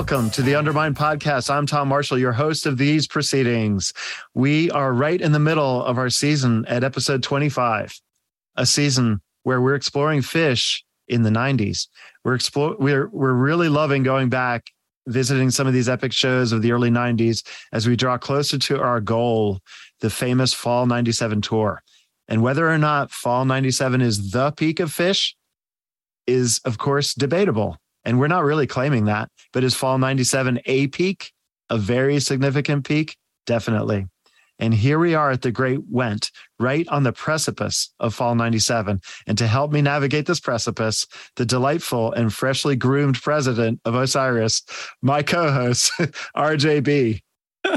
Welcome 0.00 0.30
to 0.30 0.40
the 0.40 0.54
Undermine 0.54 0.94
Podcast. 0.94 1.50
I'm 1.50 1.66
Tom 1.66 1.88
Marshall, 1.88 2.18
your 2.18 2.32
host 2.32 2.64
of 2.64 2.78
these 2.78 3.06
proceedings. 3.06 3.92
We 4.32 4.70
are 4.70 4.94
right 4.94 5.20
in 5.20 5.32
the 5.32 5.38
middle 5.38 5.84
of 5.84 5.98
our 5.98 6.08
season 6.08 6.64
at 6.68 6.82
episode 6.82 7.22
25, 7.22 8.00
a 8.56 8.64
season 8.64 9.20
where 9.42 9.60
we're 9.60 9.74
exploring 9.74 10.22
Phish 10.22 10.80
in 11.06 11.22
the 11.22 11.28
90s. 11.28 11.88
We're 12.24 12.34
explore 12.34 12.76
we're 12.78 13.10
we're 13.10 13.34
really 13.34 13.68
loving 13.68 14.02
going 14.02 14.30
back 14.30 14.70
visiting 15.06 15.50
some 15.50 15.66
of 15.66 15.74
these 15.74 15.90
epic 15.90 16.14
shows 16.14 16.52
of 16.52 16.62
the 16.62 16.72
early 16.72 16.90
90s 16.90 17.46
as 17.70 17.86
we 17.86 17.94
draw 17.94 18.16
closer 18.16 18.56
to 18.56 18.80
our 18.80 19.02
goal, 19.02 19.60
the 20.00 20.08
famous 20.08 20.54
Fall 20.54 20.86
97 20.86 21.42
tour. 21.42 21.82
And 22.26 22.42
whether 22.42 22.70
or 22.70 22.78
not 22.78 23.10
Fall 23.10 23.44
97 23.44 24.00
is 24.00 24.30
the 24.30 24.50
peak 24.52 24.80
of 24.80 24.88
Phish 24.88 25.34
is 26.26 26.58
of 26.64 26.78
course 26.78 27.12
debatable. 27.12 27.76
And 28.04 28.18
we're 28.18 28.28
not 28.28 28.44
really 28.44 28.66
claiming 28.66 29.06
that, 29.06 29.30
but 29.52 29.64
is 29.64 29.74
fall 29.74 29.98
97 29.98 30.60
a 30.66 30.86
peak, 30.88 31.32
a 31.68 31.78
very 31.78 32.20
significant 32.20 32.84
peak? 32.84 33.16
Definitely. 33.46 34.06
And 34.60 34.74
here 34.74 34.98
we 34.98 35.14
are 35.14 35.30
at 35.30 35.40
the 35.40 35.50
Great 35.50 35.80
Went, 35.90 36.30
right 36.58 36.86
on 36.88 37.02
the 37.02 37.12
precipice 37.12 37.92
of 37.98 38.14
fall 38.14 38.34
97. 38.34 39.00
And 39.26 39.38
to 39.38 39.46
help 39.46 39.72
me 39.72 39.80
navigate 39.80 40.26
this 40.26 40.38
precipice, 40.38 41.06
the 41.36 41.46
delightful 41.46 42.12
and 42.12 42.32
freshly 42.32 42.76
groomed 42.76 43.20
president 43.22 43.80
of 43.86 43.94
Osiris, 43.94 44.62
my 45.00 45.22
co 45.22 45.50
host, 45.50 45.92
RJ 46.36 46.84
Bee. 46.84 47.22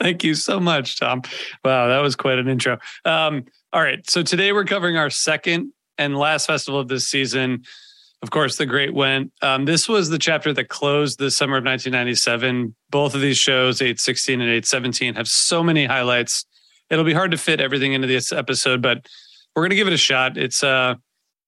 Thank 0.00 0.24
you 0.24 0.34
so 0.34 0.60
much, 0.60 0.98
Tom. 0.98 1.22
Wow, 1.64 1.88
that 1.88 2.00
was 2.00 2.16
quite 2.16 2.38
an 2.38 2.48
intro. 2.48 2.78
Um, 3.06 3.46
all 3.72 3.82
right. 3.82 4.08
So 4.08 4.22
today 4.22 4.52
we're 4.52 4.64
covering 4.64 4.98
our 4.98 5.10
second 5.10 5.72
and 5.98 6.16
last 6.18 6.46
festival 6.46 6.78
of 6.78 6.88
this 6.88 7.08
season. 7.08 7.64
Of 8.22 8.30
course, 8.30 8.56
the 8.56 8.66
Great 8.66 8.94
Went. 8.94 9.32
Um, 9.42 9.66
this 9.66 9.88
was 9.88 10.08
the 10.08 10.18
chapter 10.18 10.52
that 10.52 10.68
closed 10.68 11.18
the 11.18 11.30
summer 11.30 11.58
of 11.58 11.64
1997. 11.64 12.74
Both 12.90 13.14
of 13.14 13.20
these 13.20 13.36
shows, 13.36 13.82
816 13.82 14.40
and 14.40 14.48
817, 14.48 15.14
have 15.14 15.28
so 15.28 15.62
many 15.62 15.84
highlights. 15.84 16.46
It'll 16.88 17.04
be 17.04 17.12
hard 17.12 17.30
to 17.32 17.38
fit 17.38 17.60
everything 17.60 17.92
into 17.92 18.06
this 18.06 18.32
episode, 18.32 18.80
but 18.80 19.06
we're 19.54 19.62
going 19.62 19.70
to 19.70 19.76
give 19.76 19.86
it 19.86 19.92
a 19.92 19.98
shot. 19.98 20.36
It's 20.36 20.62
a 20.62 20.98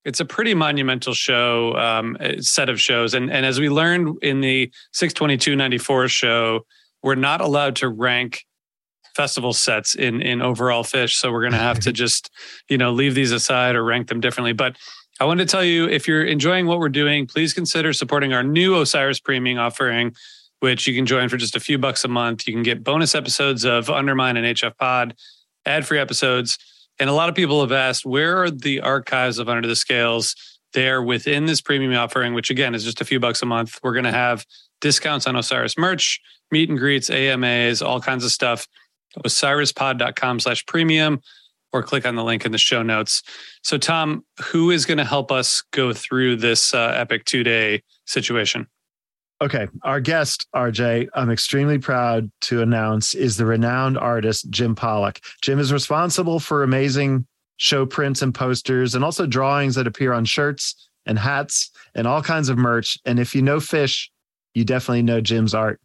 it's 0.05 0.19
a 0.19 0.25
pretty 0.25 0.53
monumental 0.53 1.13
show 1.13 1.75
um, 1.75 2.17
set 2.39 2.69
of 2.69 2.79
shows, 2.79 3.13
and 3.13 3.31
and 3.31 3.45
as 3.45 3.59
we 3.59 3.69
learned 3.69 4.17
in 4.21 4.41
the 4.41 4.71
62294 4.93 6.07
show, 6.07 6.65
we're 7.03 7.15
not 7.15 7.41
allowed 7.41 7.75
to 7.77 7.89
rank 7.89 8.45
festival 9.15 9.53
sets 9.53 9.95
in 9.95 10.21
in 10.21 10.41
overall 10.41 10.83
Phish 10.83 11.15
so 11.15 11.31
we're 11.31 11.41
going 11.41 11.51
to 11.51 11.57
have 11.57 11.79
to 11.79 11.91
just 12.03 12.29
you 12.69 12.77
know 12.77 12.91
leave 12.91 13.15
these 13.15 13.31
aside 13.31 13.75
or 13.75 13.83
rank 13.83 14.07
them 14.07 14.19
differently 14.19 14.53
but 14.53 14.77
I 15.21 15.25
want 15.25 15.41
to 15.41 15.45
tell 15.45 15.65
you 15.65 15.89
if 15.89 16.07
you're 16.07 16.23
enjoying 16.23 16.65
what 16.65 16.79
we're 16.79 16.87
doing, 16.87 17.27
please 17.27 17.53
consider 17.53 17.91
supporting 17.91 18.31
our 18.31 18.43
new 18.43 18.79
Osiris 18.79 19.19
Premium 19.19 19.59
offering, 19.59 20.15
which 20.61 20.87
you 20.87 20.95
can 20.95 21.05
join 21.05 21.27
for 21.27 21.35
just 21.35 21.57
a 21.57 21.59
few 21.59 21.77
bucks 21.77 22.05
a 22.05 22.07
month. 22.07 22.47
You 22.47 22.53
can 22.53 22.63
get 22.63 22.85
bonus 22.85 23.13
episodes 23.15 23.65
of 23.65 23.89
Undermine 23.89 24.37
and 24.37 24.55
HF 24.55 24.77
Pod, 24.77 25.15
ad 25.65 25.85
free 25.85 25.99
episodes. 25.99 26.57
And 26.99 27.09
a 27.09 27.13
lot 27.13 27.27
of 27.27 27.35
people 27.35 27.59
have 27.59 27.73
asked, 27.73 28.05
where 28.05 28.37
are 28.43 28.49
the 28.49 28.79
archives 28.79 29.39
of 29.39 29.49
Under 29.49 29.67
the 29.67 29.75
Scales? 29.75 30.35
They're 30.71 31.01
within 31.01 31.47
this 31.47 31.59
premium 31.59 31.93
offering, 31.95 32.33
which 32.33 32.49
again 32.49 32.73
is 32.73 32.85
just 32.85 33.01
a 33.01 33.05
few 33.05 33.19
bucks 33.19 33.41
a 33.41 33.45
month. 33.45 33.77
We're 33.83 33.93
going 33.93 34.05
to 34.05 34.11
have 34.11 34.45
discounts 34.79 35.27
on 35.27 35.35
Osiris 35.35 35.77
merch, 35.77 36.21
meet 36.49 36.69
and 36.69 36.79
greets, 36.79 37.09
AMAs, 37.09 37.81
all 37.81 37.99
kinds 37.99 38.23
of 38.23 38.31
stuff. 38.31 38.67
OsirisPod.com 39.25 40.39
slash 40.39 40.65
premium 40.65 41.21
or 41.71 41.83
click 41.83 42.05
on 42.05 42.15
the 42.15 42.23
link 42.23 42.45
in 42.45 42.51
the 42.51 42.57
show 42.57 42.81
notes. 42.81 43.21
So, 43.63 43.77
Tom, 43.77 44.23
who 44.41 44.71
is 44.71 44.85
going 44.85 44.97
to 44.97 45.05
help 45.05 45.31
us 45.31 45.63
go 45.71 45.93
through 45.93 46.37
this 46.37 46.73
uh, 46.73 46.93
epic 46.95 47.25
two 47.25 47.43
day 47.43 47.83
situation? 48.05 48.67
Okay, 49.41 49.67
our 49.83 50.01
guest, 50.01 50.47
RJ, 50.53 51.07
I'm 51.13 51.31
extremely 51.31 51.77
proud 51.77 52.29
to 52.41 52.61
announce 52.61 53.13
is 53.13 53.37
the 53.37 53.45
renowned 53.45 53.97
artist 53.97 54.49
Jim 54.49 54.75
Pollock. 54.75 55.21
Jim 55.41 55.59
is 55.59 55.71
responsible 55.71 56.41
for 56.41 56.61
amazing 56.61 57.25
show 57.55 57.85
prints 57.85 58.21
and 58.21 58.35
posters 58.35 58.95
and 58.95 59.03
also 59.03 59.25
drawings 59.25 59.75
that 59.75 59.87
appear 59.87 60.11
on 60.11 60.25
shirts 60.25 60.89
and 61.05 61.17
hats 61.17 61.71
and 61.95 62.05
all 62.05 62.21
kinds 62.21 62.49
of 62.49 62.57
merch. 62.57 62.97
And 63.05 63.17
if 63.17 63.33
you 63.33 63.41
know 63.41 63.57
Phish, 63.57 64.09
you 64.53 64.65
definitely 64.65 65.03
know 65.03 65.21
Jim's 65.21 65.53
art. 65.53 65.79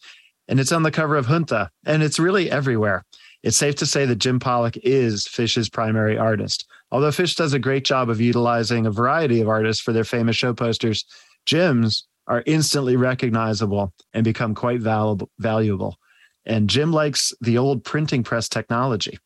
And 0.48 0.58
it's 0.58 0.72
on 0.72 0.82
the 0.82 0.90
cover 0.90 1.16
of 1.16 1.26
Junta 1.26 1.70
and 1.86 2.02
it's 2.02 2.18
really 2.18 2.50
everywhere. 2.50 3.04
It's 3.44 3.58
safe 3.58 3.74
to 3.76 3.86
say 3.86 4.06
that 4.06 4.16
Jim 4.16 4.40
Pollock 4.40 4.78
is 4.78 5.26
Phish's 5.26 5.68
primary 5.68 6.16
artist. 6.16 6.66
Although 6.90 7.10
Phish 7.10 7.36
does 7.36 7.52
a 7.52 7.58
great 7.58 7.84
job 7.84 8.08
of 8.08 8.18
utilizing 8.18 8.86
a 8.86 8.90
variety 8.90 9.42
of 9.42 9.48
artists 9.48 9.82
for 9.82 9.92
their 9.92 10.02
famous 10.02 10.34
show 10.34 10.54
posters, 10.54 11.04
Jim's 11.44 12.06
are 12.26 12.42
instantly 12.46 12.96
recognizable 12.96 13.92
and 14.14 14.24
become 14.24 14.54
quite 14.54 14.80
valuable. 14.80 15.28
valuable. 15.38 15.98
And 16.46 16.70
Jim 16.70 16.90
likes 16.90 17.34
the 17.42 17.58
old 17.58 17.84
printing 17.84 18.22
press 18.22 18.48
technology. 18.48 19.18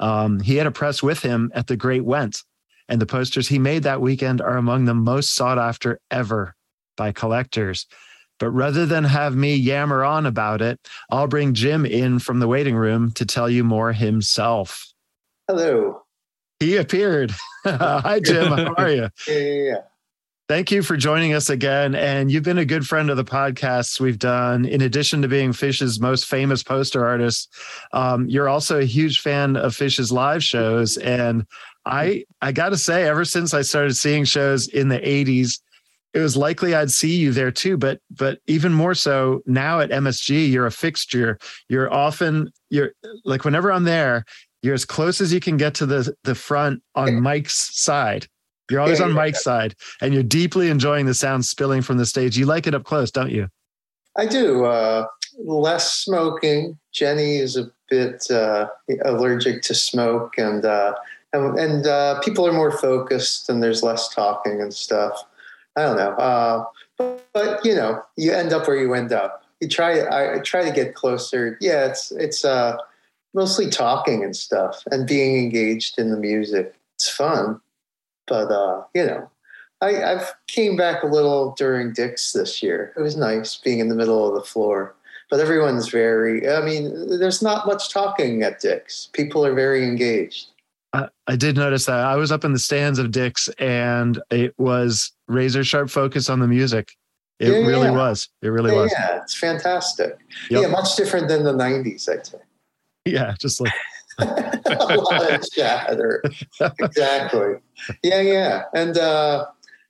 Um, 0.00 0.40
he 0.40 0.56
had 0.56 0.66
a 0.66 0.70
press 0.70 1.02
with 1.02 1.20
him 1.20 1.52
at 1.54 1.66
the 1.66 1.76
Great 1.76 2.06
Went, 2.06 2.42
and 2.88 2.98
the 2.98 3.06
posters 3.06 3.48
he 3.48 3.58
made 3.58 3.82
that 3.82 4.00
weekend 4.00 4.40
are 4.40 4.56
among 4.56 4.86
the 4.86 4.94
most 4.94 5.34
sought 5.34 5.58
after 5.58 6.00
ever 6.10 6.54
by 6.96 7.12
collectors. 7.12 7.86
But 8.38 8.50
rather 8.50 8.86
than 8.86 9.04
have 9.04 9.34
me 9.34 9.54
yammer 9.54 10.04
on 10.04 10.26
about 10.26 10.62
it, 10.62 10.80
I'll 11.10 11.26
bring 11.26 11.54
Jim 11.54 11.84
in 11.84 12.18
from 12.18 12.38
the 12.38 12.48
waiting 12.48 12.76
room 12.76 13.10
to 13.12 13.26
tell 13.26 13.50
you 13.50 13.64
more 13.64 13.92
himself. 13.92 14.86
Hello. 15.48 16.02
He 16.60 16.76
appeared. 16.76 17.32
Hi, 17.64 18.20
Jim. 18.20 18.52
How 18.52 18.74
are 18.74 18.90
you? 18.90 19.08
Yeah, 19.28 19.38
yeah, 19.38 19.62
yeah. 19.62 19.76
Thank 20.48 20.70
you 20.70 20.82
for 20.82 20.96
joining 20.96 21.34
us 21.34 21.50
again. 21.50 21.94
And 21.94 22.32
you've 22.32 22.42
been 22.42 22.56
a 22.56 22.64
good 22.64 22.86
friend 22.86 23.10
of 23.10 23.18
the 23.18 23.24
podcasts 23.24 24.00
we've 24.00 24.18
done. 24.18 24.64
In 24.64 24.80
addition 24.80 25.20
to 25.20 25.28
being 25.28 25.52
Phish's 25.52 26.00
most 26.00 26.24
famous 26.24 26.62
poster 26.62 27.04
artist, 27.04 27.52
um, 27.92 28.26
you're 28.30 28.48
also 28.48 28.78
a 28.78 28.84
huge 28.84 29.20
fan 29.20 29.56
of 29.56 29.74
Phish's 29.74 30.10
live 30.10 30.42
shows. 30.42 30.96
And 30.96 31.46
I, 31.84 32.24
I 32.40 32.52
got 32.52 32.70
to 32.70 32.78
say, 32.78 33.06
ever 33.06 33.26
since 33.26 33.52
I 33.52 33.60
started 33.60 33.94
seeing 33.94 34.24
shows 34.24 34.68
in 34.68 34.88
the 34.88 35.00
80s, 35.00 35.60
it 36.14 36.20
was 36.20 36.36
likely 36.36 36.74
I'd 36.74 36.90
see 36.90 37.16
you 37.16 37.32
there 37.32 37.50
too. 37.50 37.76
But 37.76 38.00
but 38.10 38.40
even 38.46 38.72
more 38.72 38.94
so 38.94 39.42
now 39.46 39.80
at 39.80 39.90
MSG, 39.90 40.50
you're 40.50 40.66
a 40.66 40.72
fixture. 40.72 41.38
You're 41.68 41.92
often 41.92 42.50
you're 42.70 42.92
like 43.24 43.44
whenever 43.44 43.72
I'm 43.72 43.84
there, 43.84 44.24
you're 44.62 44.74
as 44.74 44.84
close 44.84 45.20
as 45.20 45.32
you 45.32 45.40
can 45.40 45.56
get 45.56 45.74
to 45.74 45.86
the 45.86 46.14
the 46.24 46.34
front 46.34 46.82
on 46.94 47.20
Mike's 47.22 47.78
side. 47.80 48.26
You're 48.70 48.80
always 48.80 49.00
on 49.00 49.12
Mike's 49.12 49.42
side, 49.42 49.74
and 50.02 50.12
you're 50.12 50.22
deeply 50.22 50.68
enjoying 50.68 51.06
the 51.06 51.14
sound 51.14 51.46
spilling 51.46 51.80
from 51.80 51.96
the 51.96 52.04
stage. 52.04 52.36
You 52.36 52.44
like 52.44 52.66
it 52.66 52.74
up 52.74 52.84
close, 52.84 53.10
don't 53.10 53.30
you? 53.30 53.48
I 54.16 54.26
do. 54.26 54.66
Uh, 54.66 55.06
less 55.38 55.94
smoking. 55.94 56.78
Jenny 56.92 57.36
is 57.36 57.56
a 57.56 57.70
bit 57.88 58.30
uh, 58.30 58.66
allergic 59.06 59.62
to 59.62 59.74
smoke, 59.74 60.34
and 60.36 60.64
uh, 60.64 60.94
and, 61.32 61.58
and 61.58 61.86
uh, 61.86 62.20
people 62.20 62.46
are 62.46 62.52
more 62.52 62.76
focused, 62.76 63.48
and 63.48 63.62
there's 63.62 63.82
less 63.82 64.08
talking 64.14 64.60
and 64.60 64.72
stuff. 64.74 65.24
I 65.78 65.82
don't 65.84 65.96
know, 65.96 66.10
uh, 66.10 66.64
but, 66.96 67.26
but, 67.32 67.64
you 67.64 67.74
know, 67.74 68.02
you 68.16 68.32
end 68.32 68.52
up 68.52 68.66
where 68.66 68.76
you 68.76 68.92
end 68.94 69.12
up. 69.12 69.44
You 69.60 69.68
try. 69.68 70.00
I, 70.00 70.36
I 70.36 70.38
try 70.40 70.64
to 70.64 70.70
get 70.70 70.94
closer. 70.94 71.56
Yeah, 71.60 71.86
it's 71.86 72.12
it's 72.12 72.44
uh, 72.44 72.76
mostly 73.34 73.68
talking 73.68 74.22
and 74.22 74.36
stuff, 74.36 74.82
and 74.90 75.06
being 75.06 75.36
engaged 75.36 75.98
in 75.98 76.10
the 76.10 76.16
music. 76.16 76.74
It's 76.96 77.10
fun 77.10 77.60
but 78.28 78.52
uh, 78.52 78.84
you 78.94 79.04
know, 79.04 79.28
I, 79.80 80.02
I've 80.04 80.32
came 80.46 80.76
back 80.76 81.02
a 81.02 81.06
little 81.06 81.54
during 81.56 81.92
Dick's 81.92 82.32
this 82.32 82.62
year. 82.62 82.92
It 82.96 83.00
was 83.00 83.16
nice 83.16 83.56
being 83.56 83.80
in 83.80 83.88
the 83.88 83.94
middle 83.94 84.28
of 84.28 84.34
the 84.34 84.48
floor. 84.48 84.94
But 85.30 85.40
everyone's 85.40 85.88
very. 85.88 86.48
I 86.48 86.62
mean, 86.62 87.18
there's 87.18 87.42
not 87.42 87.66
much 87.66 87.92
talking 87.92 88.42
at 88.42 88.60
Dick's. 88.60 89.10
People 89.12 89.44
are 89.44 89.54
very 89.54 89.84
engaged. 89.84 90.48
I, 90.92 91.08
I 91.26 91.36
did 91.36 91.56
notice 91.56 91.86
that. 91.86 92.04
I 92.04 92.16
was 92.16 92.32
up 92.32 92.44
in 92.44 92.52
the 92.52 92.58
stands 92.58 92.98
of 92.98 93.10
Dick's, 93.10 93.48
and 93.58 94.20
it 94.30 94.54
was 94.58 95.12
razor 95.26 95.64
sharp 95.64 95.90
focus 95.90 96.28
on 96.30 96.40
the 96.40 96.48
music. 96.48 96.92
It 97.38 97.50
yeah, 97.50 97.66
really 97.66 97.88
yeah. 97.88 97.90
was. 97.92 98.28
It 98.42 98.48
really 98.48 98.72
yeah, 98.72 98.80
was. 98.82 98.92
Yeah, 98.92 99.22
it's 99.22 99.36
fantastic. 99.36 100.18
Yep. 100.50 100.62
Yeah, 100.62 100.68
much 100.68 100.96
different 100.96 101.28
than 101.28 101.44
the 101.44 101.52
'90s, 101.52 102.08
I'd 102.08 102.26
say. 102.26 102.38
Yeah, 103.04 103.34
just 103.38 103.60
like 103.60 103.72
a 104.18 104.96
lot 104.96 105.32
of 105.32 105.50
chatter. 105.52 106.22
exactly. 106.80 107.54
Yeah, 108.02 108.20
yeah, 108.20 108.62
and 108.74 108.98
uh, 108.98 109.46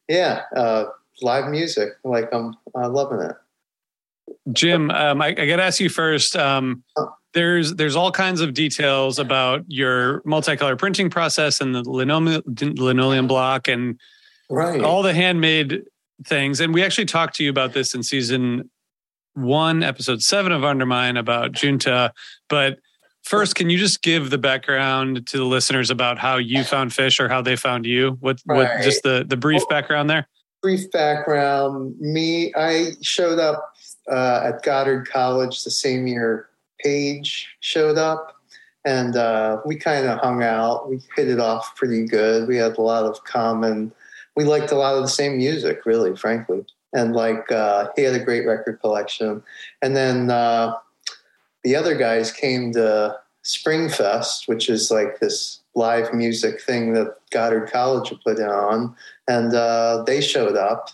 yeah, 0.08 0.42
uh, 0.54 0.86
live 1.22 1.48
music. 1.48 1.90
Like 2.04 2.28
I'm, 2.32 2.56
I'm 2.74 2.92
loving 2.92 3.20
it. 3.20 3.36
Jim, 4.52 4.90
um, 4.90 5.22
I, 5.22 5.28
I 5.28 5.32
got 5.46 5.56
to 5.56 5.62
ask 5.62 5.80
you 5.80 5.88
first. 5.88 6.36
Um, 6.36 6.82
there's 7.38 7.74
there's 7.76 7.94
all 7.94 8.10
kinds 8.10 8.40
of 8.40 8.52
details 8.52 9.20
about 9.20 9.64
your 9.68 10.22
multicolor 10.22 10.76
printing 10.76 11.08
process 11.08 11.60
and 11.60 11.72
the 11.72 11.88
linoleum 11.88 12.42
linoleum 12.76 13.28
block 13.28 13.68
and 13.68 14.00
right. 14.50 14.82
all 14.82 15.04
the 15.04 15.14
handmade 15.14 15.84
things. 16.24 16.58
And 16.60 16.74
we 16.74 16.82
actually 16.82 17.04
talked 17.04 17.36
to 17.36 17.44
you 17.44 17.50
about 17.50 17.74
this 17.74 17.94
in 17.94 18.02
season 18.02 18.68
one, 19.34 19.84
episode 19.84 20.20
seven 20.20 20.50
of 20.50 20.64
Undermine 20.64 21.16
about 21.16 21.52
Junta. 21.52 22.12
But 22.48 22.80
First, 23.24 23.56
can 23.56 23.68
you 23.68 23.76
just 23.76 24.00
give 24.00 24.30
the 24.30 24.38
background 24.38 25.26
to 25.26 25.36
the 25.36 25.44
listeners 25.44 25.90
about 25.90 26.18
how 26.18 26.38
you 26.38 26.64
found 26.64 26.92
Phish 26.92 27.20
or 27.20 27.28
how 27.28 27.42
they 27.42 27.56
found 27.56 27.84
you? 27.84 28.16
What, 28.20 28.40
right. 28.46 28.56
what 28.56 28.82
just 28.82 29.02
the, 29.02 29.22
the 29.28 29.36
brief 29.36 29.58
well, 29.58 29.68
background 29.68 30.08
there? 30.08 30.26
Brief 30.62 30.90
background. 30.92 31.94
Me, 32.00 32.54
I 32.56 32.92
showed 33.02 33.38
up 33.38 33.74
uh, 34.10 34.44
at 34.46 34.62
Goddard 34.62 35.10
College 35.10 35.62
the 35.62 35.70
same 35.70 36.06
year 36.06 36.47
Page 36.82 37.48
showed 37.60 37.98
up, 37.98 38.36
and 38.84 39.16
uh, 39.16 39.60
we 39.66 39.76
kind 39.76 40.06
of 40.06 40.18
hung 40.18 40.42
out. 40.42 40.88
We 40.88 41.00
hit 41.16 41.28
it 41.28 41.40
off 41.40 41.74
pretty 41.76 42.06
good. 42.06 42.48
We 42.48 42.56
had 42.56 42.78
a 42.78 42.82
lot 42.82 43.04
of 43.04 43.22
common. 43.24 43.92
We 44.36 44.44
liked 44.44 44.70
a 44.70 44.76
lot 44.76 44.94
of 44.94 45.02
the 45.02 45.08
same 45.08 45.36
music, 45.36 45.84
really, 45.84 46.16
frankly. 46.16 46.64
And 46.94 47.14
like 47.14 47.50
uh, 47.52 47.88
he 47.96 48.02
had 48.02 48.14
a 48.14 48.24
great 48.24 48.46
record 48.46 48.80
collection. 48.80 49.42
And 49.82 49.96
then 49.96 50.30
uh, 50.30 50.74
the 51.64 51.76
other 51.76 51.96
guys 51.96 52.32
came 52.32 52.72
to 52.72 53.18
Springfest, 53.44 54.46
which 54.46 54.68
is 54.68 54.90
like 54.90 55.20
this 55.20 55.60
live 55.74 56.12
music 56.12 56.60
thing 56.60 56.92
that 56.92 57.16
Goddard 57.30 57.70
College 57.70 58.10
had 58.10 58.20
put 58.20 58.40
on, 58.40 58.94
and 59.26 59.54
uh, 59.54 60.02
they 60.06 60.20
showed 60.20 60.56
up. 60.56 60.90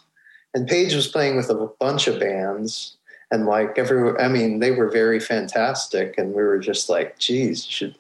And 0.55 0.69
Page 0.69 0.95
was 0.95 1.09
playing 1.09 1.37
with 1.37 1.51
a 1.51 1.69
bunch 1.81 2.07
of 2.07 2.21
bands, 2.21 2.97
and 3.35 3.47
like 3.47 3.79
every, 3.79 4.17
I 4.19 4.29
mean, 4.29 4.61
they 4.61 4.71
were 4.71 4.91
very 4.91 5.21
fantastic, 5.21 6.19
and 6.19 6.33
we 6.35 6.43
were 6.43 6.59
just 6.59 6.89
like, 6.89 7.19
geez, 7.19 7.67
you 7.67 7.73
should 7.73 7.97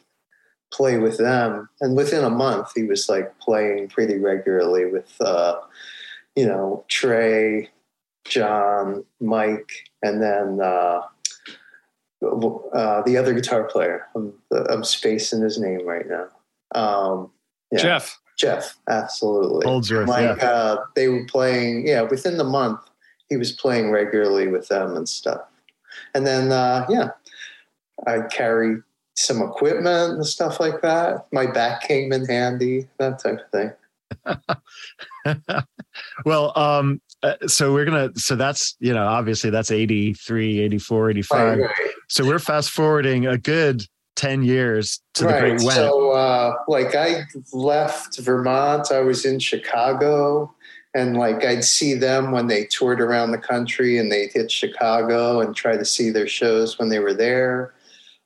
play 0.72 0.98
with 0.98 1.18
them. 1.18 1.68
And 1.80 1.96
within 1.96 2.24
a 2.24 2.30
month, 2.30 2.68
he 2.74 2.84
was 2.84 3.08
like 3.08 3.38
playing 3.40 3.88
pretty 3.88 4.18
regularly 4.18 4.86
with, 4.86 5.12
uh, 5.20 5.56
you 6.36 6.46
know, 6.46 6.84
Trey, 6.88 7.70
John, 8.24 9.04
Mike, 9.20 9.72
and 10.02 10.22
then. 10.22 10.60
Uh, 10.60 11.00
uh, 12.24 13.02
the 13.02 13.18
other 13.18 13.34
guitar 13.34 13.64
player. 13.64 14.06
I'm, 14.14 14.32
I'm 14.70 14.82
spacing 14.82 15.42
his 15.42 15.58
name 15.60 15.86
right 15.86 16.06
now. 16.08 16.28
Um, 16.74 17.30
yeah. 17.70 17.78
Jeff. 17.78 18.18
Jeff, 18.38 18.78
absolutely. 18.88 19.66
Holdsworth, 19.66 20.08
like 20.08 20.38
yeah. 20.38 20.48
uh, 20.48 20.84
they 20.96 21.08
were 21.08 21.26
playing, 21.26 21.86
yeah, 21.86 22.02
within 22.02 22.38
the 22.38 22.44
month, 22.44 22.80
he 23.34 23.38
was 23.38 23.50
playing 23.50 23.90
regularly 23.90 24.46
with 24.46 24.68
them 24.68 24.96
and 24.96 25.08
stuff. 25.08 25.40
And 26.14 26.24
then, 26.24 26.52
uh, 26.52 26.86
yeah, 26.88 27.10
I 28.06 28.20
carry 28.30 28.76
some 29.16 29.42
equipment 29.42 30.14
and 30.14 30.24
stuff 30.24 30.60
like 30.60 30.82
that. 30.82 31.26
My 31.32 31.46
back 31.50 31.82
came 31.82 32.12
in 32.12 32.24
handy, 32.26 32.86
that 32.98 33.18
type 33.18 33.40
of 33.40 33.50
thing. 33.50 35.34
well, 36.24 36.56
um, 36.56 37.00
uh, 37.24 37.34
so 37.48 37.72
we're 37.72 37.84
gonna 37.84 38.10
so 38.14 38.36
that's 38.36 38.76
you 38.78 38.92
know 38.92 39.06
obviously 39.06 39.48
that's 39.50 39.70
83 39.70 40.60
84 40.60 41.10
85 41.10 41.38
right, 41.38 41.60
right. 41.60 41.70
so 42.06 42.24
we're 42.24 42.38
fast 42.38 42.70
forwarding 42.70 43.26
a 43.26 43.38
good 43.38 43.82
10 44.16 44.42
years 44.42 45.00
to 45.14 45.24
right. 45.24 45.32
the 45.32 45.40
great 45.40 45.62
Went. 45.62 45.72
so 45.72 46.10
uh, 46.10 46.54
like 46.68 46.94
i 46.94 47.22
left 47.54 48.20
vermont 48.20 48.92
i 48.92 49.00
was 49.00 49.24
in 49.24 49.38
chicago 49.38 50.54
and 50.94 51.16
like 51.16 51.44
i'd 51.44 51.64
see 51.64 51.94
them 51.94 52.30
when 52.32 52.46
they 52.46 52.64
toured 52.66 53.00
around 53.00 53.30
the 53.30 53.38
country 53.38 53.98
and 53.98 54.10
they'd 54.10 54.32
hit 54.32 54.50
chicago 54.50 55.40
and 55.40 55.54
try 55.54 55.76
to 55.76 55.84
see 55.84 56.10
their 56.10 56.28
shows 56.28 56.78
when 56.78 56.88
they 56.88 56.98
were 56.98 57.14
there 57.14 57.74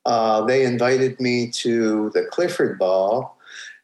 uh, 0.07 0.43
they 0.47 0.65
invited 0.65 1.21
me 1.21 1.51
to 1.51 2.11
the 2.15 2.25
clifford 2.27 2.79
ball 2.79 3.37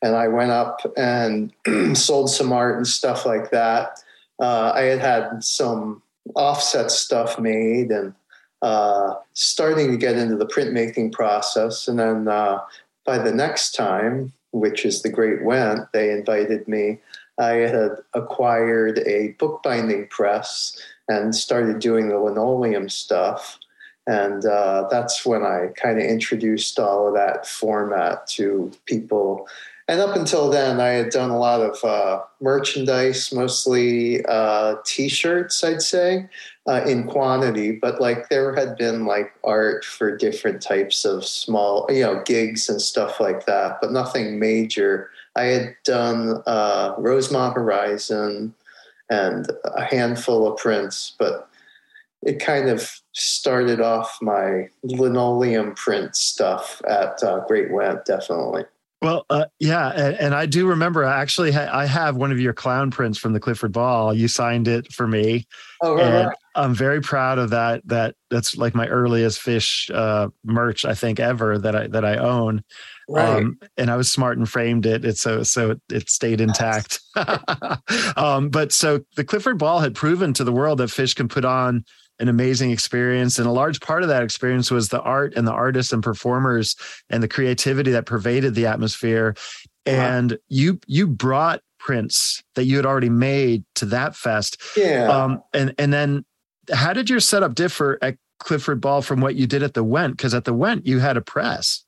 and 0.02 0.14
i 0.16 0.28
went 0.28 0.50
up 0.50 0.80
and 0.96 1.52
sold 1.94 2.30
some 2.30 2.52
art 2.52 2.76
and 2.76 2.86
stuff 2.86 3.26
like 3.26 3.50
that 3.50 3.98
uh, 4.40 4.72
I 4.74 4.82
had 4.82 5.00
had 5.00 5.44
some 5.44 6.02
offset 6.34 6.90
stuff 6.90 7.38
made 7.38 7.90
and 7.90 8.14
uh, 8.62 9.14
starting 9.34 9.90
to 9.90 9.96
get 9.96 10.16
into 10.16 10.36
the 10.36 10.46
printmaking 10.46 11.12
process. 11.12 11.86
And 11.86 11.98
then 11.98 12.28
uh, 12.28 12.60
by 13.04 13.18
the 13.18 13.32
next 13.32 13.72
time, 13.72 14.32
which 14.52 14.84
is 14.84 15.02
the 15.02 15.10
Great 15.10 15.44
Went, 15.44 15.92
they 15.92 16.10
invited 16.10 16.66
me. 16.66 17.00
I 17.38 17.52
had 17.52 17.92
acquired 18.14 19.00
a 19.00 19.34
bookbinding 19.38 20.08
press 20.08 20.76
and 21.08 21.34
started 21.34 21.80
doing 21.80 22.08
the 22.08 22.18
linoleum 22.18 22.88
stuff. 22.88 23.58
And 24.06 24.44
uh, 24.44 24.86
that's 24.90 25.24
when 25.24 25.42
I 25.42 25.68
kind 25.76 25.98
of 25.98 26.04
introduced 26.04 26.78
all 26.78 27.08
of 27.08 27.14
that 27.14 27.46
format 27.46 28.26
to 28.28 28.70
people 28.86 29.46
and 29.86 30.00
up 30.00 30.16
until 30.16 30.48
then, 30.48 30.80
I 30.80 30.88
had 30.88 31.10
done 31.10 31.28
a 31.28 31.38
lot 31.38 31.60
of 31.60 31.84
uh, 31.84 32.22
merchandise, 32.40 33.32
mostly 33.32 34.24
uh, 34.24 34.76
T-shirts, 34.86 35.62
I'd 35.62 35.82
say, 35.82 36.26
uh, 36.66 36.84
in 36.86 37.04
quantity. 37.06 37.72
But 37.72 38.00
like 38.00 38.30
there 38.30 38.54
had 38.54 38.78
been 38.78 39.04
like 39.04 39.34
art 39.44 39.84
for 39.84 40.16
different 40.16 40.62
types 40.62 41.04
of 41.04 41.26
small, 41.26 41.86
you 41.90 42.00
know, 42.00 42.22
gigs 42.24 42.70
and 42.70 42.80
stuff 42.80 43.20
like 43.20 43.44
that, 43.44 43.78
but 43.82 43.92
nothing 43.92 44.38
major. 44.38 45.10
I 45.36 45.44
had 45.44 45.76
done 45.84 46.42
uh, 46.46 46.94
Rosemont 46.98 47.54
Horizon 47.54 48.54
and 49.10 49.50
a 49.64 49.84
handful 49.84 50.46
of 50.46 50.58
prints, 50.58 51.14
but 51.18 51.48
it 52.22 52.38
kind 52.38 52.68
of 52.68 53.00
started 53.12 53.80
off 53.80 54.18
my 54.22 54.68
linoleum 54.82 55.74
print 55.74 56.16
stuff 56.16 56.80
at 56.88 57.22
uh, 57.22 57.40
Great 57.46 57.70
Went, 57.70 58.04
definitely. 58.04 58.64
Well, 59.02 59.26
uh, 59.28 59.44
yeah, 59.60 59.90
and, 59.90 60.16
and, 60.16 60.34
I 60.34 60.46
do 60.46 60.66
remember. 60.66 61.04
Actually, 61.04 61.54
I 61.54 61.84
have 61.84 62.16
one 62.16 62.32
of 62.32 62.40
your 62.40 62.54
clown 62.54 62.90
prints 62.90 63.18
from 63.18 63.34
the 63.34 63.40
Clifford 63.40 63.70
Ball. 63.72 64.14
You 64.14 64.28
signed 64.28 64.66
it 64.66 64.90
for 64.94 65.06
me. 65.06 65.46
Oh, 65.82 65.94
right, 65.94 66.04
and, 66.04 66.26
right. 66.28 66.36
I'm 66.54 66.74
very 66.74 67.00
proud 67.00 67.38
of 67.38 67.50
that. 67.50 67.86
That 67.86 68.14
that's 68.30 68.56
like 68.56 68.74
my 68.74 68.86
earliest 68.86 69.40
Phish 69.40 69.94
uh, 69.94 70.28
merch 70.44 70.84
I 70.84 70.94
think 70.94 71.18
ever 71.20 71.58
that 71.58 71.74
I 71.74 71.86
that 71.88 72.04
I 72.04 72.16
own. 72.16 72.62
Right. 73.08 73.42
Um, 73.42 73.58
and 73.76 73.90
I 73.90 73.96
was 73.96 74.10
smart 74.10 74.38
and 74.38 74.48
framed 74.48 74.86
it. 74.86 75.04
It's 75.04 75.20
so 75.20 75.42
so 75.42 75.76
it 75.90 76.08
stayed 76.08 76.40
intact. 76.40 77.00
um, 78.16 78.48
but 78.48 78.72
so 78.72 79.00
the 79.16 79.24
Clifford 79.24 79.58
Ball 79.58 79.80
had 79.80 79.94
proven 79.94 80.32
to 80.34 80.44
the 80.44 80.52
world 80.52 80.78
that 80.78 80.90
Phish 80.90 81.14
can 81.14 81.28
put 81.28 81.44
on 81.44 81.84
an 82.20 82.28
amazing 82.28 82.70
experience, 82.70 83.38
and 83.38 83.46
a 83.46 83.52
large 83.52 83.80
part 83.80 84.02
of 84.02 84.08
that 84.08 84.22
experience 84.22 84.70
was 84.70 84.88
the 84.88 85.02
art 85.02 85.34
and 85.36 85.46
the 85.46 85.52
artists 85.52 85.92
and 85.92 86.02
performers 86.02 86.76
and 87.10 87.22
the 87.22 87.28
creativity 87.28 87.90
that 87.90 88.06
pervaded 88.06 88.54
the 88.54 88.66
atmosphere. 88.66 89.34
Uh-huh. 89.86 89.96
And 89.96 90.38
you 90.48 90.78
you 90.86 91.06
brought 91.06 91.60
prints 91.84 92.42
that 92.54 92.64
you 92.64 92.76
had 92.76 92.86
already 92.86 93.10
made 93.10 93.64
to 93.74 93.84
that 93.86 94.16
fest. 94.16 94.60
Yeah. 94.76 95.08
Um, 95.08 95.42
and 95.52 95.74
and 95.78 95.92
then 95.92 96.24
how 96.72 96.92
did 96.92 97.10
your 97.10 97.20
setup 97.20 97.54
differ 97.54 97.98
at 98.02 98.16
Clifford 98.38 98.80
Ball 98.80 99.02
from 99.02 99.20
what 99.20 99.34
you 99.34 99.46
did 99.46 99.62
at 99.62 99.74
the 99.74 99.84
Went? 99.84 100.16
Because 100.16 100.34
at 100.34 100.44
the 100.44 100.54
Went 100.54 100.86
you 100.86 100.98
had 100.98 101.16
a 101.16 101.20
press. 101.20 101.84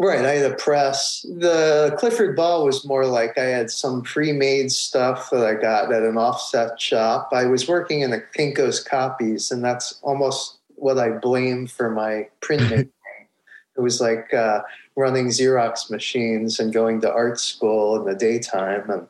Right, 0.00 0.24
I 0.24 0.32
had 0.32 0.50
a 0.50 0.56
press. 0.56 1.24
The 1.38 1.94
Clifford 1.98 2.34
Ball 2.34 2.64
was 2.64 2.84
more 2.84 3.06
like 3.06 3.38
I 3.38 3.44
had 3.44 3.70
some 3.70 4.02
pre-made 4.02 4.72
stuff 4.72 5.30
that 5.30 5.46
I 5.46 5.54
got 5.54 5.92
at 5.92 6.02
an 6.02 6.18
offset 6.18 6.80
shop. 6.80 7.28
I 7.32 7.46
was 7.46 7.68
working 7.68 8.00
in 8.00 8.12
a 8.12 8.18
Kinko's 8.36 8.82
copies, 8.82 9.52
and 9.52 9.64
that's 9.64 10.00
almost 10.02 10.58
what 10.74 10.98
I 10.98 11.10
blame 11.10 11.68
for 11.68 11.90
my 11.90 12.28
printmaking. 12.40 12.90
it 13.76 13.80
was 13.80 14.00
like 14.00 14.34
uh, 14.34 14.62
running 14.96 15.28
Xerox 15.28 15.88
machines 15.90 16.58
and 16.58 16.72
going 16.72 17.00
to 17.02 17.12
art 17.12 17.38
school 17.38 17.96
in 17.96 18.04
the 18.04 18.16
daytime 18.16 18.90
and 18.90 19.06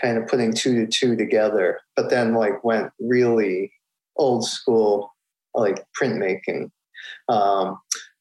kind 0.00 0.18
of 0.18 0.26
putting 0.26 0.52
two 0.52 0.74
to 0.74 0.90
two 0.90 1.14
together. 1.14 1.80
But 1.94 2.10
then, 2.10 2.34
like, 2.34 2.64
went 2.64 2.92
really 2.98 3.72
old 4.20 4.44
school, 4.44 5.12
like 5.54 5.84
printmaking. 6.00 6.70
Um, 7.28 7.78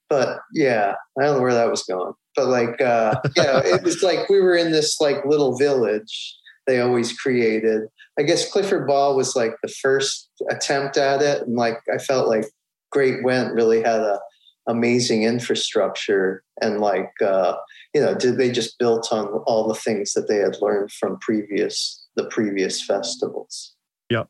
but 0.09 0.39
yeah, 0.53 0.95
I 1.19 1.23
don't 1.23 1.37
know 1.37 1.41
where 1.41 1.53
that 1.53 1.69
was 1.69 1.83
going. 1.83 2.13
But 2.35 2.47
like, 2.47 2.81
uh, 2.81 3.15
yeah, 3.35 3.61
it 3.63 3.83
was 3.83 4.01
like 4.01 4.29
we 4.29 4.39
were 4.39 4.55
in 4.55 4.71
this 4.71 4.99
like 4.99 5.25
little 5.25 5.57
village 5.57 6.35
they 6.67 6.81
always 6.81 7.17
created. 7.17 7.83
I 8.19 8.23
guess 8.23 8.51
Clifford 8.51 8.85
Ball 8.85 9.15
was 9.15 9.35
like 9.35 9.53
the 9.63 9.73
first 9.81 10.29
attempt 10.49 10.97
at 10.97 11.21
it, 11.21 11.41
and 11.43 11.55
like 11.55 11.79
I 11.93 11.97
felt 11.97 12.27
like 12.27 12.45
Great 12.91 13.23
Went 13.23 13.53
really 13.53 13.81
had 13.81 13.99
a 14.01 14.19
amazing 14.67 15.23
infrastructure, 15.23 16.43
and 16.61 16.79
like 16.79 17.11
uh, 17.25 17.55
you 17.93 18.01
know, 18.01 18.13
did 18.13 18.37
they 18.37 18.51
just 18.51 18.77
built 18.77 19.11
on 19.11 19.27
all 19.47 19.67
the 19.67 19.73
things 19.73 20.13
that 20.13 20.27
they 20.27 20.37
had 20.37 20.57
learned 20.61 20.91
from 20.91 21.17
previous 21.19 21.99
the 22.19 22.25
previous 22.25 22.83
festivals. 22.83 23.75
Yeah, 24.09 24.23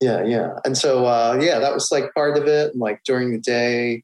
yeah, 0.00 0.24
yeah. 0.24 0.54
And 0.64 0.76
so 0.76 1.06
uh, 1.06 1.38
yeah, 1.40 1.58
that 1.58 1.74
was 1.74 1.90
like 1.90 2.12
part 2.14 2.36
of 2.36 2.46
it. 2.46 2.72
And 2.72 2.80
like 2.80 3.00
during 3.04 3.32
the 3.32 3.38
day, 3.38 4.02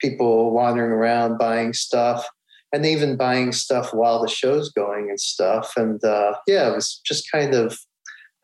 people 0.00 0.52
wandering 0.52 0.92
around 0.92 1.38
buying 1.38 1.72
stuff 1.72 2.26
and 2.72 2.86
even 2.86 3.16
buying 3.16 3.52
stuff 3.52 3.92
while 3.92 4.22
the 4.22 4.28
show's 4.28 4.70
going 4.70 5.10
and 5.10 5.20
stuff. 5.20 5.72
And 5.76 6.02
uh, 6.04 6.34
yeah, 6.46 6.70
it 6.70 6.74
was 6.74 7.00
just 7.04 7.30
kind 7.30 7.54
of 7.54 7.78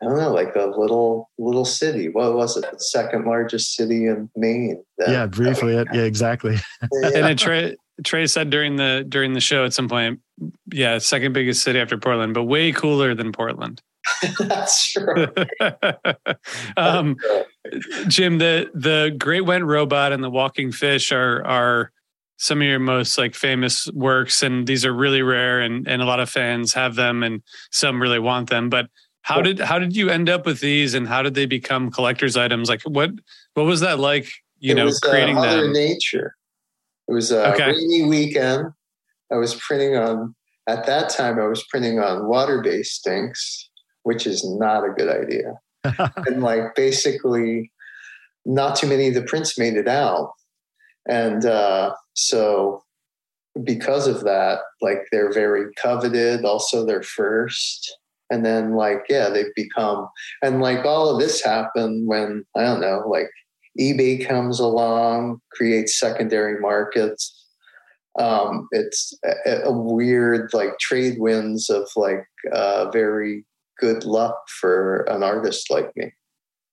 I 0.01 0.05
don't 0.05 0.17
know, 0.17 0.31
like 0.31 0.55
a 0.55 0.65
little 0.65 1.29
little 1.37 1.65
city. 1.65 2.07
What 2.07 2.33
was 2.33 2.55
it? 2.55 2.65
The 2.71 2.79
second 2.79 3.25
largest 3.25 3.75
city 3.75 4.05
in 4.05 4.29
Maine. 4.35 4.81
That, 4.97 5.09
yeah, 5.09 5.25
briefly. 5.25 5.73
yeah, 5.73 6.01
exactly. 6.01 6.55
yeah. 7.01 7.27
And 7.27 7.37
Trey 7.37 7.75
Trey 8.05 8.25
said 8.27 8.49
during 8.49 8.77
the 8.77 9.05
during 9.07 9.33
the 9.33 9.41
show 9.41 9.65
at 9.65 9.73
some 9.73 9.89
point, 9.89 10.21
yeah, 10.71 10.99
second 10.99 11.33
biggest 11.33 11.63
city 11.63 11.79
after 11.79 11.97
Portland, 11.97 12.33
but 12.33 12.43
way 12.43 12.71
cooler 12.71 13.13
than 13.13 13.33
Portland. 13.33 13.81
That's 14.39 14.91
true. 14.91 15.27
um, 16.77 17.15
Jim, 18.07 18.37
the 18.37 18.69
the 18.73 19.15
Great 19.17 19.41
Went 19.41 19.65
Robot 19.65 20.11
and 20.11 20.23
the 20.23 20.29
Walking 20.29 20.71
Fish 20.71 21.11
are 21.11 21.45
are 21.45 21.91
some 22.37 22.61
of 22.61 22.67
your 22.67 22.79
most 22.79 23.17
like 23.17 23.35
famous 23.35 23.87
works, 23.93 24.41
and 24.43 24.65
these 24.65 24.85
are 24.85 24.93
really 24.93 25.21
rare, 25.21 25.59
and 25.59 25.87
and 25.87 26.01
a 26.01 26.05
lot 26.05 26.19
of 26.19 26.29
fans 26.29 26.73
have 26.73 26.95
them, 26.95 27.23
and 27.23 27.41
some 27.71 28.01
really 28.01 28.19
want 28.19 28.49
them. 28.49 28.69
But 28.69 28.87
how 29.21 29.41
did 29.41 29.59
how 29.59 29.79
did 29.79 29.95
you 29.95 30.09
end 30.09 30.29
up 30.29 30.45
with 30.45 30.59
these, 30.59 30.93
and 30.93 31.07
how 31.07 31.21
did 31.21 31.33
they 31.33 31.45
become 31.45 31.91
collector's 31.91 32.37
items? 32.37 32.69
Like 32.69 32.81
what 32.83 33.11
what 33.53 33.65
was 33.65 33.81
that 33.81 33.99
like? 33.99 34.31
You 34.59 34.71
it 34.71 34.75
know, 34.75 34.85
was, 34.85 35.01
uh, 35.03 35.09
creating 35.09 35.37
uh, 35.37 35.41
them. 35.41 35.73
Nature. 35.73 36.35
It 37.07 37.13
was 37.13 37.31
a 37.31 37.53
okay. 37.53 37.71
rainy 37.71 38.03
weekend. 38.03 38.69
I 39.31 39.35
was 39.35 39.55
printing 39.55 39.95
on 39.95 40.35
at 40.67 40.85
that 40.85 41.09
time. 41.09 41.39
I 41.39 41.47
was 41.47 41.63
printing 41.65 41.99
on 41.99 42.27
water 42.27 42.61
based 42.61 43.05
inks 43.07 43.68
which 44.09 44.25
is 44.25 44.43
not 44.43 44.83
a 44.83 44.89
good 44.89 45.07
idea. 45.07 45.53
and 46.25 46.41
like 46.41 46.73
basically, 46.73 47.71
not 48.43 48.75
too 48.75 48.87
many 48.87 49.07
of 49.07 49.13
the 49.13 49.21
prints 49.21 49.55
made 49.55 49.75
it 49.75 49.87
out. 49.87 50.31
And 51.07 51.45
uh, 51.45 51.93
so, 52.15 52.83
because 53.63 54.07
of 54.07 54.23
that, 54.23 54.61
like 54.81 55.01
they're 55.11 55.31
very 55.31 55.71
coveted. 55.79 56.43
Also, 56.43 56.87
they're 56.87 57.03
first. 57.03 57.97
And 58.31 58.43
then, 58.43 58.73
like, 58.73 59.03
yeah, 59.09 59.29
they've 59.29 59.53
become, 59.55 60.09
and 60.41 60.59
like 60.59 60.85
all 60.85 61.09
of 61.09 61.19
this 61.19 61.43
happened 61.43 62.07
when, 62.07 62.43
I 62.57 62.63
don't 62.63 62.81
know, 62.81 63.03
like 63.07 63.29
eBay 63.79 64.27
comes 64.27 64.59
along, 64.59 65.39
creates 65.51 65.99
secondary 65.99 66.59
markets. 66.59 67.35
Um, 68.17 68.67
it's 68.71 69.13
a, 69.45 69.65
a, 69.65 69.71
weird 69.71 70.49
like 70.51 70.77
trade 70.79 71.19
winds 71.19 71.69
of 71.69 71.87
like 71.95 72.25
uh, 72.51 72.89
very 72.89 73.45
good 73.79 74.05
luck 74.05 74.35
for 74.47 75.01
an 75.03 75.23
artist 75.23 75.69
like 75.69 75.95
me. 75.95 76.11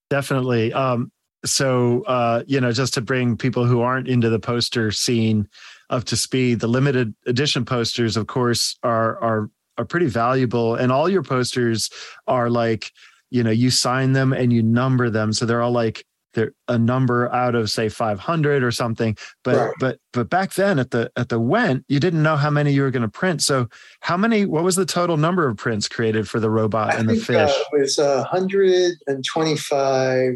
Definitely. 0.09 0.73
Um, 0.73 1.11
so, 1.45 2.03
uh, 2.03 2.43
you 2.47 2.59
know, 2.59 2.71
just 2.71 2.93
to 2.95 3.01
bring 3.01 3.37
people 3.37 3.65
who 3.65 3.81
aren't 3.81 4.07
into 4.07 4.29
the 4.29 4.39
poster 4.39 4.91
scene 4.91 5.47
up 5.89 6.03
to 6.05 6.17
speed, 6.17 6.59
the 6.59 6.67
limited 6.67 7.13
edition 7.25 7.65
posters, 7.65 8.17
of 8.17 8.27
course, 8.27 8.77
are 8.83 9.17
are 9.19 9.49
are 9.77 9.85
pretty 9.85 10.07
valuable, 10.07 10.75
and 10.75 10.91
all 10.91 11.07
your 11.07 11.23
posters 11.23 11.89
are 12.27 12.49
like, 12.49 12.91
you 13.29 13.43
know, 13.43 13.51
you 13.51 13.69
sign 13.69 14.13
them 14.13 14.33
and 14.33 14.51
you 14.51 14.63
number 14.63 15.09
them, 15.09 15.31
so 15.31 15.45
they're 15.45 15.61
all 15.61 15.71
like 15.71 16.03
they're 16.33 16.51
a 16.67 16.77
number 16.77 17.33
out 17.33 17.55
of 17.55 17.71
say 17.71 17.89
500 17.89 18.63
or 18.63 18.71
something 18.71 19.17
but 19.43 19.55
right. 19.55 19.73
but 19.79 19.99
but 20.13 20.29
back 20.29 20.53
then 20.53 20.79
at 20.79 20.91
the 20.91 21.11
at 21.15 21.29
the 21.29 21.39
went 21.39 21.85
you 21.87 21.99
didn't 21.99 22.23
know 22.23 22.35
how 22.35 22.49
many 22.49 22.71
you 22.71 22.81
were 22.81 22.91
going 22.91 23.01
to 23.01 23.07
print 23.07 23.41
so 23.41 23.67
how 24.01 24.17
many 24.17 24.45
what 24.45 24.63
was 24.63 24.75
the 24.75 24.85
total 24.85 25.17
number 25.17 25.47
of 25.47 25.57
prints 25.57 25.87
created 25.87 26.29
for 26.29 26.39
the 26.39 26.49
robot 26.49 26.93
I 26.93 26.97
and 26.97 27.09
the 27.09 27.15
fish 27.15 27.51
uh, 27.51 27.63
it 27.73 27.79
was 27.79 27.99
uh, 27.99 28.25
125 28.31 30.35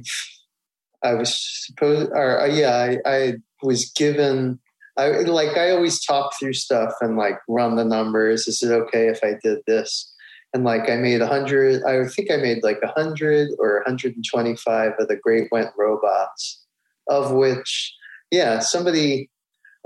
i 1.04 1.14
was 1.14 1.66
supposed 1.66 2.12
or 2.12 2.42
uh, 2.42 2.46
yeah 2.46 2.76
I, 2.76 2.98
I 3.06 3.34
was 3.62 3.92
given 3.92 4.60
I 4.98 5.10
like 5.22 5.58
I 5.58 5.72
always 5.72 6.04
talk 6.04 6.34
through 6.38 6.54
stuff 6.54 6.94
and 7.02 7.18
like 7.18 7.40
run 7.48 7.76
the 7.76 7.86
numbers. 7.86 8.48
Is 8.48 8.62
it 8.62 8.72
okay 8.72 9.08
if 9.08 9.20
I 9.24 9.36
did 9.42 9.60
this? 9.66 10.11
And 10.54 10.64
like 10.64 10.90
I 10.90 10.98
made 10.98 11.22
a 11.22 11.28
hundred. 11.28 11.84
I 11.84 12.06
think 12.08 12.32
I 12.32 12.38
made 12.38 12.64
like 12.64 12.80
a 12.84 12.92
hundred 12.92 13.50
or 13.60 13.84
125 13.86 14.92
of 15.00 15.08
the 15.08 15.16
Great 15.16 15.48
Went 15.52 15.70
robots, 15.78 16.64
of 17.08 17.32
which, 17.32 17.94
yeah, 18.32 18.60
somebody 18.60 19.30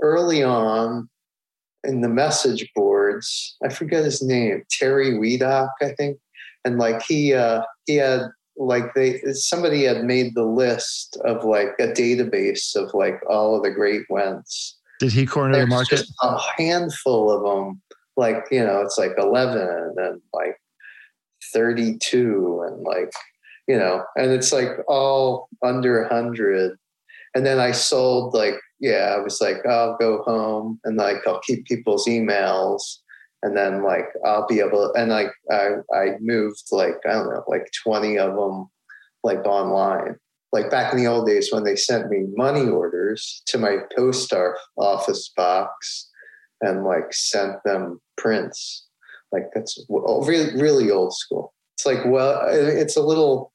early 0.02 0.42
on 0.42 1.08
in 1.84 2.00
the 2.00 2.08
message 2.08 2.68
boards, 2.74 3.56
I 3.64 3.68
forget 3.68 4.04
his 4.04 4.22
name, 4.22 4.64
Terry 4.70 5.12
Weedock, 5.12 5.70
I 5.80 5.90
think, 5.90 6.18
and 6.64 6.78
like 6.78 7.02
he 7.02 7.32
uh, 7.32 7.62
he 7.86 7.96
had 7.96 8.22
like 8.56 8.94
they 8.94 9.20
somebody 9.32 9.84
had 9.84 10.04
made 10.04 10.34
the 10.34 10.44
list 10.44 11.16
of 11.24 11.44
like 11.44 11.74
a 11.78 11.88
database 11.88 12.74
of 12.74 12.92
like 12.94 13.20
all 13.28 13.56
of 13.56 13.62
the 13.62 13.70
Great 13.70 14.02
Wents. 14.10 14.76
Did 14.98 15.12
he 15.12 15.26
corner 15.26 15.52
There's 15.52 15.66
the 15.66 15.74
market? 15.74 16.06
a 16.22 16.38
handful 16.56 17.30
of 17.30 17.42
them 17.42 17.82
like 18.16 18.44
you 18.50 18.64
know 18.64 18.80
it's 18.80 18.98
like 18.98 19.12
11 19.18 19.94
and 19.96 20.20
like 20.32 20.56
32 21.52 22.64
and 22.66 22.82
like 22.82 23.12
you 23.68 23.78
know 23.78 24.04
and 24.16 24.30
it's 24.30 24.52
like 24.52 24.70
all 24.88 25.48
under 25.64 26.02
100 26.02 26.76
and 27.34 27.46
then 27.46 27.58
i 27.58 27.70
sold 27.70 28.34
like 28.34 28.54
yeah 28.80 29.14
i 29.16 29.18
was 29.18 29.40
like 29.40 29.64
i'll 29.66 29.96
go 29.98 30.22
home 30.22 30.80
and 30.84 30.96
like 30.96 31.18
i'll 31.26 31.40
keep 31.40 31.64
people's 31.66 32.06
emails 32.06 32.98
and 33.42 33.56
then 33.56 33.82
like 33.82 34.06
i'll 34.24 34.46
be 34.46 34.60
able 34.60 34.92
and 34.94 35.10
like 35.10 35.32
i 35.50 35.70
i 35.94 36.16
moved 36.20 36.64
like 36.72 36.96
i 37.06 37.12
don't 37.12 37.28
know 37.28 37.44
like 37.48 37.68
20 37.84 38.18
of 38.18 38.34
them 38.34 38.68
like 39.26 39.44
online. 39.44 40.16
Like 40.52 40.70
back 40.70 40.92
in 40.92 40.98
the 40.98 41.08
old 41.08 41.26
days 41.26 41.52
when 41.52 41.64
they 41.64 41.76
sent 41.76 42.08
me 42.08 42.24
money 42.34 42.66
orders 42.66 43.42
to 43.46 43.58
my 43.58 43.78
post 43.94 44.32
office 44.78 45.30
box 45.36 46.08
and 46.60 46.84
like 46.84 47.12
sent 47.12 47.62
them 47.64 48.00
prints. 48.16 48.86
Like 49.32 49.50
that's 49.54 49.84
really 49.88 50.60
really 50.60 50.90
old 50.90 51.14
school. 51.14 51.52
It's 51.76 51.86
like 51.86 52.04
well, 52.06 52.40
it's 52.48 52.96
a 52.96 53.02
little 53.02 53.52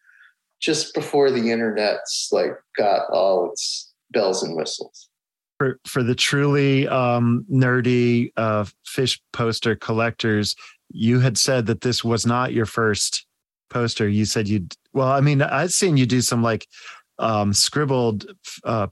just 0.60 0.94
before 0.94 1.32
the 1.32 1.50
internet's 1.50 2.30
like 2.32 2.54
got 2.78 3.10
all 3.10 3.50
its 3.52 3.92
bells 4.12 4.44
and 4.44 4.56
whistles. 4.56 5.10
For 5.58 5.80
for 5.86 6.04
the 6.04 6.16
truly 6.16 6.88
um, 6.88 7.46
nerdy 7.52 8.32
uh, 8.38 8.66
Phish 8.88 9.20
poster 9.32 9.76
collectors, 9.76 10.56
you 10.90 11.20
had 11.20 11.38
said 11.38 11.66
that 11.68 11.82
this 11.82 12.04
was 12.04 12.26
not 12.26 12.54
your 12.54 12.66
first 12.66 13.26
poster. 13.70 14.08
You 14.08 14.26
said 14.26 14.48
you'd, 14.48 14.76
well, 14.94 15.08
I 15.08 15.22
mean, 15.22 15.42
I've 15.42 15.72
seen 15.72 15.98
you 15.98 16.06
do 16.06 16.22
some 16.22 16.44
like 16.44 16.68
um, 17.20 17.54
scribbled 17.54 18.26
uh, 18.64 18.88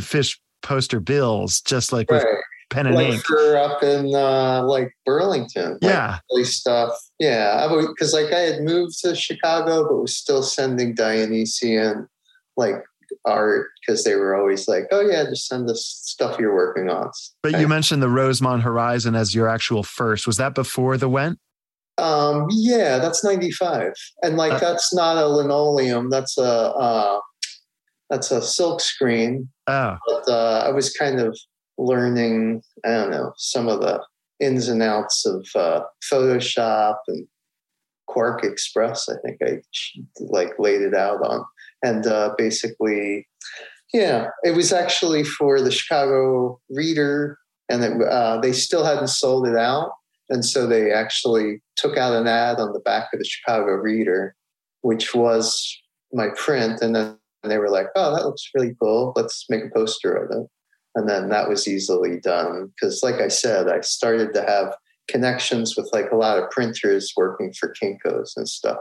fish 0.00 0.40
poster 0.62 1.00
bills, 1.00 1.60
just 1.60 1.92
like 1.92 2.10
with 2.10 2.24
Right. 2.24 2.42
Pen 2.70 2.86
and 2.86 2.94
like 2.96 3.14
ink. 3.14 3.24
for 3.24 3.56
up 3.56 3.82
in 3.82 4.14
uh, 4.14 4.62
like 4.64 4.92
Burlington. 5.06 5.72
like, 5.72 5.82
Yeah. 5.82 6.18
early 6.32 6.44
stuff. 6.44 6.90
Yeah, 7.18 7.66
because 7.86 8.12
like 8.12 8.32
I 8.32 8.40
had 8.40 8.62
moved 8.62 8.98
to 9.02 9.14
Chicago, 9.14 9.88
but 9.88 9.96
was 10.02 10.16
still 10.16 10.42
sending 10.42 10.94
Dionysian 10.94 12.08
like 12.56 12.76
art 13.24 13.68
because 13.80 14.04
they 14.04 14.14
were 14.16 14.36
always 14.36 14.68
like, 14.68 14.84
"Oh 14.90 15.00
yeah, 15.00 15.24
just 15.24 15.46
send 15.48 15.68
us 15.70 15.82
stuff 16.04 16.38
you're 16.38 16.54
working 16.54 16.90
on." 16.90 17.10
But 17.42 17.58
you 17.58 17.66
mentioned 17.68 18.02
the 18.02 18.08
Rosemont 18.10 18.62
Horizon 18.62 19.14
as 19.14 19.34
your 19.34 19.48
actual 19.48 19.82
first. 19.82 20.26
Was 20.26 20.36
that 20.36 20.54
before 20.54 20.96
the 20.98 21.08
Went? 21.08 21.38
Um, 21.96 22.46
yeah, 22.50 22.98
that's 22.98 23.24
ninety 23.24 23.50
five, 23.50 23.92
and 24.22 24.36
like 24.36 24.52
Uh, 24.52 24.58
that's 24.58 24.94
not 24.94 25.16
a 25.16 25.26
linoleum. 25.26 26.10
That's 26.10 26.36
a 26.38 26.42
uh, 26.44 27.20
that's 28.10 28.30
a 28.30 28.40
silk 28.42 28.80
screen. 28.80 29.48
Oh, 29.66 29.96
But 30.06 30.28
uh, 30.28 30.64
I 30.66 30.70
was 30.70 30.92
kind 30.92 31.18
of 31.20 31.36
learning. 31.78 32.62
I 32.84 32.88
don't 32.88 33.10
know 33.10 33.32
some 33.36 33.68
of 33.68 33.80
the 33.80 34.02
ins 34.40 34.68
and 34.68 34.82
outs 34.82 35.24
of 35.24 35.46
uh, 35.54 35.82
Photoshop 36.12 36.96
and 37.08 37.26
QuarkXPress. 38.08 39.08
I 39.08 39.14
think 39.24 39.38
I 39.42 39.60
like 40.20 40.58
laid 40.58 40.82
it 40.82 40.94
out 40.94 41.22
on, 41.22 41.44
and 41.82 42.06
uh, 42.06 42.34
basically, 42.36 43.26
yeah, 43.92 44.28
it 44.44 44.54
was 44.54 44.72
actually 44.72 45.24
for 45.24 45.60
the 45.60 45.70
Chicago 45.70 46.60
Reader, 46.70 47.38
and 47.68 47.84
it, 47.84 48.02
uh, 48.02 48.40
they 48.40 48.52
still 48.52 48.84
hadn't 48.84 49.08
sold 49.08 49.46
it 49.46 49.56
out, 49.56 49.92
and 50.28 50.44
so 50.44 50.66
they 50.66 50.92
actually 50.92 51.62
took 51.76 51.96
out 51.96 52.14
an 52.14 52.26
ad 52.26 52.58
on 52.58 52.72
the 52.72 52.80
back 52.80 53.08
of 53.12 53.18
the 53.18 53.24
Chicago 53.24 53.72
Reader, 53.72 54.34
which 54.82 55.14
was 55.14 55.76
my 56.12 56.28
print, 56.36 56.80
and 56.80 56.94
then 56.94 57.18
they 57.44 57.58
were 57.58 57.70
like, 57.70 57.86
"Oh, 57.94 58.14
that 58.14 58.24
looks 58.24 58.50
really 58.54 58.74
cool. 58.80 59.12
Let's 59.16 59.46
make 59.48 59.64
a 59.64 59.70
poster 59.70 60.14
of 60.14 60.30
it." 60.30 60.46
And 60.94 61.08
then 61.08 61.28
that 61.28 61.48
was 61.48 61.68
easily 61.68 62.18
done 62.20 62.72
because, 62.74 63.02
like 63.02 63.16
I 63.16 63.28
said, 63.28 63.68
I 63.68 63.80
started 63.80 64.32
to 64.34 64.42
have 64.42 64.74
connections 65.06 65.76
with 65.76 65.88
like 65.92 66.10
a 66.10 66.16
lot 66.16 66.38
of 66.38 66.50
printers 66.50 67.12
working 67.16 67.52
for 67.52 67.74
Kinkos 67.80 68.36
and 68.36 68.48
stuff. 68.48 68.78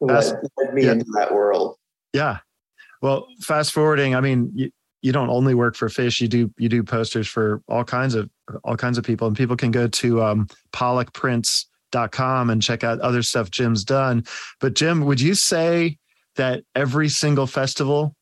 That's- 0.00 0.32
Led, 0.32 0.42
led 0.58 0.74
me 0.74 0.84
yeah. 0.84 0.92
into 0.92 1.06
that 1.16 1.32
world. 1.32 1.76
yeah. 2.12 2.38
Well, 3.02 3.26
fast 3.42 3.72
forwarding, 3.72 4.14
I 4.14 4.22
mean, 4.22 4.50
you, 4.54 4.70
you 5.02 5.12
don't 5.12 5.28
only 5.28 5.54
work 5.54 5.76
for 5.76 5.88
Phish, 5.88 6.22
you 6.22 6.28
do 6.28 6.50
you 6.56 6.70
do 6.70 6.82
posters 6.82 7.28
for 7.28 7.60
all 7.68 7.84
kinds 7.84 8.14
of 8.14 8.30
all 8.64 8.76
kinds 8.76 8.96
of 8.96 9.04
people. 9.04 9.26
And 9.26 9.36
people 9.36 9.56
can 9.56 9.70
go 9.70 9.86
to 9.86 10.22
um 10.22 10.48
pollockprints.com 10.72 12.48
and 12.50 12.62
check 12.62 12.82
out 12.82 13.00
other 13.00 13.22
stuff 13.22 13.50
Jim's 13.50 13.84
done. 13.84 14.24
But 14.60 14.74
Jim, 14.74 15.04
would 15.04 15.20
you 15.20 15.34
say 15.34 15.98
that 16.36 16.64
every 16.74 17.10
single 17.10 17.46
festival 17.46 18.16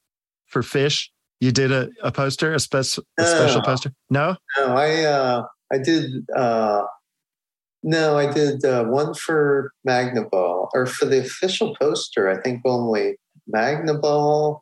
for 0.47 0.63
Phish, 0.63 1.09
you 1.43 1.51
did 1.51 1.73
a, 1.73 1.89
a 2.05 2.13
poster, 2.13 2.53
a, 2.55 2.61
spec, 2.61 2.85
a 3.19 3.25
special 3.27 3.61
No. 3.61 3.67
poster? 3.67 3.93
No? 4.11 4.37
No, 4.59 4.67
I 4.77 5.03
uh, 5.03 5.43
I 5.73 5.79
did. 5.79 6.05
Uh, 6.35 6.83
no, 7.83 8.17
I 8.17 8.33
did 8.33 8.65
uh, 8.65 8.85
one 8.85 9.13
for 9.15 9.73
Magnaball 9.87 10.69
or 10.73 10.87
for 10.87 11.05
the 11.07 11.19
official 11.19 11.75
poster. 11.81 12.29
I 12.31 12.41
think 12.41 12.63
only 12.65 13.17
Magnaball. 13.53 14.61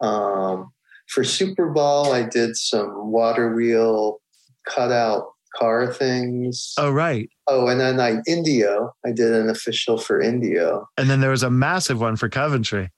Um, 0.00 0.70
for 1.08 1.24
Super 1.24 1.70
Ball, 1.70 2.12
I 2.12 2.22
did 2.22 2.56
some 2.56 3.10
water 3.10 3.52
wheel 3.54 4.20
cutout 4.68 5.24
car 5.56 5.92
things. 5.92 6.72
Oh, 6.78 6.90
right. 6.90 7.28
Oh, 7.48 7.66
and 7.68 7.80
then 7.80 7.98
I 7.98 8.18
Indio. 8.28 8.92
I 9.04 9.10
did 9.12 9.32
an 9.32 9.48
official 9.48 9.98
for 9.98 10.20
Indio, 10.20 10.86
And 10.98 11.08
then 11.10 11.20
there 11.20 11.30
was 11.30 11.42
a 11.42 11.50
massive 11.50 12.00
one 12.00 12.14
for 12.16 12.28
Coventry. 12.28 12.90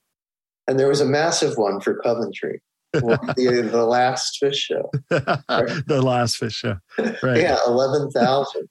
and 0.67 0.79
there 0.79 0.89
was 0.89 1.01
a 1.01 1.07
massive 1.07 1.57
one 1.57 1.81
for 1.81 1.95
Coventry. 2.03 2.61
The, 2.93 3.69
the 3.71 3.85
last 3.85 4.39
Phish 4.43 4.55
show. 4.55 4.91
the 5.11 6.03
last 6.03 6.41
Phish 6.41 6.55
show. 6.55 6.77
Right. 7.23 7.43
Yeah, 7.43 7.59
eleven 7.67 8.11
thousand. 8.11 8.69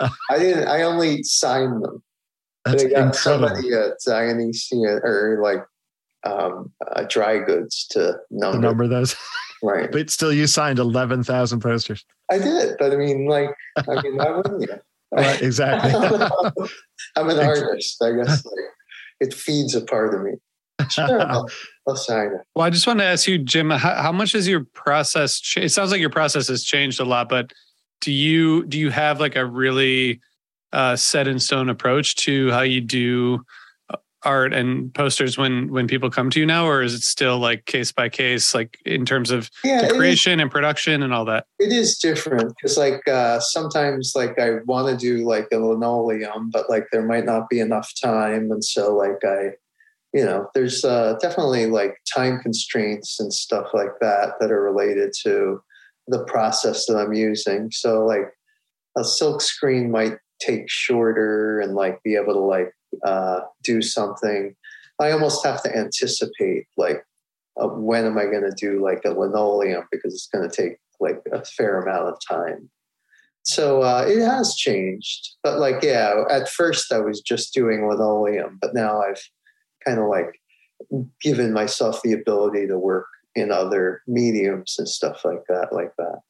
I 0.00 0.38
didn't. 0.38 0.68
I 0.68 0.82
only 0.82 1.22
signed 1.22 1.84
them. 1.84 2.02
That's 2.64 2.82
they 2.82 2.90
got 2.90 3.06
incredible. 3.06 3.48
somebody 3.48 3.72
at 3.72 3.92
Dionysia 4.04 5.00
or 5.02 5.40
like 5.42 5.64
um, 6.24 6.72
uh, 6.94 7.04
dry 7.08 7.38
goods 7.38 7.86
to 7.90 8.18
number. 8.30 8.58
number 8.58 8.88
those. 8.88 9.16
Right. 9.62 9.92
But 9.92 10.08
still, 10.08 10.32
you 10.32 10.46
signed 10.46 10.78
11,000 10.78 11.60
posters. 11.60 12.02
I 12.32 12.38
did, 12.38 12.76
but 12.78 12.92
I 12.92 12.96
mean, 12.96 13.26
like, 13.26 13.50
I 13.76 14.00
mean, 14.00 14.16
why 14.16 14.30
wouldn't 14.30 14.62
you? 14.62 14.68
Right, 15.12 15.42
exactly. 15.42 15.92
I'm 17.16 17.28
an 17.28 17.38
artist. 17.40 18.02
I 18.02 18.12
guess 18.12 18.42
like, 18.42 18.54
it 19.20 19.34
feeds 19.34 19.74
a 19.74 19.82
part 19.82 20.14
of 20.14 20.22
me. 20.22 20.30
Sure, 20.88 21.44
I'll, 21.90 21.96
I'll 21.96 21.96
sign. 21.96 22.30
Well, 22.54 22.66
I 22.66 22.70
just 22.70 22.86
want 22.86 23.00
to 23.00 23.04
ask 23.04 23.26
you, 23.28 23.38
Jim, 23.38 23.70
how, 23.70 23.94
how 23.94 24.12
much 24.12 24.32
has 24.32 24.46
your 24.48 24.64
process? 24.64 25.40
Cha- 25.40 25.62
it 25.62 25.70
sounds 25.70 25.90
like 25.90 26.00
your 26.00 26.10
process 26.10 26.48
has 26.48 26.64
changed 26.64 27.00
a 27.00 27.04
lot, 27.04 27.28
but 27.28 27.52
do 28.00 28.12
you 28.12 28.64
do 28.66 28.78
you 28.78 28.90
have 28.90 29.20
like 29.20 29.36
a 29.36 29.44
really 29.44 30.20
uh, 30.72 30.96
set 30.96 31.28
in 31.28 31.38
stone 31.38 31.68
approach 31.68 32.16
to 32.16 32.50
how 32.50 32.62
you 32.62 32.80
do 32.80 33.44
uh, 33.90 33.96
art 34.22 34.54
and 34.54 34.94
posters 34.94 35.36
when 35.36 35.70
when 35.70 35.86
people 35.86 36.10
come 36.10 36.30
to 36.30 36.40
you 36.40 36.46
now, 36.46 36.66
or 36.66 36.82
is 36.82 36.94
it 36.94 37.02
still 37.02 37.38
like 37.38 37.66
case 37.66 37.92
by 37.92 38.08
case, 38.08 38.54
like 38.54 38.78
in 38.86 39.04
terms 39.04 39.30
of 39.30 39.50
Yeah, 39.64 39.84
it 39.84 39.90
is, 39.90 39.96
creation 39.98 40.40
and 40.40 40.50
production 40.50 41.02
and 41.02 41.12
all 41.12 41.24
that? 41.26 41.44
it 41.58 41.72
is 41.72 41.98
different 41.98 42.54
because, 42.56 42.78
like, 42.78 43.06
uh, 43.08 43.40
sometimes 43.40 44.12
like 44.14 44.38
I 44.38 44.58
want 44.64 44.88
to 44.88 44.96
do 44.96 45.26
like 45.26 45.48
a 45.52 45.56
linoleum, 45.58 46.50
but 46.50 46.70
like 46.70 46.86
there 46.92 47.04
might 47.04 47.26
not 47.26 47.48
be 47.50 47.60
enough 47.60 47.92
time, 48.02 48.50
and 48.50 48.64
so 48.64 48.96
like 48.96 49.22
I, 49.24 49.50
you 50.12 50.24
know, 50.24 50.48
there's 50.54 50.84
uh, 50.84 51.14
definitely 51.20 51.66
like 51.66 51.94
time 52.12 52.40
constraints 52.40 53.20
and 53.20 53.32
stuff 53.32 53.68
like 53.72 53.98
that 54.00 54.34
that 54.40 54.50
are 54.50 54.62
related 54.62 55.12
to 55.22 55.62
the 56.08 56.24
process 56.24 56.86
that 56.86 56.96
I'm 56.96 57.12
using. 57.12 57.70
So 57.70 58.04
like 58.04 58.32
a 58.98 59.04
silk 59.04 59.40
screen 59.40 59.90
might 59.90 60.18
take 60.40 60.68
shorter 60.68 61.60
and 61.60 61.74
like 61.74 62.02
be 62.02 62.16
able 62.16 62.34
to 62.34 62.40
like 62.40 62.72
uh, 63.04 63.40
do 63.62 63.80
something. 63.82 64.54
I 64.98 65.12
almost 65.12 65.46
have 65.46 65.62
to 65.62 65.76
anticipate 65.76 66.66
like 66.76 67.04
uh, 67.60 67.68
when 67.68 68.04
am 68.04 68.18
I 68.18 68.24
going 68.24 68.42
to 68.42 68.54
do 68.56 68.82
like 68.82 69.02
a 69.04 69.10
linoleum 69.10 69.84
because 69.92 70.12
it's 70.12 70.28
going 70.28 70.48
to 70.48 70.54
take 70.54 70.78
like 70.98 71.20
a 71.32 71.44
fair 71.44 71.80
amount 71.80 72.08
of 72.08 72.18
time. 72.28 72.70
So 73.42 73.82
uh, 73.82 74.04
it 74.06 74.20
has 74.20 74.54
changed, 74.54 75.36
but 75.42 75.58
like 75.58 75.82
yeah, 75.82 76.24
at 76.30 76.48
first 76.48 76.92
I 76.92 76.98
was 76.98 77.20
just 77.20 77.54
doing 77.54 77.88
linoleum, 77.88 78.58
but 78.60 78.74
now 78.74 79.00
I've 79.00 79.22
kind 79.86 79.98
of 79.98 80.08
like 80.08 80.40
given 81.20 81.52
myself 81.52 82.00
the 82.02 82.12
ability 82.12 82.66
to 82.66 82.78
work 82.78 83.06
in 83.34 83.50
other 83.52 84.02
mediums 84.06 84.76
and 84.78 84.88
stuff 84.88 85.24
like 85.24 85.42
that, 85.48 85.72
like 85.72 85.92
that. 85.98 86.20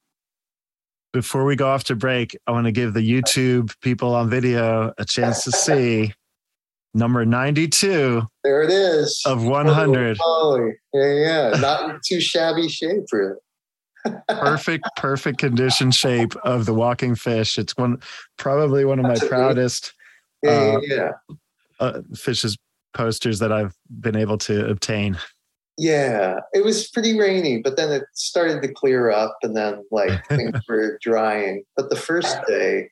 Before 1.13 1.45
we 1.45 1.57
go 1.57 1.69
off 1.69 1.85
to 1.85 1.97
break, 1.97 2.37
I 2.47 2.53
want 2.53 2.67
to 2.67 2.73
give 2.73 2.95
the 2.95 3.01
YouTube 3.01 3.75
people 3.81 4.15
on 4.15 4.31
video 4.31 4.93
a 4.99 5.05
chance 5.05 5.43
to 5.45 5.51
see 5.53 6.13
number 6.95 7.25
92 7.25 8.23
There 8.45 8.63
it 8.63 8.71
is. 8.71 9.21
of 9.27 9.45
100. 9.45 10.19
Holy, 10.21 10.73
yeah, 10.93 11.15
yeah, 11.53 11.61
not 11.61 11.91
in 11.91 12.01
too 12.07 12.21
shabby 12.21 12.69
shape, 12.69 13.05
really. 13.13 13.35
Perfect, 14.31 14.89
perfect 14.97 15.39
condition 15.39 15.91
shape 15.91 16.35
of 16.37 16.65
the 16.65 16.73
walking 16.73 17.15
fish. 17.15 17.59
It's 17.59 17.77
one, 17.77 17.99
probably 18.39 18.85
one 18.87 18.99
of 18.99 19.05
my 19.05 19.19
proudest 19.29 19.93
Yeah, 20.43 20.51
Uh, 20.51 20.81
yeah, 20.83 20.95
yeah. 21.29 21.35
uh, 21.81 22.01
Phish's 22.15 22.57
posters 22.95 23.39
that 23.39 23.53
I've 23.53 23.75
been 24.01 24.17
able 24.17 24.39
to 24.39 24.69
obtain. 24.69 25.19
Yeah, 25.79 26.41
it 26.53 26.65
was 26.65 26.91
pretty 26.91 27.19
rainy, 27.19 27.63
but 27.63 27.77
then 27.77 27.91
it 27.91 28.05
started 28.15 28.61
to 28.63 28.73
clear 28.73 29.11
up, 29.11 29.37
and 29.43 29.57
then 29.57 29.83
like 29.91 30.27
things 30.29 30.61
were 30.69 30.99
drying. 31.01 31.65
But 31.77 31.91
the 31.91 31.97
first 31.97 32.37
day, 32.47 32.91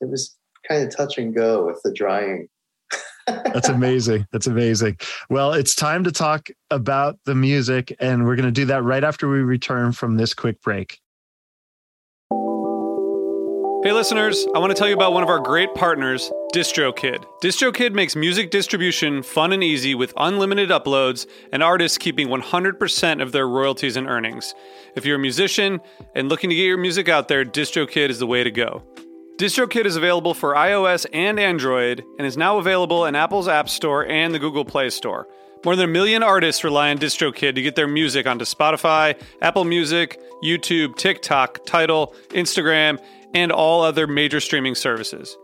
it 0.00 0.08
was 0.08 0.34
kind 0.66 0.82
of 0.82 0.94
touch 0.94 1.18
and 1.18 1.34
go 1.34 1.66
with 1.66 1.80
the 1.84 1.92
drying. 1.92 2.48
That's 3.26 3.68
amazing. 3.68 4.26
That's 4.32 4.46
amazing. 4.46 4.98
Well, 5.30 5.52
it's 5.52 5.74
time 5.74 6.04
to 6.04 6.12
talk 6.12 6.48
about 6.70 7.18
the 7.24 7.34
music, 7.34 7.94
and 8.00 8.24
we're 8.24 8.36
going 8.36 8.46
to 8.46 8.52
do 8.52 8.64
that 8.66 8.82
right 8.82 9.04
after 9.04 9.28
we 9.28 9.38
return 9.40 9.92
from 9.92 10.16
this 10.16 10.34
quick 10.34 10.60
break. 10.62 10.98
Hey, 13.82 13.90
listeners, 13.90 14.46
I 14.54 14.60
want 14.60 14.70
to 14.70 14.78
tell 14.78 14.86
you 14.86 14.94
about 14.94 15.12
one 15.12 15.24
of 15.24 15.28
our 15.28 15.40
great 15.40 15.74
partners, 15.74 16.30
DistroKid. 16.54 17.24
DistroKid 17.42 17.92
makes 17.92 18.14
music 18.14 18.52
distribution 18.52 19.24
fun 19.24 19.52
and 19.52 19.64
easy 19.64 19.96
with 19.96 20.12
unlimited 20.16 20.68
uploads 20.68 21.26
and 21.52 21.64
artists 21.64 21.98
keeping 21.98 22.28
100% 22.28 23.20
of 23.20 23.32
their 23.32 23.48
royalties 23.48 23.96
and 23.96 24.06
earnings. 24.06 24.54
If 24.94 25.04
you're 25.04 25.16
a 25.16 25.18
musician 25.18 25.80
and 26.14 26.28
looking 26.28 26.48
to 26.50 26.54
get 26.54 26.62
your 26.62 26.78
music 26.78 27.08
out 27.08 27.26
there, 27.26 27.44
DistroKid 27.44 28.08
is 28.08 28.20
the 28.20 28.26
way 28.28 28.44
to 28.44 28.52
go. 28.52 28.84
DistroKid 29.38 29.84
is 29.84 29.96
available 29.96 30.32
for 30.32 30.54
iOS 30.54 31.04
and 31.12 31.40
Android 31.40 32.04
and 32.18 32.24
is 32.24 32.36
now 32.36 32.58
available 32.58 33.06
in 33.06 33.16
Apple's 33.16 33.48
App 33.48 33.68
Store 33.68 34.06
and 34.06 34.32
the 34.32 34.38
Google 34.38 34.64
Play 34.64 34.90
Store. 34.90 35.26
More 35.64 35.74
than 35.74 35.90
a 35.90 35.92
million 35.92 36.22
artists 36.22 36.62
rely 36.62 36.90
on 36.90 36.98
DistroKid 36.98 37.56
to 37.56 37.62
get 37.62 37.74
their 37.74 37.88
music 37.88 38.28
onto 38.28 38.44
Spotify, 38.44 39.20
Apple 39.40 39.64
Music, 39.64 40.20
YouTube, 40.42 40.96
TikTok, 40.96 41.64
Tidal, 41.66 42.14
Instagram, 42.30 43.00
and 43.34 43.52
all 43.52 43.82
other 43.82 44.06
major 44.06 44.40
streaming 44.40 44.74
services. 44.74 45.36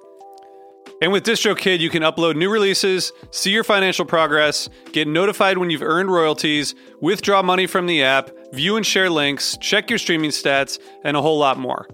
And 1.01 1.12
with 1.12 1.24
DistroKid, 1.24 1.79
you 1.79 1.90
can 1.90 2.03
upload 2.03 2.35
new 2.35 2.51
releases, 2.51 3.12
see 3.31 3.51
your 3.51 3.62
financial 3.62 4.05
progress, 4.05 4.68
get 4.92 5.07
notified 5.07 5.59
when 5.59 5.70
you've 5.70 5.83
earned 5.83 6.11
royalties, 6.11 6.74
withdraw 7.01 7.40
money 7.42 7.66
from 7.66 7.87
the 7.87 8.03
app, 8.03 8.31
view 8.53 8.77
and 8.77 8.85
share 8.85 9.09
links, 9.09 9.57
check 9.59 9.90
your 9.90 9.98
streaming 9.98 10.31
stats, 10.31 10.81
and 11.05 11.16
a 11.16 11.22
whole 11.22 11.38
lot 11.38 11.57
more. 11.59 11.87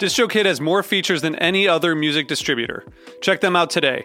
DistroKid 0.00 0.44
has 0.44 0.60
more 0.60 0.82
features 0.82 1.22
than 1.22 1.34
any 1.36 1.66
other 1.66 1.94
music 1.94 2.28
distributor. 2.28 2.84
Check 3.22 3.40
them 3.40 3.56
out 3.56 3.70
today. 3.70 4.04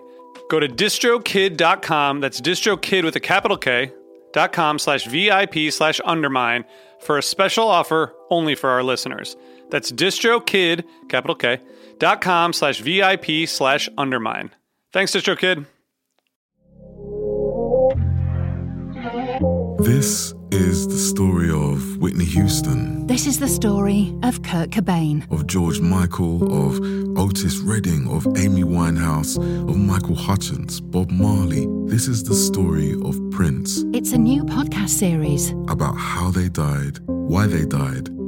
Go 0.50 0.60
to 0.62 0.68
distrokid.com, 0.68 2.22
that's 2.22 2.40
distrokid 2.40 3.04
with 3.04 3.16
a 3.18 3.20
capital 3.20 3.58
K, 3.58 3.92
dot 4.32 4.54
com 4.54 4.80
slash 4.80 5.08
VIP 5.08 5.72
slash 5.72 6.00
undermine 6.06 6.64
for 7.02 7.18
a 7.18 7.24
special 7.24 7.68
offer 7.68 8.14
only 8.30 8.56
for 8.56 8.70
our 8.70 8.84
listeners. 8.84 9.36
That's 9.70 9.92
distrokid, 9.92 10.84
capital 11.10 11.36
K, 11.36 11.60
dot 12.00 12.22
com 12.22 12.54
slash 12.54 12.80
VIP 12.82 13.48
slash 13.48 13.90
undermine. 13.98 14.52
Thanks, 14.94 15.12
DistroKid. 15.14 15.66
This 19.80 20.34
is 20.52 20.88
the 20.88 20.98
story 20.98 21.50
of 21.52 21.98
Whitney 21.98 22.26
Houston, 22.26 23.06
This 23.08 23.28
is 23.28 23.40
the 23.40 23.48
story 23.48 24.14
of 24.24 24.42
Kurt 24.42 24.70
Cobain. 24.72 25.30
of 25.32 25.46
George 25.48 25.80
Michael, 25.80 26.44
of 26.68 26.80
Otis 27.18 27.58
Redding, 27.60 28.08
of 28.10 28.26
Amy 28.38 28.64
Winehouse, 28.64 29.38
of 29.38 29.78
Michael 29.78 30.16
Hutchence, 30.16 30.80
Bob 30.80 31.12
Marley. 31.12 31.68
This 31.86 32.08
is 32.08 32.24
the 32.24 32.34
story 32.36 32.94
of 33.04 33.20
Prince, 33.32 33.84
It's 33.94 34.12
a 34.14 34.18
new 34.18 34.44
podcast 34.44 34.90
series. 34.90 35.52
about 35.70 35.96
how 35.98 36.32
they 36.32 36.50
died, 36.50 37.00
why 37.06 37.46
they 37.48 37.66
died, 37.66 38.10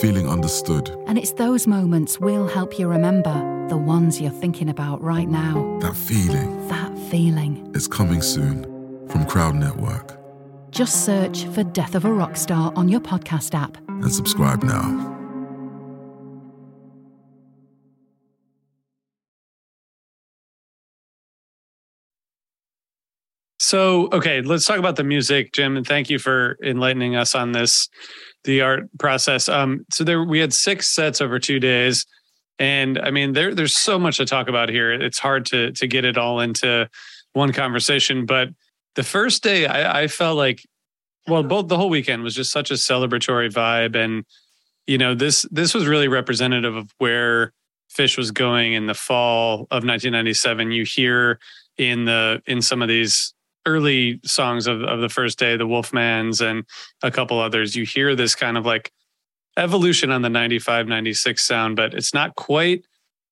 feeling 0.00 0.28
understood. 0.28 0.88
And 1.06 1.18
it's 1.18 1.32
those 1.32 1.66
moments 1.66 2.18
we'll 2.20 2.46
help 2.46 2.78
you 2.78 2.86
remember, 2.88 3.32
the 3.68 3.76
ones 3.76 4.20
you're 4.20 4.30
thinking 4.30 4.68
about 4.68 5.02
right 5.02 5.28
now. 5.28 5.78
That 5.80 5.96
feeling 5.96 6.68
That 6.68 6.96
feeling. 7.10 7.70
is 7.74 7.86
coming 7.88 8.22
soon 8.22 8.64
from 9.08 9.26
Crowd 9.26 9.54
Network. 9.56 10.16
Just 10.70 11.04
search 11.04 11.44
for 11.46 11.64
Death 11.64 11.94
of 11.96 12.04
a 12.04 12.12
Rock 12.12 12.36
Star 12.36 12.72
on 12.76 12.88
your 12.88 13.00
podcast 13.00 13.54
app. 13.54 13.76
and 13.88 14.12
subscribe 14.12 14.62
now. 14.62 15.09
So, 23.70 24.08
okay, 24.12 24.42
let's 24.42 24.66
talk 24.66 24.80
about 24.80 24.96
the 24.96 25.04
music, 25.04 25.52
Jim, 25.52 25.76
and 25.76 25.86
thank 25.86 26.10
you 26.10 26.18
for 26.18 26.58
enlightening 26.60 27.14
us 27.14 27.36
on 27.36 27.52
this, 27.52 27.88
the 28.42 28.62
art 28.62 28.88
process. 28.98 29.48
Um, 29.48 29.86
so 29.92 30.02
there 30.02 30.24
we 30.24 30.40
had 30.40 30.52
six 30.52 30.88
sets 30.88 31.20
over 31.20 31.38
two 31.38 31.60
days, 31.60 32.04
and 32.58 32.98
I 32.98 33.12
mean, 33.12 33.32
there 33.32 33.54
there's 33.54 33.76
so 33.76 33.96
much 33.96 34.16
to 34.16 34.26
talk 34.26 34.48
about 34.48 34.70
here. 34.70 34.90
It's 34.90 35.20
hard 35.20 35.46
to 35.46 35.70
to 35.70 35.86
get 35.86 36.04
it 36.04 36.18
all 36.18 36.40
into 36.40 36.90
one 37.32 37.52
conversation. 37.52 38.26
But 38.26 38.48
the 38.96 39.04
first 39.04 39.44
day, 39.44 39.66
I, 39.66 40.00
I 40.02 40.08
felt 40.08 40.36
like, 40.36 40.66
well, 41.28 41.44
both 41.44 41.68
the 41.68 41.76
whole 41.76 41.90
weekend 41.90 42.24
was 42.24 42.34
just 42.34 42.50
such 42.50 42.72
a 42.72 42.74
celebratory 42.74 43.52
vibe, 43.52 43.94
and 43.94 44.24
you 44.88 44.98
know, 44.98 45.14
this 45.14 45.46
this 45.52 45.74
was 45.74 45.86
really 45.86 46.08
representative 46.08 46.74
of 46.74 46.92
where 46.98 47.52
Phish 47.96 48.18
was 48.18 48.32
going 48.32 48.72
in 48.72 48.86
the 48.86 48.94
fall 48.94 49.68
of 49.70 49.84
1997. 49.84 50.72
You 50.72 50.84
hear 50.84 51.38
in 51.78 52.06
the 52.06 52.42
in 52.48 52.62
some 52.62 52.82
of 52.82 52.88
these 52.88 53.32
early 53.66 54.20
songs 54.24 54.66
of, 54.66 54.82
of 54.82 55.00
the 55.00 55.08
first 55.08 55.38
day, 55.38 55.56
the 55.56 55.66
Wolfmans 55.66 56.40
and 56.40 56.64
a 57.02 57.10
couple 57.10 57.38
others, 57.38 57.76
you 57.76 57.84
hear 57.84 58.14
this 58.14 58.34
kind 58.34 58.56
of 58.56 58.64
like 58.64 58.92
evolution 59.56 60.10
on 60.10 60.22
the 60.22 60.30
95, 60.30 60.88
96 60.88 61.42
sound, 61.42 61.76
but 61.76 61.94
it's 61.94 62.14
not 62.14 62.34
quite 62.36 62.84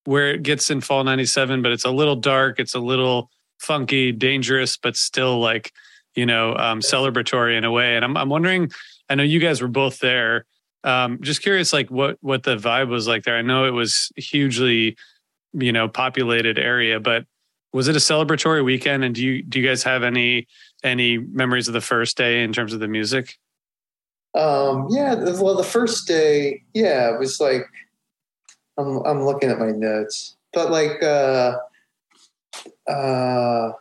where 0.04 0.30
it 0.30 0.42
gets 0.42 0.70
in 0.70 0.80
fall 0.80 1.04
97, 1.04 1.62
but 1.62 1.72
it's 1.72 1.84
a 1.84 1.90
little 1.90 2.16
dark. 2.16 2.58
It's 2.58 2.74
a 2.74 2.80
little 2.80 3.30
funky, 3.58 4.12
dangerous, 4.12 4.76
but 4.76 4.96
still 4.96 5.38
like, 5.38 5.72
you 6.14 6.24
know, 6.24 6.54
um, 6.56 6.80
celebratory 6.80 7.56
in 7.56 7.64
a 7.64 7.70
way. 7.70 7.96
And 7.96 8.04
I'm, 8.04 8.16
I'm 8.16 8.28
wondering, 8.28 8.70
I 9.08 9.16
know 9.16 9.22
you 9.22 9.40
guys 9.40 9.60
were 9.60 9.68
both 9.68 9.98
there. 9.98 10.46
Um, 10.84 11.18
just 11.20 11.42
curious, 11.42 11.72
like 11.72 11.90
what, 11.90 12.16
what 12.20 12.42
the 12.42 12.56
vibe 12.56 12.88
was 12.88 13.06
like 13.06 13.24
there. 13.24 13.36
I 13.36 13.42
know 13.42 13.66
it 13.66 13.72
was 13.72 14.10
hugely, 14.16 14.96
you 15.52 15.72
know, 15.72 15.88
populated 15.88 16.58
area, 16.58 17.00
but 17.00 17.24
was 17.72 17.88
it 17.88 17.96
a 17.96 17.98
celebratory 17.98 18.64
weekend 18.64 19.04
and 19.04 19.14
do 19.14 19.22
you 19.22 19.42
do 19.42 19.60
you 19.60 19.66
guys 19.66 19.82
have 19.82 20.02
any 20.02 20.46
any 20.82 21.18
memories 21.18 21.68
of 21.68 21.74
the 21.74 21.80
first 21.80 22.16
day 22.16 22.42
in 22.42 22.52
terms 22.52 22.72
of 22.72 22.80
the 22.80 22.88
music 22.88 23.38
Um, 24.34 24.86
yeah, 24.90 25.14
well, 25.40 25.56
the 25.56 25.64
first 25.64 26.06
day, 26.06 26.62
yeah, 26.74 27.12
it 27.12 27.18
was 27.18 27.40
like 27.40 27.64
I'm 28.78 28.98
I'm 29.04 29.24
looking 29.24 29.50
at 29.50 29.58
my 29.58 29.70
notes, 29.70 30.36
but 30.52 30.70
like 30.70 31.02
uh, 31.02 31.56
uh, 32.88 33.72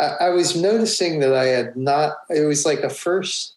I, 0.00 0.04
I 0.20 0.28
was 0.30 0.56
noticing 0.56 1.20
that 1.20 1.34
I 1.34 1.46
had 1.46 1.76
not. 1.76 2.14
It 2.30 2.46
was 2.46 2.64
like 2.64 2.80
a 2.80 2.90
first 2.90 3.56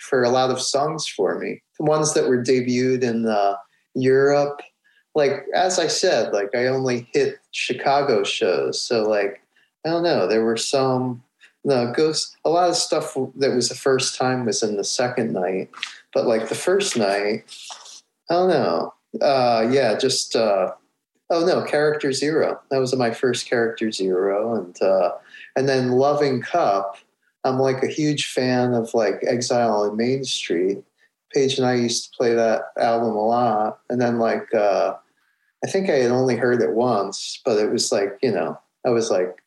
for 0.00 0.22
a 0.24 0.30
lot 0.30 0.50
of 0.50 0.60
songs 0.60 1.06
for 1.06 1.38
me. 1.38 1.62
The 1.78 1.84
ones 1.84 2.14
that 2.14 2.28
were 2.28 2.42
debuted 2.42 3.02
in 3.02 3.26
uh, 3.26 3.56
Europe, 3.94 4.60
like 5.14 5.44
as 5.54 5.78
I 5.78 5.86
said, 5.86 6.32
like 6.32 6.54
I 6.54 6.66
only 6.66 7.08
hit 7.12 7.38
Chicago 7.50 8.24
shows, 8.24 8.80
so 8.80 9.02
like 9.02 9.42
I 9.84 9.90
don't 9.90 10.02
know. 10.02 10.26
There 10.26 10.44
were 10.44 10.56
some 10.56 11.22
no 11.64 11.92
ghost. 11.92 12.36
A 12.44 12.50
lot 12.50 12.70
of 12.70 12.76
stuff 12.76 13.14
that 13.36 13.54
was 13.54 13.68
the 13.68 13.74
first 13.74 14.18
time 14.18 14.46
was 14.46 14.62
in 14.62 14.76
the 14.76 14.84
second 14.84 15.32
night, 15.32 15.70
but 16.14 16.26
like 16.26 16.48
the 16.48 16.54
first 16.54 16.96
night, 16.96 17.44
I 18.30 18.34
don't 18.34 18.48
know. 18.48 18.94
Uh, 19.20 19.68
yeah, 19.70 19.96
just 19.98 20.34
uh, 20.34 20.72
oh 21.30 21.44
no, 21.44 21.62
Character 21.64 22.12
Zero. 22.12 22.60
That 22.70 22.78
was 22.78 22.94
my 22.96 23.10
first 23.10 23.48
Character 23.48 23.90
Zero, 23.90 24.54
and 24.54 24.80
uh, 24.82 25.12
and 25.56 25.68
then 25.68 25.92
Loving 25.92 26.40
Cup. 26.40 26.96
I'm 27.44 27.58
like 27.58 27.82
a 27.82 27.88
huge 27.88 28.32
fan 28.32 28.72
of 28.72 28.94
like 28.94 29.22
Exile 29.26 29.82
on 29.82 29.96
Main 29.96 30.24
Street. 30.24 30.82
Page 31.34 31.56
and 31.56 31.66
I 31.66 31.74
used 31.74 32.04
to 32.04 32.16
play 32.16 32.34
that 32.34 32.66
album 32.78 33.16
a 33.16 33.26
lot, 33.26 33.80
and 33.88 34.00
then 34.00 34.18
like 34.18 34.52
uh, 34.54 34.94
I 35.64 35.68
think 35.68 35.88
I 35.88 35.94
had 35.94 36.10
only 36.10 36.36
heard 36.36 36.60
it 36.60 36.74
once, 36.74 37.40
but 37.44 37.58
it 37.58 37.70
was 37.70 37.92
like 37.92 38.18
you 38.22 38.32
know 38.32 38.58
I 38.86 38.90
was 38.90 39.10
like 39.10 39.42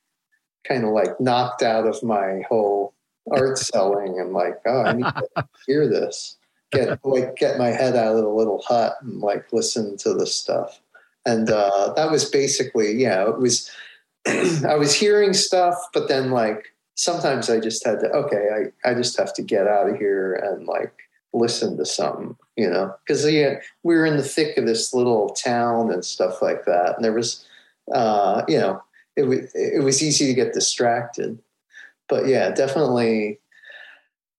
kind 0.67 0.83
of 0.83 0.91
like 0.91 1.19
knocked 1.19 1.61
out 1.61 1.87
of 1.87 2.01
my 2.03 2.41
whole 2.49 2.93
art 3.31 3.57
selling 3.57 4.19
and 4.19 4.33
like 4.33 4.55
oh 4.65 4.81
I 4.81 4.93
need 4.93 5.05
to 5.05 5.47
hear 5.67 5.87
this. 5.87 6.37
Get 6.71 6.99
like 7.05 7.35
get 7.35 7.57
my 7.57 7.69
head 7.69 7.95
out 7.95 8.15
of 8.15 8.23
the 8.23 8.29
little 8.29 8.61
hut 8.67 8.95
and 9.01 9.19
like 9.19 9.51
listen 9.53 9.97
to 9.97 10.13
the 10.13 10.25
stuff. 10.25 10.79
And 11.25 11.49
uh, 11.49 11.93
that 11.95 12.11
was 12.11 12.29
basically 12.29 12.93
yeah 12.93 13.27
it 13.27 13.37
was 13.37 13.69
I 14.27 14.75
was 14.75 14.93
hearing 14.93 15.33
stuff 15.33 15.75
but 15.93 16.07
then 16.07 16.31
like 16.31 16.75
sometimes 16.95 17.49
I 17.49 17.59
just 17.59 17.85
had 17.85 17.99
to 17.99 18.07
okay 18.11 18.71
I, 18.85 18.89
I 18.89 18.93
just 18.93 19.17
have 19.17 19.33
to 19.35 19.43
get 19.43 19.67
out 19.67 19.89
of 19.89 19.97
here 19.97 20.33
and 20.33 20.65
like 20.65 20.93
listen 21.35 21.77
to 21.77 21.85
something 21.85 22.35
you 22.55 22.69
know? 22.69 22.93
Because 23.05 23.29
yeah, 23.29 23.59
we 23.83 23.95
were 23.95 24.05
in 24.05 24.17
the 24.17 24.23
thick 24.23 24.57
of 24.57 24.65
this 24.65 24.93
little 24.93 25.29
town 25.29 25.91
and 25.91 26.03
stuff 26.03 26.41
like 26.41 26.65
that 26.65 26.95
and 26.95 27.03
there 27.03 27.13
was 27.13 27.45
uh, 27.93 28.43
you 28.47 28.57
know 28.57 28.81
it 29.15 29.23
was 29.23 29.39
it 29.53 29.83
was 29.83 30.01
easy 30.01 30.27
to 30.27 30.33
get 30.33 30.53
distracted. 30.53 31.37
But 32.07 32.27
yeah 32.27 32.51
definitely 32.51 33.39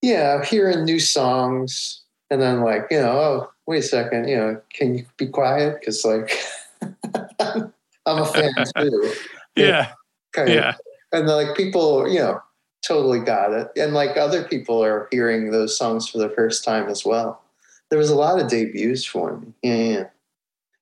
yeah 0.03 0.45
hearing 0.45 0.85
new 0.85 1.01
songs 1.01 2.03
and 2.31 2.41
then 2.41 2.61
like 2.61 2.87
you 2.91 3.01
know 3.01 3.19
oh 3.19 3.51
wait 3.67 3.79
a 3.79 3.83
second 3.83 4.29
you 4.29 4.37
know 4.37 4.61
can 4.73 4.97
you 4.97 5.07
be 5.17 5.27
quiet? 5.27 5.79
Because 5.81 6.05
like 6.05 6.33
i'm 7.41 8.23
a 8.23 8.27
fan 8.27 8.53
too. 8.77 9.13
Yeah. 9.57 9.93
Kind 10.35 10.51
of. 10.51 10.55
yeah. 10.55 10.75
And 11.13 11.27
like 11.27 11.57
people 11.57 12.07
you 12.09 12.19
know 12.19 12.41
totally 12.87 13.21
got 13.21 13.53
it. 13.53 13.69
And 13.77 13.95
like 13.95 14.17
other 14.17 14.45
people 14.45 14.83
are 14.83 15.09
hearing 15.11 15.51
those 15.51 15.77
songs 15.77 16.09
for 16.09 16.19
the 16.19 16.31
first 16.31 16.65
time 16.65 16.89
as 16.89 17.05
well. 17.05 17.43
There 17.91 17.99
was 17.99 18.11
a 18.11 18.17
lot 18.17 18.41
of 18.41 18.49
debuts 18.49 19.05
for 19.05 19.39
me. 19.39 19.53
Yeah 19.63 19.75
yeah 19.75 20.05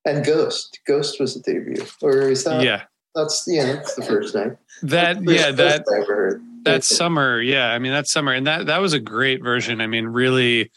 and 0.04 0.24
ghost. 0.24 0.80
Ghost 0.86 1.20
was 1.20 1.36
a 1.36 1.42
debut. 1.42 1.84
Or 2.02 2.30
is 2.30 2.44
that 2.44 2.62
yeah. 2.62 2.82
that's 3.14 3.44
yeah 3.46 3.66
that's 3.66 3.94
the 3.94 4.02
first 4.02 4.34
night. 4.34 4.56
That 4.82 5.16
First 5.16 5.30
yeah 5.30 5.50
that 5.52 5.84
I 5.90 6.02
ever 6.02 6.14
heard. 6.14 6.42
that 6.64 6.84
summer 6.84 7.40
yeah 7.40 7.72
i 7.72 7.78
mean 7.78 7.92
that 7.92 8.08
summer 8.08 8.32
and 8.32 8.46
that 8.46 8.66
that 8.66 8.80
was 8.80 8.92
a 8.92 9.00
great 9.00 9.42
version. 9.42 9.80
I 9.80 9.86
mean 9.86 10.06
really 10.06 10.70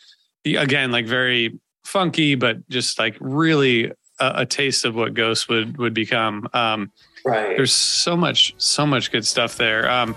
again 0.45 0.91
like 0.91 1.05
very 1.05 1.59
funky 1.83 2.35
but 2.35 2.67
just 2.69 2.99
like 2.99 3.17
really 3.19 3.91
a, 4.19 4.31
a 4.35 4.45
taste 4.45 4.85
of 4.85 4.95
what 4.95 5.13
ghost 5.13 5.49
would 5.49 5.77
would 5.77 5.93
become. 5.93 6.47
Um 6.53 6.91
right. 7.25 7.57
there's 7.57 7.73
so 7.73 8.15
much 8.15 8.55
so 8.57 8.85
much 8.85 9.11
good 9.11 9.25
stuff 9.25 9.57
there. 9.57 9.89
Um 9.89 10.15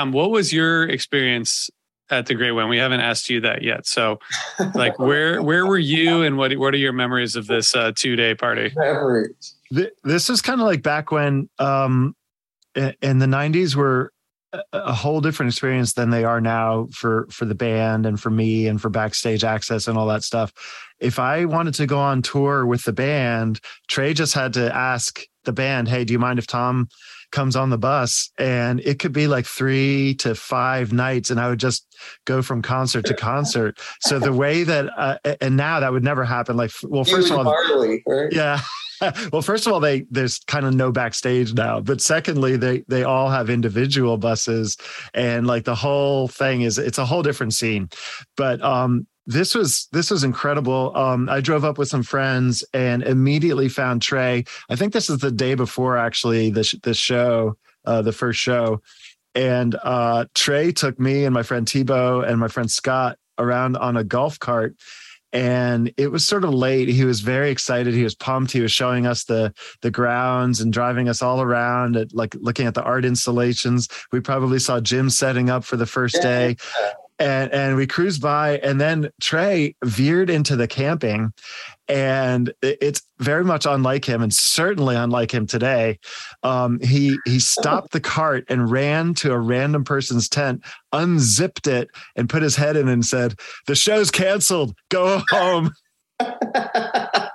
Tom, 0.00 0.12
what 0.12 0.30
was 0.30 0.50
your 0.50 0.84
experience 0.88 1.68
at 2.08 2.24
the 2.24 2.34
Great 2.34 2.52
Went? 2.52 2.70
We 2.70 2.78
haven't 2.78 3.00
asked 3.00 3.28
you 3.28 3.40
that 3.42 3.62
yet. 3.62 3.86
So, 3.86 4.18
like, 4.74 4.98
where 4.98 5.42
where 5.42 5.66
were 5.66 5.78
you, 5.78 6.22
and 6.22 6.38
what 6.38 6.56
what 6.56 6.72
are 6.72 6.78
your 6.78 6.94
memories 6.94 7.36
of 7.36 7.46
this 7.46 7.74
uh, 7.74 7.92
two 7.94 8.16
day 8.16 8.34
party? 8.34 8.72
Memories. 8.74 9.56
This 10.02 10.30
is 10.30 10.40
kind 10.40 10.60
of 10.60 10.66
like 10.66 10.82
back 10.82 11.12
when, 11.12 11.50
um, 11.58 12.16
in 12.74 13.18
the 13.18 13.26
'90s, 13.26 13.76
were 13.76 14.12
a 14.72 14.92
whole 14.94 15.20
different 15.20 15.52
experience 15.52 15.92
than 15.92 16.08
they 16.08 16.24
are 16.24 16.40
now 16.40 16.88
for 16.92 17.26
for 17.30 17.44
the 17.44 17.54
band 17.54 18.06
and 18.06 18.18
for 18.18 18.30
me 18.30 18.66
and 18.68 18.80
for 18.80 18.88
backstage 18.88 19.44
access 19.44 19.86
and 19.86 19.98
all 19.98 20.06
that 20.06 20.22
stuff. 20.22 20.50
If 20.98 21.18
I 21.18 21.44
wanted 21.44 21.74
to 21.74 21.86
go 21.86 21.98
on 21.98 22.22
tour 22.22 22.64
with 22.64 22.84
the 22.84 22.92
band, 22.94 23.60
Trey 23.88 24.14
just 24.14 24.32
had 24.32 24.54
to 24.54 24.74
ask 24.74 25.20
the 25.44 25.52
band, 25.52 25.88
"Hey, 25.88 26.04
do 26.04 26.14
you 26.14 26.18
mind 26.18 26.38
if 26.38 26.46
Tom 26.46 26.88
comes 27.30 27.56
on 27.56 27.70
the 27.70 27.78
bus?" 27.78 28.30
And 28.38 28.80
it 28.80 28.98
could 28.98 29.12
be 29.12 29.26
like 29.26 29.46
3 29.46 30.14
to 30.16 30.34
5 30.34 30.92
nights 30.92 31.30
and 31.30 31.40
I 31.40 31.48
would 31.48 31.60
just 31.60 31.86
go 32.24 32.42
from 32.42 32.62
concert 32.62 33.06
to 33.06 33.14
concert. 33.14 33.78
so 34.00 34.18
the 34.18 34.32
way 34.32 34.62
that 34.64 34.86
uh, 34.96 35.18
and 35.40 35.56
now 35.56 35.80
that 35.80 35.92
would 35.92 36.04
never 36.04 36.24
happen 36.24 36.56
like 36.56 36.70
well 36.82 37.04
first 37.04 37.30
of 37.30 37.38
all 37.38 37.44
Marley, 37.44 38.02
right? 38.06 38.32
yeah 38.32 38.60
well, 39.32 39.42
first 39.42 39.66
of 39.66 39.72
all, 39.72 39.80
they 39.80 40.06
there's 40.10 40.38
kind 40.40 40.66
of 40.66 40.74
no 40.74 40.92
backstage 40.92 41.54
now, 41.54 41.80
but 41.80 42.00
secondly, 42.00 42.56
they 42.56 42.84
they 42.88 43.02
all 43.02 43.30
have 43.30 43.48
individual 43.48 44.18
buses, 44.18 44.76
and 45.14 45.46
like 45.46 45.64
the 45.64 45.74
whole 45.74 46.28
thing 46.28 46.62
is 46.62 46.78
it's 46.78 46.98
a 46.98 47.06
whole 47.06 47.22
different 47.22 47.54
scene. 47.54 47.88
But 48.36 48.62
um, 48.62 49.06
this 49.30 49.54
was 49.54 49.88
this 49.92 50.10
was 50.10 50.24
incredible. 50.24 50.96
Um, 50.96 51.28
I 51.28 51.40
drove 51.40 51.64
up 51.64 51.78
with 51.78 51.88
some 51.88 52.02
friends 52.02 52.64
and 52.74 53.02
immediately 53.02 53.68
found 53.68 54.02
Trey. 54.02 54.44
I 54.68 54.76
think 54.76 54.92
this 54.92 55.08
is 55.08 55.18
the 55.18 55.30
day 55.30 55.54
before 55.54 55.96
actually 55.96 56.50
the 56.50 56.80
the 56.82 56.94
show, 56.94 57.56
uh, 57.84 58.02
the 58.02 58.12
first 58.12 58.40
show, 58.40 58.82
and 59.34 59.76
uh, 59.84 60.26
Trey 60.34 60.72
took 60.72 60.98
me 60.98 61.24
and 61.24 61.32
my 61.32 61.44
friend 61.44 61.64
Tebow 61.64 62.28
and 62.28 62.40
my 62.40 62.48
friend 62.48 62.68
Scott 62.70 63.18
around 63.38 63.76
on 63.76 63.96
a 63.96 64.04
golf 64.04 64.38
cart. 64.38 64.74
And 65.32 65.92
it 65.96 66.10
was 66.10 66.26
sort 66.26 66.42
of 66.42 66.52
late. 66.52 66.88
He 66.88 67.04
was 67.04 67.20
very 67.20 67.52
excited. 67.52 67.94
He 67.94 68.02
was 68.02 68.16
pumped. 68.16 68.50
He 68.50 68.60
was 68.60 68.72
showing 68.72 69.06
us 69.06 69.22
the 69.22 69.54
the 69.80 69.92
grounds 69.92 70.60
and 70.60 70.72
driving 70.72 71.08
us 71.08 71.22
all 71.22 71.40
around 71.40 71.96
at 71.96 72.12
like 72.12 72.34
looking 72.40 72.66
at 72.66 72.74
the 72.74 72.82
art 72.82 73.04
installations. 73.04 73.88
We 74.10 74.18
probably 74.18 74.58
saw 74.58 74.80
jim 74.80 75.08
setting 75.08 75.48
up 75.48 75.62
for 75.62 75.76
the 75.76 75.86
first 75.86 76.20
day 76.20 76.56
and 77.20 77.52
and 77.52 77.76
we 77.76 77.86
cruised 77.86 78.20
by 78.22 78.58
and 78.58 78.80
then 78.80 79.10
trey 79.20 79.76
veered 79.84 80.30
into 80.30 80.56
the 80.56 80.66
camping 80.66 81.32
and 81.86 82.52
it's 82.62 83.02
very 83.18 83.44
much 83.44 83.66
unlike 83.66 84.04
him 84.04 84.22
and 84.22 84.32
certainly 84.32 84.96
unlike 84.96 85.32
him 85.32 85.46
today. 85.46 85.98
Um, 86.42 86.80
he 86.80 87.18
he 87.26 87.38
stopped 87.38 87.92
the 87.92 88.00
cart 88.00 88.44
and 88.48 88.70
ran 88.70 89.14
to 89.14 89.32
a 89.32 89.38
random 89.38 89.84
person's 89.84 90.28
tent 90.28 90.64
unzipped 90.92 91.66
it 91.66 91.90
and 92.16 92.28
put 92.28 92.42
his 92.42 92.56
head 92.56 92.76
in 92.76 92.88
and 92.88 93.04
said 93.04 93.34
the 93.66 93.74
show's 93.74 94.10
canceled. 94.10 94.74
Go 94.88 95.22
home. 95.30 95.72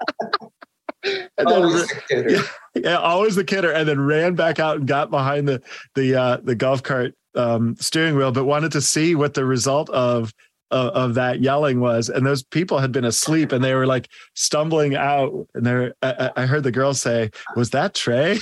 And 1.37 1.47
Always 1.47 1.73
then, 1.73 1.81
the 1.87 2.01
kidder. 2.07 2.29
yeah, 2.29 2.41
yeah, 2.75 2.97
always 2.97 3.35
the 3.35 3.43
kidder, 3.43 3.71
and 3.71 3.87
then 3.87 3.99
ran 3.99 4.33
back 4.33 4.59
out 4.59 4.77
and 4.77 4.87
got 4.87 5.11
behind 5.11 5.47
the 5.47 5.61
the 5.93 6.15
uh, 6.15 6.37
the 6.37 6.55
golf 6.55 6.81
cart 6.81 7.13
um, 7.35 7.75
steering 7.79 8.15
wheel, 8.15 8.31
but 8.31 8.45
wanted 8.45 8.71
to 8.73 8.81
see 8.81 9.15
what 9.15 9.33
the 9.33 9.45
result 9.45 9.89
of, 9.89 10.33
of 10.71 10.89
of 10.93 11.13
that 11.15 11.41
yelling 11.41 11.79
was. 11.79 12.09
And 12.09 12.25
those 12.25 12.43
people 12.43 12.79
had 12.79 12.91
been 12.91 13.05
asleep, 13.05 13.51
and 13.51 13.63
they 13.63 13.73
were 13.75 13.85
like 13.87 14.09
stumbling 14.33 14.95
out. 14.95 15.47
And 15.53 15.65
they 15.65 15.91
I, 16.01 16.31
I 16.35 16.45
heard 16.45 16.63
the 16.63 16.71
girl 16.71 16.93
say, 16.93 17.31
"Was 17.55 17.71
that 17.71 17.93
Trey?" 17.93 18.39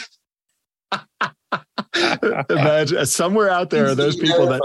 Imagine 2.49 3.05
somewhere 3.05 3.49
out 3.49 3.69
there 3.69 3.85
are 3.87 3.95
those 3.95 4.15
people 4.15 4.47
that 4.47 4.61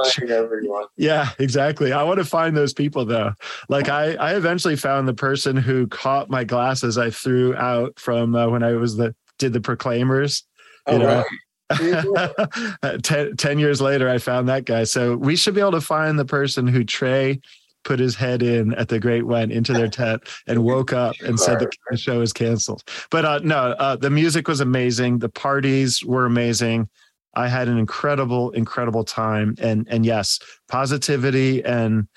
yeah, 0.97 1.31
exactly. 1.39 1.93
I 1.93 2.03
want 2.03 2.19
to 2.19 2.25
find 2.25 2.57
those 2.57 2.73
people 2.73 3.05
though. 3.05 3.33
Like 3.69 3.89
I, 3.89 4.15
I 4.15 4.37
eventually 4.37 4.77
found 4.77 5.07
the 5.07 5.15
person 5.15 5.57
who 5.57 5.87
caught 5.89 6.31
my 6.31 6.45
glasses 6.45 6.97
I 6.97 7.11
threw 7.11 7.55
out 7.57 7.99
from 7.99 8.35
uh, 8.35 8.49
when 8.49 8.63
I 8.63 8.73
was 8.73 8.97
the 8.97 9.15
did 9.39 9.53
the 9.53 9.61
Proclaimers. 9.61 10.45
You 10.87 10.95
Oh, 10.95 10.99
know, 10.99 11.17
right. 11.19 11.27
ten, 13.03 13.37
10 13.37 13.59
years 13.59 13.81
later, 13.81 14.09
I 14.09 14.19
found 14.19 14.49
that 14.49 14.65
guy. 14.65 14.85
So 14.85 15.17
we 15.17 15.37
should 15.37 15.55
be 15.55 15.61
able 15.61 15.73
to 15.73 15.81
find 15.81 16.19
the 16.19 16.25
person 16.25 16.67
who 16.67 16.85
Trey 16.85 17.41
put 17.85 17.99
his 17.99 18.15
head 18.15 18.43
in 18.43 18.75
at 18.75 18.89
the 18.89 18.99
Great 18.99 19.27
went 19.27 19.53
into 19.53 19.73
their 19.73 19.89
tent 19.89 20.23
and 20.47 20.65
woke 20.65 20.93
up 20.93 21.15
and 21.25 21.39
said 21.39 21.59
the, 21.59 21.71
the 21.91 21.97
show 21.97 22.21
is 22.21 22.33
canceled. 22.33 22.83
But 23.11 23.25
uh, 23.25 23.39
no, 23.43 23.57
uh, 23.79 23.97
the 23.97 24.11
music 24.11 24.49
was 24.49 24.61
amazing. 24.61 25.21
The 25.21 25.29
parties 25.29 26.05
were 26.05 26.27
amazing. 26.27 26.89
I 27.35 27.49
had 27.49 27.69
an 27.69 27.79
incredible, 27.79 28.51
incredible 28.51 29.05
time. 29.05 29.55
And 29.61 29.87
and 29.89 30.05
yes, 30.05 30.39
positivity 30.69 31.65
and 31.65 32.09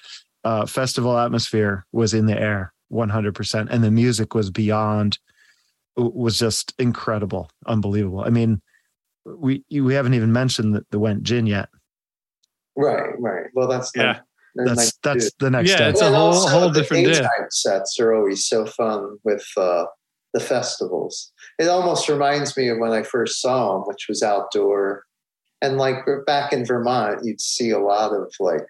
uh, 0.44 0.66
festival 0.66 1.18
atmosphere 1.18 1.86
was 1.92 2.14
in 2.14 2.26
the 2.26 2.40
air, 2.40 2.74
100%. 2.92 3.68
And 3.70 3.84
the 3.84 3.92
music 3.92 4.34
was 4.34 4.50
beyond, 4.50 5.20
was 5.96 6.40
just 6.40 6.74
incredible, 6.80 7.50
unbelievable. 7.68 8.22
I 8.22 8.30
mean, 8.30 8.62
we 9.26 9.64
we 9.72 9.94
haven't 9.94 10.14
even 10.14 10.32
mentioned 10.32 10.76
the, 10.76 10.86
the 10.92 11.00
Went 11.00 11.24
Gin 11.24 11.46
yet. 11.48 11.70
right, 12.76 13.14
right. 13.20 13.46
Well, 13.54 13.68
that's 13.68 13.92
Yeah. 13.96 14.04
not, 14.04 14.22
that's 14.56 14.70
That's 14.70 14.94
not 15.06 15.14
that's 15.14 15.32
the 15.40 15.50
next 15.50 15.70
Yeah, 15.70 15.76
step. 15.76 15.90
it's 15.92 16.02
a 16.02 16.12
whole- 16.12 16.48
whole 16.48 16.70
the 16.72 16.82
different 16.82 17.06
day. 17.08 17.26
Sets 17.52 18.00
are 18.00 18.14
always 18.14 18.48
so 18.48 18.66
fun 18.66 19.18
with 19.24 19.46
uh, 19.58 19.86
the 20.34 20.40
festivals. 20.40 21.32
It 21.60 21.68
almost 21.68 22.10
reminds 22.10 22.56
me 22.58 22.68
of 22.70 22.78
when 22.80 22.92
I 22.92 23.04
first 23.04 23.42
saw 23.42 23.74
them, 23.74 23.84
which 23.88 24.08
was 24.10 24.24
outdoor. 24.24 25.04
And 25.62 25.78
like 25.78 25.98
back 26.26 26.52
in 26.54 26.66
Vermont, 26.66 27.20
you'd 27.24 27.40
see 27.42 27.70
a 27.70 27.80
lot 27.80 28.14
of 28.14 28.34
like 28.40 28.66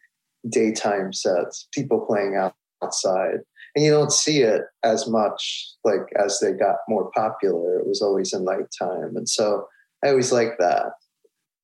daytime 0.49 1.13
sets, 1.13 1.67
people 1.73 2.05
playing 2.05 2.35
out 2.35 2.53
outside. 2.83 3.39
And 3.75 3.85
you 3.85 3.91
don't 3.91 4.11
see 4.11 4.41
it 4.41 4.63
as 4.83 5.07
much 5.07 5.69
like 5.85 6.11
as 6.19 6.39
they 6.41 6.51
got 6.51 6.75
more 6.89 7.09
popular. 7.15 7.79
It 7.79 7.87
was 7.87 8.01
always 8.01 8.33
a 8.33 8.41
nighttime. 8.41 9.15
And 9.15 9.29
so 9.29 9.65
I 10.03 10.09
always 10.09 10.31
like 10.31 10.57
that. 10.59 10.85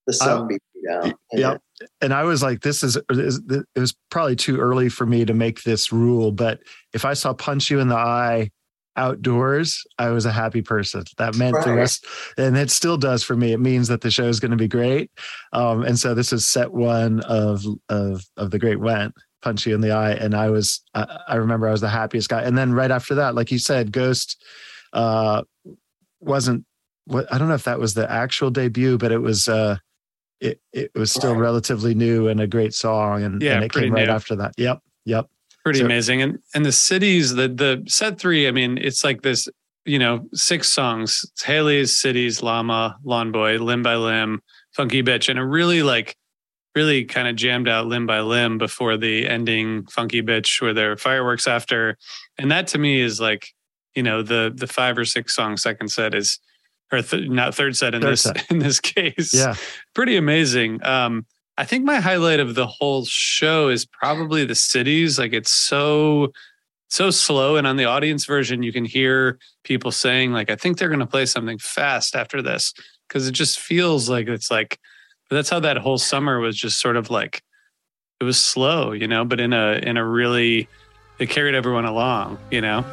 The 0.06 0.14
sun 0.14 0.48
beating 0.48 0.62
down. 0.88 1.14
Yep. 1.34 1.62
And 2.02 2.14
I 2.14 2.24
was 2.24 2.42
like, 2.42 2.62
this 2.62 2.82
is, 2.82 2.98
is 3.10 3.42
it 3.50 3.80
was 3.80 3.96
probably 4.10 4.36
too 4.36 4.58
early 4.58 4.90
for 4.90 5.06
me 5.06 5.26
to 5.26 5.34
make 5.34 5.64
this 5.64 5.92
rule, 5.92 6.32
but 6.32 6.60
if 6.94 7.04
I 7.04 7.14
saw 7.14 7.34
punch 7.34 7.70
you 7.70 7.80
in 7.80 7.90
the 7.90 7.98
eye 7.98 8.50
outdoors, 8.96 9.84
I 10.00 10.10
was 10.10 10.26
a 10.26 10.32
happy 10.32 10.62
person. 10.62 11.04
That 11.18 11.36
meant 11.36 11.56
the 11.64 11.72
Right. 11.72 11.78
rest, 11.78 12.06
and 12.38 12.58
it 12.58 12.72
still 12.72 12.98
does 12.98 13.22
for 13.22 13.36
me. 13.36 13.52
It 13.52 13.60
means 13.60 13.90
that 13.90 14.02
the 14.02 14.10
show 14.10 14.24
is 14.24 14.40
going 14.40 14.52
to 14.52 14.58
be 14.58 14.68
great. 14.68 15.12
Um, 15.54 15.84
and 15.84 16.00
so 16.00 16.14
this 16.16 16.34
is 16.34 16.48
set 16.48 16.74
one 16.74 17.20
of 17.22 17.64
of 17.90 18.24
of 18.38 18.50
the 18.50 18.58
Great 18.58 18.80
Went, 18.80 19.14
punch 19.44 19.68
you 19.68 19.76
in 19.76 19.82
the 19.82 19.92
eye, 19.92 20.14
and 20.14 20.34
I 20.34 20.50
was, 20.50 20.82
I, 20.96 21.20
I 21.28 21.36
remember 21.36 21.68
I 21.68 21.72
was 21.72 21.82
the 21.82 21.90
happiest 21.90 22.30
guy. 22.30 22.42
And 22.42 22.58
then 22.58 22.74
right 22.74 22.90
after 22.90 23.14
that, 23.16 23.36
like 23.36 23.52
you 23.52 23.60
said, 23.60 23.92
Ghost 23.92 24.44
uh, 24.94 25.44
wasn't. 26.20 26.66
What 27.08 27.32
I 27.34 27.38
don't 27.38 27.48
know 27.48 27.56
if 27.56 27.64
that 27.64 27.80
was 27.80 27.94
the 27.96 28.10
actual 28.12 28.50
debut, 28.52 28.98
but 28.98 29.12
it 29.12 29.20
was. 29.20 29.48
uh 29.48 29.78
it, 30.40 30.62
it 30.72 30.92
was 30.94 31.12
still 31.12 31.34
Right. 31.34 31.40
relatively 31.42 31.96
new 31.96 32.28
and 32.28 32.40
a 32.40 32.46
great 32.46 32.76
song 32.76 33.24
and, 33.24 33.42
Yeah, 33.42 33.56
and 33.56 33.64
it 33.64 33.74
came 33.74 33.92
right 33.92 34.06
new. 34.06 34.14
after 34.14 34.36
that 34.36 34.52
yep 34.56 34.82
yep 35.04 35.26
pretty 35.64 35.80
So- 35.80 35.86
amazing 35.86 36.22
and 36.22 36.38
and 36.54 36.64
the 36.64 36.72
cities 36.72 37.34
the 37.34 37.48
the 37.48 37.84
set 37.88 38.20
three 38.20 38.48
i 38.48 38.52
mean 38.52 38.78
it's 38.78 39.04
like 39.04 39.24
this 39.24 39.48
you 39.86 39.98
know 39.98 40.28
six 40.36 40.72
songs 40.72 41.22
it's 41.32 41.42
Halley's 41.42 41.98
cities 41.98 42.44
llama 42.44 42.98
lawn 43.04 43.32
boy 43.32 43.58
limb 43.58 43.82
by 43.82 43.96
limb 43.96 44.44
funky 44.76 45.02
bitch 45.02 45.28
and 45.28 45.40
a 45.40 45.44
really 45.44 45.82
like 45.82 46.16
really 46.76 47.04
kind 47.04 47.28
of 47.28 47.36
jammed 47.36 47.68
out 47.68 47.88
limb 47.88 48.06
by 48.06 48.20
limb 48.20 48.60
before 48.60 48.96
the 48.96 49.28
ending 49.28 49.88
funky 49.88 50.22
bitch 50.22 50.62
where 50.62 50.72
there 50.76 50.92
are 50.92 50.98
fireworks 50.98 51.48
after 51.48 51.98
and 52.38 52.52
that 52.52 52.68
to 52.68 52.78
me 52.78 53.02
is 53.02 53.20
like 53.20 53.48
you 53.96 54.04
know 54.04 54.22
the 54.22 54.54
the 54.56 54.68
five 54.68 55.00
or 55.00 55.06
six 55.06 55.36
song 55.36 55.58
second 55.58 55.88
set 55.88 56.14
is 56.14 56.38
or 56.92 57.02
th- 57.02 57.30
not 57.30 57.54
third 57.54 57.76
set 57.76 57.94
in 57.94 58.02
Third 58.02 58.12
this 58.12 58.24
set. 58.24 58.46
in 58.52 58.60
this 58.60 58.80
case 58.80 59.34
yeah 59.34 59.56
pretty 59.94 60.16
amazing. 60.16 60.84
Um, 60.86 61.26
I 61.58 61.66
think 61.66 61.84
my 61.84 62.00
highlight 62.00 62.40
of 62.40 62.54
the 62.54 62.68
whole 62.68 63.04
show 63.06 63.70
is 63.70 63.86
probably 63.86 64.46
the 64.46 64.56
cities. 64.56 65.18
Like 65.18 65.34
it's 65.34 65.52
so 65.52 66.32
so 66.90 67.10
slow, 67.10 67.56
and 67.58 67.66
on 67.66 67.76
the 67.76 67.86
audience 67.86 68.26
version, 68.26 68.64
you 68.64 68.72
can 68.72 68.86
hear 68.86 69.40
people 69.64 69.92
saying 69.92 70.32
like, 70.32 70.52
"I 70.52 70.56
think 70.56 70.78
they're 70.78 70.88
going 70.88 71.00
to 71.00 71.08
play 71.08 71.26
something 71.26 71.58
fast 71.58 72.16
after 72.16 72.42
this," 72.42 72.74
because 73.08 73.28
it 73.28 73.32
just 73.32 73.60
feels 73.60 74.10
like 74.10 74.28
it's 74.28 74.52
like. 74.52 74.80
But 75.30 75.38
that's 75.38 75.50
how 75.50 75.60
that 75.60 75.78
whole 75.78 75.98
summer 75.98 76.40
was 76.40 76.56
just 76.56 76.80
sort 76.80 76.96
of 76.96 77.10
like 77.10 77.42
it 78.22 78.24
was 78.24 78.42
slow, 78.42 78.92
you 78.92 79.08
know, 79.08 79.26
but 79.26 79.40
in 79.40 79.52
a 79.52 79.80
in 79.82 79.98
a 79.98 80.06
really 80.06 80.68
it 81.20 81.30
carried 81.30 81.56
everyone 81.56 81.86
along, 81.86 82.38
you 82.52 82.62
know. 82.62 82.86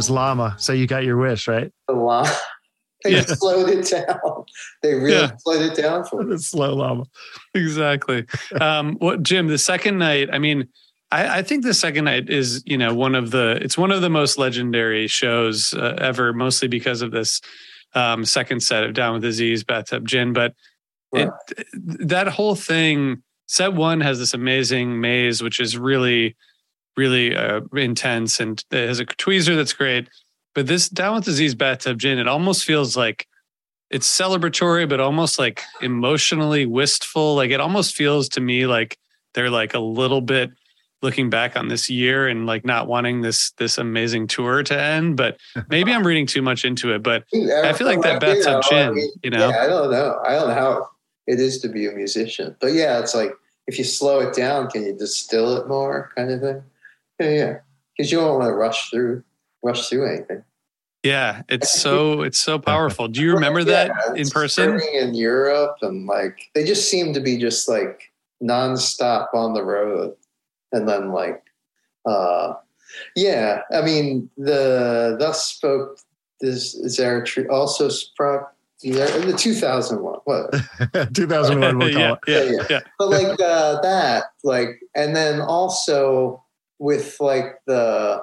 Was 0.00 0.08
llama. 0.10 0.54
So 0.58 0.72
you 0.72 0.86
got 0.86 1.04
your 1.04 1.18
wish, 1.18 1.46
right? 1.46 1.70
The 1.86 1.94
llama. 1.94 2.30
They 3.04 3.12
Yeah. 3.12 3.22
slowed 3.24 3.70
it 3.70 3.86
down. 3.88 4.44
They 4.82 4.92
really 4.94 5.12
Yeah. 5.12 5.30
slowed 5.38 5.62
it 5.62 5.74
down 5.74 6.04
for 6.04 6.22
me. 6.22 6.34
The 6.34 6.38
slow 6.38 6.74
llama. 6.74 7.04
exactly. 7.54 8.26
Um, 8.60 8.96
what 8.96 9.22
Jim? 9.22 9.48
The 9.48 9.56
second 9.58 9.98
night. 9.98 10.28
I 10.32 10.38
mean, 10.38 10.68
I, 11.10 11.38
I 11.38 11.42
think 11.42 11.64
the 11.64 11.72
second 11.74 12.04
night 12.04 12.28
is 12.30 12.62
you 12.66 12.76
know 12.78 12.94
one 12.94 13.14
of 13.14 13.30
the 13.30 13.58
it's 13.62 13.76
one 13.78 13.90
of 13.90 14.00
the 14.02 14.10
most 14.10 14.36
legendary 14.38 15.06
shows 15.08 15.72
uh, 15.74 15.96
ever, 15.98 16.32
mostly 16.34 16.68
because 16.68 17.00
of 17.02 17.10
this 17.10 17.40
um, 17.94 18.24
second 18.24 18.60
set 18.60 18.84
of 18.84 18.92
Down 18.94 19.14
with 19.14 19.22
Disease, 19.22 19.64
Bathtub 19.64 20.06
Gin. 20.06 20.32
But 20.34 20.54
it, 21.12 21.28
that 21.74 22.28
whole 22.28 22.54
thing, 22.54 23.22
set 23.46 23.72
one 23.72 24.00
has 24.02 24.18
this 24.18 24.34
amazing 24.34 25.00
maze, 25.00 25.42
which 25.42 25.58
is 25.58 25.76
really, 25.78 26.36
really 26.96 27.34
uh, 27.34 27.60
intense, 27.74 28.40
and 28.40 28.62
it 28.70 28.88
has 28.88 29.00
a 29.00 29.06
tweezer 29.06 29.56
that's 29.56 29.72
great. 29.72 30.08
But 30.54 30.66
this 30.66 30.88
Down 30.88 31.14
with 31.14 31.24
Disease, 31.24 31.54
Bathtub 31.54 31.98
Gin, 31.98 32.18
it 32.18 32.28
almost 32.28 32.64
feels 32.64 32.96
like 32.96 33.26
it's 33.90 34.08
celebratory, 34.08 34.88
but 34.88 35.00
almost 35.00 35.38
like 35.38 35.62
emotionally 35.80 36.66
wistful. 36.66 37.34
Like 37.34 37.50
it 37.50 37.60
almost 37.60 37.94
feels 37.94 38.28
to 38.30 38.40
me 38.40 38.66
like 38.66 38.98
they're 39.34 39.50
like 39.50 39.74
a 39.74 39.80
little 39.80 40.20
bit 40.20 40.50
looking 41.02 41.30
back 41.30 41.56
on 41.56 41.68
this 41.68 41.88
year 41.88 42.28
and 42.28 42.46
like 42.46 42.64
not 42.64 42.86
wanting 42.86 43.22
this 43.22 43.52
this 43.52 43.78
amazing 43.78 44.26
tour 44.26 44.62
to 44.62 44.80
end. 44.80 45.16
But 45.16 45.38
maybe 45.68 45.92
I'm 45.92 46.06
reading 46.06 46.26
too 46.26 46.42
much 46.42 46.64
into 46.64 46.94
it. 46.94 47.02
But 47.02 47.24
I 47.34 47.72
feel 47.72 47.86
like 47.86 48.02
that 48.02 48.22
You 48.22 48.28
know, 48.28 48.34
bathtub 48.34 48.62
I 48.64 48.68
gin, 48.68 49.10
you 49.22 49.30
know? 49.30 49.48
Yeah, 49.48 49.62
I 49.62 49.66
don't 49.66 49.90
know. 49.90 50.20
I 50.24 50.32
don't 50.34 50.48
know 50.48 50.54
how 50.54 50.88
it 51.26 51.40
is 51.40 51.60
to 51.60 51.68
be 51.68 51.86
a 51.86 51.92
musician. 51.92 52.56
But 52.60 52.72
yeah, 52.72 52.98
it's 52.98 53.14
like 53.14 53.32
if 53.66 53.78
you 53.78 53.84
slow 53.84 54.20
it 54.20 54.34
down, 54.34 54.68
can 54.68 54.84
you 54.84 54.96
distill 54.96 55.56
it 55.56 55.68
more 55.68 56.12
kind 56.16 56.30
of 56.30 56.40
thing? 56.40 56.62
Yeah, 57.20 57.28
yeah. 57.30 57.58
Because 57.96 58.10
you 58.10 58.18
don't 58.18 58.38
want 58.38 58.48
to 58.48 58.54
rush 58.54 58.90
through 58.90 59.22
rush 59.62 59.88
through 59.88 60.08
anything. 60.08 60.42
yeah, 61.02 61.42
it's 61.48 61.72
so 61.80 62.22
it's 62.28 62.38
so 62.38 62.58
powerful. 62.58 63.08
Do 63.08 63.20
you 63.20 63.32
remember 63.34 63.62
that 63.64 63.90
in 64.16 64.28
person? 64.30 64.80
in 64.94 65.14
Europe 65.14 65.76
and 65.82 66.06
like 66.06 66.50
they 66.54 66.64
just 66.64 66.90
seem 66.90 67.12
to 67.14 67.20
be 67.20 67.36
just 67.38 67.68
like 67.68 68.10
nonstop 68.42 69.28
on 69.34 69.52
the 69.54 69.62
road. 69.64 70.14
And 70.72 70.88
then 70.88 71.12
like 71.12 71.42
uh 72.06 72.54
yeah, 73.16 73.62
I 73.72 73.82
mean 73.82 74.30
the 74.38 75.16
thus 75.18 75.44
spoke 75.46 75.98
this 76.40 76.72
Zarathustra 76.88 77.52
also 77.54 77.90
struck 77.90 78.54
the 78.82 79.34
2001 79.36 80.20
what 80.24 80.52
2001, 81.14 81.78
we'll 81.78 81.92
call 81.92 82.00
yeah, 82.00 82.14
it. 82.14 82.18
yeah, 82.26 82.42
Yeah, 82.52 82.66
yeah. 82.70 82.80
but 82.98 83.10
like 83.10 83.38
uh, 83.40 83.78
that 83.82 84.24
like 84.42 84.80
and 84.96 85.14
then 85.14 85.40
also 85.42 86.42
with 86.80 87.20
like 87.20 87.60
the 87.66 88.20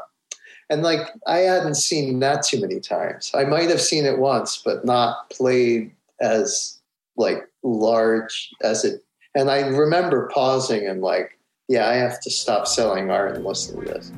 and 0.69 0.83
like 0.83 1.07
i 1.27 1.37
hadn't 1.37 1.75
seen 1.75 2.19
that 2.19 2.43
too 2.43 2.59
many 2.59 2.81
times. 2.81 3.31
I 3.33 3.45
might 3.45 3.69
have 3.69 3.79
seen 3.79 4.05
it 4.05 4.19
once 4.19 4.61
but 4.63 4.83
not 4.83 5.29
played 5.29 5.91
as 6.19 6.79
like 7.15 7.47
large 7.63 8.49
as 8.63 8.83
it 8.83 9.03
and 9.35 9.49
i 9.49 9.67
remember 9.67 10.29
pausing 10.33 10.87
and 10.87 11.01
like 11.01 11.37
yeah 11.67 11.87
i 11.89 11.93
have 11.93 12.19
to 12.21 12.29
stop 12.29 12.67
selling 12.67 13.11
art 13.11 13.35
and 13.35 13.45
listen 13.45 13.79
to 13.79 13.85
this 13.85 14.11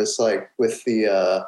was 0.00 0.18
like 0.18 0.50
with 0.58 0.82
the 0.84 1.06
uh 1.06 1.44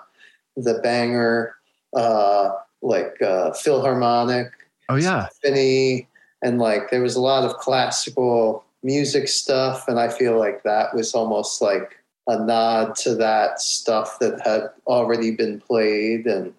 the 0.56 0.74
Bangor 0.82 1.54
uh 1.96 2.50
like 2.82 3.20
uh 3.22 3.52
philharmonic 3.52 4.48
Oh, 4.88 4.96
yeah. 4.96 5.28
symphony 5.40 6.06
and 6.42 6.58
like 6.58 6.90
there 6.90 7.00
was 7.02 7.16
a 7.16 7.20
lot 7.20 7.44
of 7.44 7.56
classical 7.56 8.64
music 8.82 9.28
stuff 9.28 9.86
and 9.88 9.98
i 10.00 10.08
feel 10.08 10.36
like 10.38 10.62
that 10.64 10.92
was 10.94 11.14
almost 11.14 11.62
like 11.62 11.96
a 12.26 12.36
nod 12.44 12.94
to 12.96 13.14
that 13.14 13.60
stuff 13.60 14.18
that 14.18 14.40
had 14.44 14.62
already 14.86 15.30
been 15.30 15.60
played 15.60 16.26
and 16.26 16.52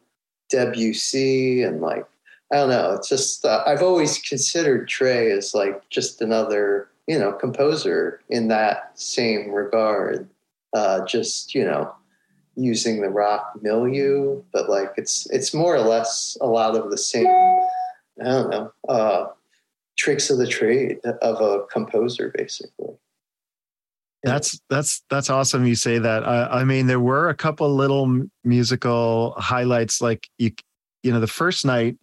debussy 0.50 1.62
and 1.64 1.82
like 1.82 2.06
i 2.52 2.56
don't 2.58 2.70
know 2.70 2.94
it's 2.94 3.10
just 3.10 3.44
uh, 3.46 3.62
i've 3.68 3.84
always 3.84 4.20
considered 4.20 4.88
trey 4.88 5.32
as 5.32 5.54
like 5.54 5.78
just 5.90 6.22
another 6.22 6.88
you 7.08 7.20
know 7.20 7.34
composer 7.34 8.22
in 8.30 8.48
that 8.48 8.92
same 8.98 9.52
regard 9.52 10.28
uh 10.74 11.04
just 11.06 11.54
you 11.56 11.64
know 11.64 11.94
using 12.56 13.02
the 13.02 13.10
rock 13.10 13.52
milieu 13.62 14.42
but 14.52 14.70
like 14.70 14.92
it's 14.96 15.28
it's 15.32 15.54
more 15.54 15.76
or 15.76 15.82
less 15.82 16.38
a 16.42 16.48
lot 16.48 16.76
of 16.76 16.92
the 16.92 16.98
same 16.98 17.26
I 18.22 18.26
don't 18.26 18.50
know, 18.50 18.74
uh, 18.88 19.28
tricks 19.98 20.30
of 20.30 20.38
the 20.38 20.48
trade 20.48 21.00
of 21.04 21.42
a 21.42 21.66
composer, 21.72 22.34
basically. 22.36 22.96
That's 24.24 24.60
that's 24.70 25.04
that's 25.10 25.30
awesome. 25.30 25.66
You 25.66 25.76
say 25.76 26.00
that. 26.00 26.26
I, 26.26 26.62
I 26.62 26.64
mean, 26.64 26.88
there 26.88 27.00
were 27.00 27.30
a 27.30 27.36
couple 27.36 27.74
little 27.76 28.26
musical 28.44 29.34
highlights. 29.38 30.02
Like 30.02 30.30
you, 30.38 30.52
you 31.02 31.12
know, 31.12 31.20
the 31.20 31.28
first 31.28 31.66
night, 31.66 31.98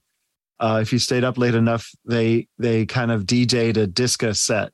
uh, 0.58 0.80
if 0.82 0.92
you 0.92 0.98
stayed 0.98 1.24
up 1.24 1.38
late 1.38 1.54
enough, 1.54 1.90
they 2.04 2.46
they 2.58 2.84
kind 2.84 3.10
of 3.10 3.24
DJ'd 3.24 3.78
a 3.78 3.86
disco 3.86 4.32
set. 4.32 4.72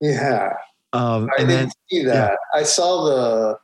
Yeah, 0.00 0.54
Um, 0.92 1.28
I 1.36 1.40
and 1.42 1.48
didn't 1.48 1.48
then 1.48 1.70
see 1.90 2.04
that. 2.04 2.38
I 2.54 2.62
saw 2.62 3.04
the 3.04 3.58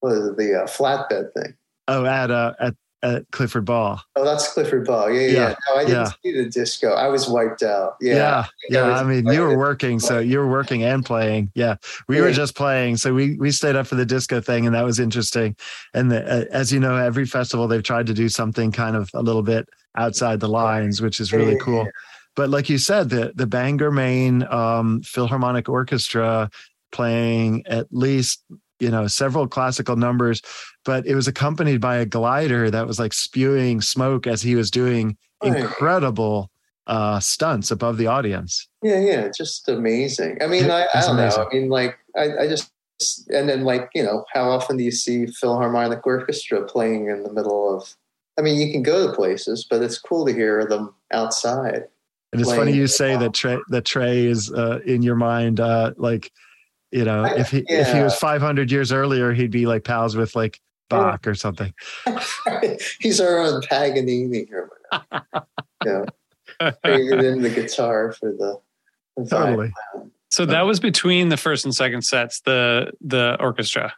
what 0.00 0.12
is 0.12 0.28
it, 0.28 0.36
the 0.36 0.62
uh, 0.62 0.66
flatbed 0.66 1.32
thing. 1.34 1.54
oh, 1.88 2.04
at 2.04 2.30
uh, 2.30 2.54
at 2.60 2.74
at 3.02 3.30
Clifford 3.32 3.64
Ball. 3.66 4.00
Oh, 4.16 4.24
that's 4.24 4.52
Clifford 4.54 4.86
Ball. 4.86 5.10
Yeah, 5.10 5.20
yeah. 5.20 5.26
Yeah, 5.26 5.48
yeah. 5.48 5.54
No, 5.68 5.74
I 5.76 5.84
didn't 5.84 6.00
yeah. 6.04 6.10
see 6.22 6.42
the 6.42 6.48
disco. 6.48 6.92
I 6.94 7.08
was 7.08 7.28
wiped 7.28 7.62
out. 7.62 7.96
Yeah, 8.00 8.14
yeah, 8.14 8.38
I 8.38 8.48
yeah. 8.70 8.86
was 8.92 9.00
I 9.02 9.04
mean, 9.04 9.26
you 9.26 9.40
were 9.42 9.58
working, 9.58 9.98
so 10.00 10.20
you 10.20 10.38
were 10.38 10.48
working 10.48 10.84
and 10.84 11.04
playing. 11.04 11.50
Yeah, 11.54 11.76
we 12.08 12.20
were 12.22 12.32
just 12.32 12.54
playing, 12.54 12.96
so 12.96 13.12
we 13.12 13.36
we 13.36 13.50
stayed 13.50 13.76
up 13.76 13.86
for 13.86 13.96
the 13.96 14.06
disco 14.06 14.40
thing, 14.40 14.64
and 14.66 14.74
that 14.74 14.84
was 14.84 14.98
interesting. 15.00 15.54
And 15.92 16.10
the, 16.10 16.24
uh, 16.24 16.44
as 16.50 16.72
you 16.72 16.80
know, 16.80 16.96
every 16.96 17.26
festival 17.26 17.66
they've 17.68 17.82
tried 17.82 18.06
to 18.06 18.14
do 18.14 18.28
something 18.28 18.72
kind 18.72 18.96
of 18.96 19.10
a 19.12 19.22
little 19.22 19.42
bit 19.42 19.68
outside 19.96 20.40
the 20.40 20.48
lines, 20.48 21.00
which 21.02 21.20
is 21.20 21.32
really 21.32 21.52
Yeah. 21.54 21.58
cool. 21.60 21.88
But 22.36 22.50
like 22.50 22.68
you 22.68 22.78
said, 22.78 23.10
the 23.10 23.32
the 23.34 23.46
Bangor 23.46 23.90
Maine 23.90 24.44
um, 24.50 25.02
Philharmonic 25.02 25.68
Orchestra 25.68 26.50
playing 26.92 27.64
at 27.66 27.86
least 27.90 28.42
you 28.80 28.90
know 28.90 29.06
several 29.06 29.46
classical 29.46 29.96
numbers, 29.96 30.42
but 30.84 31.06
it 31.06 31.14
was 31.14 31.28
accompanied 31.28 31.80
by 31.80 31.96
a 31.96 32.06
glider 32.06 32.70
that 32.70 32.86
was 32.86 32.98
like 32.98 33.12
spewing 33.12 33.80
smoke 33.80 34.26
as 34.26 34.42
he 34.42 34.54
was 34.54 34.70
doing 34.70 35.16
Right. 35.42 35.60
incredible 35.60 36.50
uh, 36.86 37.20
stunts 37.20 37.70
above 37.70 37.96
the 37.96 38.06
audience. 38.06 38.68
Yeah, 38.82 39.00
yeah, 39.00 39.28
just 39.36 39.68
amazing. 39.68 40.38
I 40.42 40.46
mean, 40.46 40.70
I, 40.70 40.86
I 40.94 41.00
don't 41.00 41.18
amazing. 41.18 41.40
know. 41.40 41.48
I 41.50 41.54
mean, 41.54 41.68
like, 41.68 41.98
I, 42.16 42.44
I 42.44 42.48
just, 42.48 42.70
and 43.28 43.48
then, 43.48 43.64
like, 43.64 43.90
you 43.94 44.02
know, 44.02 44.24
how 44.32 44.50
often 44.50 44.76
do 44.76 44.84
you 44.84 44.90
see 44.90 45.26
Philharmonic 45.26 46.06
Orchestra 46.06 46.64
playing 46.64 47.08
in 47.08 47.22
the 47.22 47.32
middle 47.32 47.76
of, 47.76 47.94
I 48.38 48.42
mean, 48.42 48.60
you 48.60 48.72
can 48.72 48.82
go 48.82 49.06
to 49.06 49.12
places, 49.12 49.66
but 49.68 49.82
it's 49.82 49.98
cool 49.98 50.26
to 50.26 50.32
hear 50.32 50.64
them 50.66 50.94
outside. 51.12 51.84
And 52.34 52.40
it's 52.42 52.52
funny 52.52 52.72
you 52.72 52.82
the 52.82 52.88
say 52.88 53.16
that 53.16 53.32
Trey 53.32 53.58
that 53.68 53.84
Trey 53.84 54.26
is 54.26 54.52
uh, 54.52 54.80
in 54.84 55.02
your 55.02 55.14
mind. 55.16 55.60
Uh, 55.60 55.92
like, 55.96 56.30
you 56.90 57.04
know, 57.04 57.24
I- 57.24 57.36
if 57.38 57.50
he 57.50 57.64
if 57.68 57.92
he 57.92 58.00
was 58.02 58.16
500 58.16 58.70
years 58.70 58.92
earlier, 58.92 59.32
he'd 59.32 59.50
be 59.50 59.66
like 59.66 59.84
pals 59.84 60.16
with 60.16 60.34
like 60.36 60.60
Bach 60.90 61.26
or 61.26 61.34
something. 61.34 61.72
He's 63.00 63.20
our 63.20 63.38
own 63.38 63.62
Paganini 63.62 64.46
or 64.52 64.70
whatever. 64.90 65.46
you 65.84 65.90
know, 66.60 66.70
traded 66.84 67.24
in 67.24 67.42
the 67.42 67.50
guitar 67.50 68.12
for 68.12 68.32
the, 68.32 68.60
the 69.16 69.28
Totally. 69.30 69.72
So 70.30 70.44
that 70.46 70.62
was 70.62 70.80
between 70.80 71.28
the 71.28 71.36
first 71.36 71.64
and 71.64 71.74
second 71.74 72.02
sets, 72.02 72.40
the 72.40 72.92
the 73.00 73.36
orchestra. 73.40 73.94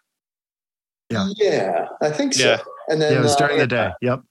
Yeah. 1.10 1.28
Yeah, 1.36 1.86
I 2.02 2.10
think 2.10 2.34
so. 2.34 2.44
Yeah. 2.50 2.58
And 2.88 3.00
then 3.00 3.12
Yeah, 3.12 3.18
it 3.20 3.22
was 3.22 3.34
uh, 3.34 3.38
during 3.38 3.58
the 3.58 3.66
day. 3.66 3.90
Yep. 4.02 4.22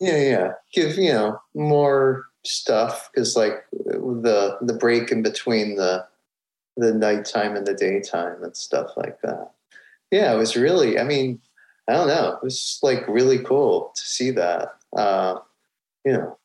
Yeah, 0.00 0.18
yeah. 0.20 0.48
Give 0.72 0.96
you 0.98 1.12
know 1.12 1.38
more 1.54 2.26
stuff 2.44 3.10
because 3.12 3.36
like 3.36 3.64
the 3.72 4.58
the 4.60 4.74
break 4.74 5.10
in 5.10 5.22
between 5.22 5.76
the 5.76 6.06
the 6.76 6.92
nighttime 6.92 7.56
and 7.56 7.66
the 7.66 7.74
daytime 7.74 8.42
and 8.42 8.56
stuff 8.56 8.90
like 8.96 9.20
that. 9.22 9.50
Yeah, 10.10 10.34
it 10.34 10.36
was 10.38 10.56
really. 10.56 10.98
I 10.98 11.04
mean, 11.04 11.40
I 11.88 11.92
don't 11.92 12.08
know. 12.08 12.34
It 12.36 12.42
was 12.42 12.78
like 12.82 13.06
really 13.08 13.38
cool 13.38 13.92
to 13.94 14.02
see 14.02 14.30
that. 14.32 14.74
Uh, 14.96 15.38
you 16.04 16.12
know, 16.12 16.38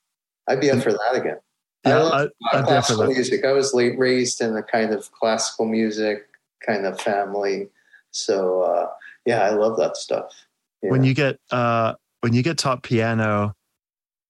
I'd 0.48 0.62
be 0.62 0.72
up 0.72 0.82
for 0.84 0.92
that 0.92 1.16
again. 1.16 1.38
Yeah, 1.86 2.04
I 2.04 2.24
I- 2.24 2.24
I'd 2.24 2.30
be 2.30 2.32
up 2.54 2.86
for 2.86 2.94
classical 2.96 3.08
music. 3.08 3.46
I 3.46 3.52
was 3.52 3.74
late 3.74 3.98
raised 3.98 4.42
in 4.42 4.56
a 4.56 4.64
kind 4.64 4.94
of 4.94 5.12
classical 5.12 5.66
music 5.66 6.28
kind 6.66 6.86
of 6.86 7.00
family, 7.00 7.70
so 8.12 8.62
uh, 8.62 8.88
yeah, 9.26 9.44
I 9.44 9.52
love 9.52 9.78
that 9.78 9.98
stuff. 9.98 10.32
when 10.82 11.04
you 11.04 11.14
get 11.14 11.40
uh 11.52 11.94
when 12.22 12.34
you 12.34 12.42
get 12.44 12.58
taught 12.58 12.84
piano 12.84 13.54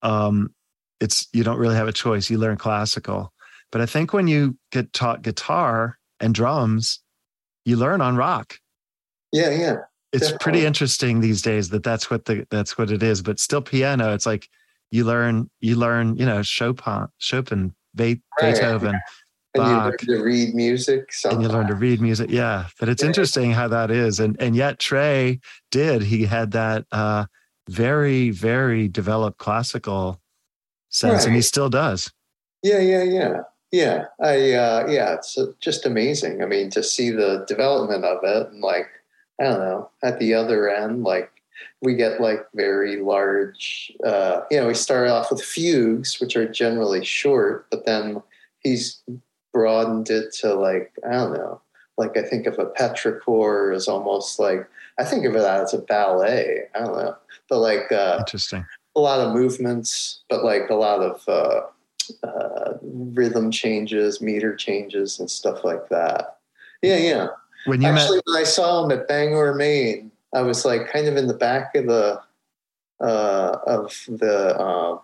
um 0.02 0.54
it's 1.00 1.28
you 1.34 1.44
don't 1.44 1.58
really 1.58 1.76
have 1.76 1.88
a 1.88 1.94
choice 1.94 2.30
you 2.30 2.38
learn 2.38 2.58
classical 2.58 3.32
but 3.72 3.82
i 3.82 3.86
think 3.86 4.14
when 4.14 4.28
you 4.28 4.58
get 4.72 4.92
taught 4.94 5.22
guitar 5.22 5.98
and 6.20 6.34
drums 6.36 7.00
you 7.66 7.76
learn 7.78 8.02
on 8.02 8.16
rock 8.16 8.56
yeah, 9.32 9.52
yeah, 9.52 9.76
it's 10.12 10.24
Definitely. 10.24 10.38
pretty 10.40 10.66
interesting 10.66 11.20
these 11.20 11.42
days 11.44 11.70
that 11.70 11.84
that's 11.84 12.10
what 12.10 12.26
the 12.26 12.48
that's 12.50 12.78
what 12.78 12.90
it 12.90 13.04
is 13.04 13.22
but 13.22 13.40
still 13.40 13.62
piano 13.62 14.14
it's 14.14 14.26
like 14.26 14.48
you 14.92 15.04
learn 15.06 15.50
you 15.62 15.76
learn 15.76 16.16
you 16.18 16.26
know 16.26 16.42
chopin 16.42 17.08
chopin 17.20 17.74
Be- 17.96 18.22
Right. 18.42 18.54
beethoven 18.56 19.00
and 19.56 19.64
you 19.68 19.70
Bach. 19.76 19.86
learn 19.86 20.18
to 20.18 20.24
read 20.24 20.56
music. 20.56 21.10
and 21.26 21.42
you 21.44 21.48
learn 21.48 21.68
to 21.68 21.76
read 21.76 22.02
music 22.02 22.30
yeah 22.32 22.68
but 22.80 22.90
it's 22.90 23.04
Yeah. 23.04 23.08
interesting 23.10 23.52
how 23.52 23.68
that 23.68 23.92
is 23.92 24.20
and 24.20 24.36
and 24.42 24.56
yet 24.56 24.80
trey 24.80 25.40
did 25.70 26.02
he 26.02 26.26
had 26.26 26.52
that 26.52 26.86
uh 26.92 27.26
very 27.70 28.32
very 28.32 28.88
developed 28.88 29.38
classical 29.38 30.20
sense 30.90 31.26
and 31.26 31.36
he 31.36 31.42
still 31.42 31.70
does 31.70 32.12
Yeah, 32.64 32.80
yeah, 32.80 33.04
yeah, 33.04 33.42
yeah. 33.72 34.06
I 34.22 34.54
uh, 34.54 34.88
yeah, 34.90 35.14
it's 35.14 35.38
uh, 35.38 35.48
just 35.60 35.86
amazing. 35.86 36.44
I 36.44 36.46
mean, 36.46 36.70
to 36.72 36.84
see 36.84 37.10
the 37.10 37.46
development 37.48 38.04
of 38.04 38.20
it, 38.24 38.52
and 38.52 38.62
like 38.62 38.88
I 39.40 39.46
don't 39.46 39.60
know, 39.60 39.90
at 40.04 40.20
the 40.20 40.34
other 40.34 40.70
end, 40.70 41.04
like 41.04 41.32
we 41.82 41.96
get 41.96 42.20
like 42.20 42.46
very 42.54 42.98
large. 42.98 43.94
Uh, 44.04 44.42
you 44.52 44.60
know, 44.60 44.68
we 44.68 44.74
start 44.74 45.10
off 45.10 45.32
with 45.32 45.42
fugues, 45.42 46.20
which 46.20 46.36
are 46.36 46.48
generally 46.48 47.06
short, 47.06 47.68
but 47.72 47.86
then 47.86 48.22
he's 48.60 49.02
broadened 49.54 50.10
it 50.10 50.34
to 50.42 50.54
like 50.54 50.92
I 51.08 51.12
don't 51.12 51.34
know. 51.34 51.62
Like 51.98 52.18
I 52.18 52.24
think 52.24 52.46
of 52.46 52.60
a 52.60 52.66
petrichor 52.66 53.74
as 53.74 53.88
almost 53.88 54.40
like 54.40 54.68
I 54.98 55.06
think 55.06 55.26
of 55.26 55.36
it 55.36 55.44
as 55.44 55.74
a 55.74 55.80
ballet. 55.80 56.64
I 56.76 56.80
don't 56.80 56.96
know, 56.98 57.16
but 57.48 57.60
like 57.60 57.90
uh, 57.92 58.18
interesting 58.20 58.66
a 59.00 59.02
lot 59.02 59.20
of 59.20 59.34
movements, 59.34 60.22
but 60.30 60.44
like 60.44 60.70
a 60.70 60.76
lot 60.76 61.02
of 61.02 61.28
uh, 61.28 62.28
uh, 62.28 62.74
rhythm 62.82 63.52
changes, 63.52 64.22
meter 64.22 64.56
changes, 64.56 65.20
and 65.20 65.30
stuff 65.30 65.64
like 65.64 65.90
that. 65.90 66.38
Yeah, 66.82 66.98
yeah. 66.98 67.28
when 67.66 67.82
you 67.82 67.88
Actually, 67.88 68.18
met 68.18 68.24
when 68.28 68.38
I 68.38 68.44
saw 68.44 68.84
him 68.84 68.92
at 68.92 69.08
Bangor, 69.08 69.56
Maine, 69.56 70.12
I 70.34 70.42
was 70.42 70.66
like 70.66 70.88
kind 70.88 71.08
of 71.08 71.18
in 71.18 71.28
the 71.28 71.34
back 71.34 71.76
of 71.76 71.88
the 71.88 72.22
uh, 73.02 73.58
of 73.66 73.96
the 74.10 74.56
uh, 74.60 75.00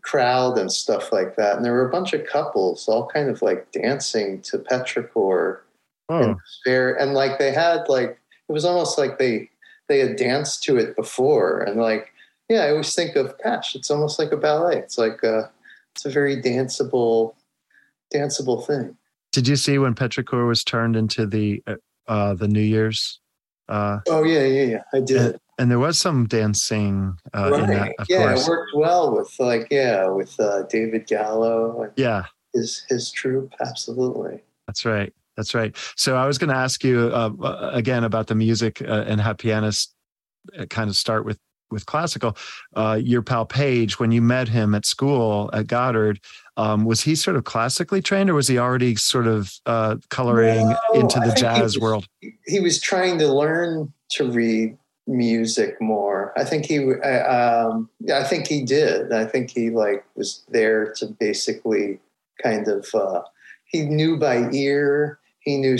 crowd 0.00 0.58
and 0.58 0.72
stuff 0.72 1.12
like 1.12 1.36
that, 1.36 1.56
and 1.56 1.64
there 1.64 1.72
were 1.72 1.88
a 1.88 1.92
bunch 1.92 2.14
of 2.14 2.26
couples 2.26 2.88
all 2.88 3.06
kind 3.06 3.28
of 3.28 3.42
like 3.42 3.70
dancing 3.72 4.40
to 4.42 4.58
petrichor 4.58 5.60
oh 6.08 6.22
and 6.22 6.36
fair 6.64 6.94
and 6.94 7.14
like 7.14 7.38
they 7.38 7.52
had 7.52 7.88
like 7.88 8.18
it 8.48 8.52
was 8.52 8.64
almost 8.64 8.98
like 8.98 9.18
they 9.18 9.48
they 9.88 9.98
had 9.98 10.16
danced 10.16 10.62
to 10.62 10.76
it 10.76 10.96
before 10.96 11.60
and 11.62 11.80
like 11.80 12.12
yeah 12.48 12.64
i 12.64 12.70
always 12.70 12.94
think 12.94 13.16
of 13.16 13.34
gosh 13.42 13.74
it's 13.74 13.90
almost 13.90 14.18
like 14.18 14.32
a 14.32 14.36
ballet. 14.36 14.78
It's 14.78 14.98
like 14.98 15.22
uh 15.24 15.44
it's 15.94 16.04
a 16.04 16.10
very 16.10 16.40
danceable 16.40 17.34
danceable 18.14 18.66
thing. 18.66 18.96
Did 19.32 19.48
you 19.48 19.56
see 19.56 19.78
when 19.78 19.94
petrichor 19.94 20.46
was 20.46 20.62
turned 20.62 20.96
into 20.96 21.26
the 21.26 21.62
uh, 21.66 21.76
uh 22.06 22.34
the 22.34 22.48
new 22.48 22.60
year's 22.60 23.20
uh 23.68 23.98
oh 24.08 24.22
yeah 24.22 24.44
yeah 24.44 24.62
yeah 24.62 24.82
i 24.94 25.00
did. 25.00 25.16
and, 25.16 25.40
and 25.58 25.70
there 25.72 25.80
was 25.80 25.98
some 25.98 26.26
dancing 26.28 27.18
uh 27.34 27.52
in 27.54 27.66
that 27.66 27.92
of 27.98 28.06
yeah 28.08 28.28
course. 28.28 28.46
it 28.46 28.50
worked 28.50 28.70
well 28.76 29.16
with 29.16 29.34
like 29.40 29.66
yeah 29.72 30.06
with 30.06 30.38
uh 30.38 30.62
david 30.68 31.04
gallo 31.08 31.82
and 31.82 31.92
yeah. 31.96 32.24
his 32.54 32.84
his 32.88 33.10
troupe 33.10 33.52
absolutely. 33.60 34.40
That's 34.66 34.84
right. 34.84 35.12
That's 35.36 35.54
right. 35.54 35.76
So 35.96 36.16
I 36.16 36.26
was 36.26 36.38
going 36.38 36.50
to 36.50 36.56
ask 36.56 36.82
you 36.82 37.10
uh, 37.12 37.30
uh, 37.40 37.70
again 37.72 38.04
about 38.04 38.26
the 38.26 38.34
music 38.34 38.82
uh, 38.82 39.04
and 39.06 39.20
how 39.20 39.32
pianists 39.34 39.94
kind 40.70 40.88
of 40.88 40.96
start 40.96 41.24
with 41.24 41.38
with 41.70 41.86
classical. 41.86 42.36
Uh, 42.74 42.98
your 43.02 43.22
pal 43.22 43.46
Page, 43.46 43.98
when 43.98 44.12
you 44.12 44.22
met 44.22 44.48
him 44.48 44.74
at 44.74 44.86
school 44.86 45.50
at 45.52 45.66
Goddard, 45.66 46.20
um, 46.56 46.84
was 46.84 47.02
he 47.02 47.14
sort 47.14 47.36
of 47.36 47.44
classically 47.44 48.00
trained, 48.00 48.30
or 48.30 48.34
was 48.34 48.48
he 48.48 48.58
already 48.58 48.96
sort 48.96 49.26
of 49.26 49.52
uh, 49.66 49.96
coloring 50.10 50.68
No, 50.68 50.78
into 51.00 51.18
the 51.20 51.26
think 51.26 51.36
he 51.36 51.40
jazz 51.42 51.62
was- 51.62 51.78
world? 51.78 52.06
he 52.46 52.60
was 52.60 52.80
trying 52.80 53.18
to 53.18 53.32
learn 53.32 53.92
to 54.12 54.30
read 54.30 54.76
music 55.06 55.80
more. 55.80 56.32
I 56.36 56.44
think 56.44 56.64
he, 56.66 56.78
I, 57.04 57.20
um, 57.20 57.88
I 58.12 58.24
think 58.24 58.46
he 58.48 58.64
did. 58.64 59.12
I 59.12 59.24
think 59.24 59.50
he 59.50 59.70
like 59.70 60.04
was 60.16 60.44
there 60.48 60.92
to 60.98 61.06
basically 61.06 62.00
kind 62.42 62.68
of. 62.68 62.86
Uh, 62.94 63.22
he 63.64 63.82
knew 63.82 64.16
by 64.16 64.48
ear. 64.52 65.18
He 65.40 65.58
knew, 65.58 65.78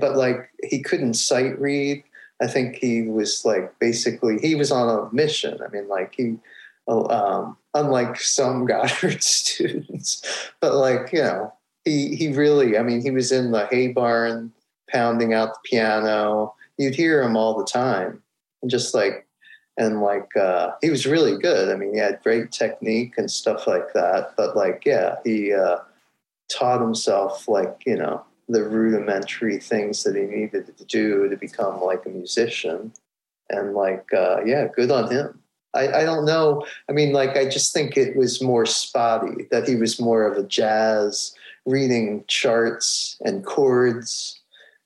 but 0.00 0.16
like 0.16 0.48
he 0.62 0.82
couldn't 0.82 1.14
sight 1.14 1.58
read. 1.60 2.04
I 2.42 2.46
think 2.46 2.76
he 2.76 3.02
was 3.02 3.44
like 3.44 3.78
basically 3.78 4.38
he 4.38 4.54
was 4.54 4.72
on 4.72 4.88
a 4.88 5.14
mission. 5.14 5.58
I 5.64 5.68
mean, 5.70 5.88
like 5.88 6.14
he, 6.16 6.36
oh, 6.88 7.08
um, 7.08 7.56
unlike 7.74 8.20
some 8.20 8.66
Goddard 8.66 9.22
students, 9.22 10.22
but 10.60 10.74
like 10.74 11.12
you 11.12 11.22
know, 11.22 11.52
he 11.84 12.16
he 12.16 12.32
really. 12.32 12.76
I 12.78 12.82
mean, 12.82 13.02
he 13.02 13.10
was 13.10 13.32
in 13.32 13.52
the 13.52 13.66
hay 13.66 13.88
barn 13.88 14.52
pounding 14.90 15.32
out 15.32 15.54
the 15.54 15.68
piano. 15.68 16.54
You'd 16.76 16.94
hear 16.94 17.22
him 17.22 17.36
all 17.36 17.56
the 17.56 17.64
time, 17.64 18.22
and 18.62 18.70
just 18.70 18.94
like 18.94 19.26
and 19.76 20.00
like 20.00 20.36
uh, 20.36 20.72
he 20.80 20.90
was 20.90 21.06
really 21.06 21.38
good. 21.38 21.70
I 21.70 21.76
mean, 21.76 21.94
he 21.94 21.98
had 21.98 22.22
great 22.22 22.52
technique 22.52 23.14
and 23.16 23.30
stuff 23.30 23.66
like 23.66 23.92
that. 23.94 24.34
But 24.36 24.56
like, 24.56 24.82
yeah, 24.84 25.16
he 25.24 25.52
uh, 25.52 25.78
taught 26.48 26.80
himself 26.80 27.48
like 27.48 27.82
you 27.86 27.96
know 27.96 28.24
the 28.48 28.64
rudimentary 28.64 29.58
things 29.58 30.02
that 30.04 30.16
he 30.16 30.22
needed 30.22 30.76
to 30.76 30.84
do 30.84 31.28
to 31.28 31.36
become 31.36 31.80
like 31.80 32.06
a 32.06 32.10
musician. 32.10 32.92
And 33.50 33.74
like, 33.74 34.06
uh, 34.12 34.42
yeah, 34.44 34.68
good 34.74 34.90
on 34.90 35.10
him. 35.10 35.40
I, 35.74 35.88
I 35.88 36.04
don't 36.04 36.24
know. 36.24 36.64
I 36.88 36.92
mean, 36.92 37.12
like, 37.12 37.36
I 37.36 37.46
just 37.46 37.72
think 37.72 37.96
it 37.96 38.16
was 38.16 38.42
more 38.42 38.64
spotty 38.64 39.46
that 39.50 39.68
he 39.68 39.74
was 39.74 40.00
more 40.00 40.24
of 40.24 40.38
a 40.38 40.46
jazz 40.46 41.34
reading 41.66 42.24
charts 42.28 43.16
and 43.24 43.44
chords 43.44 44.40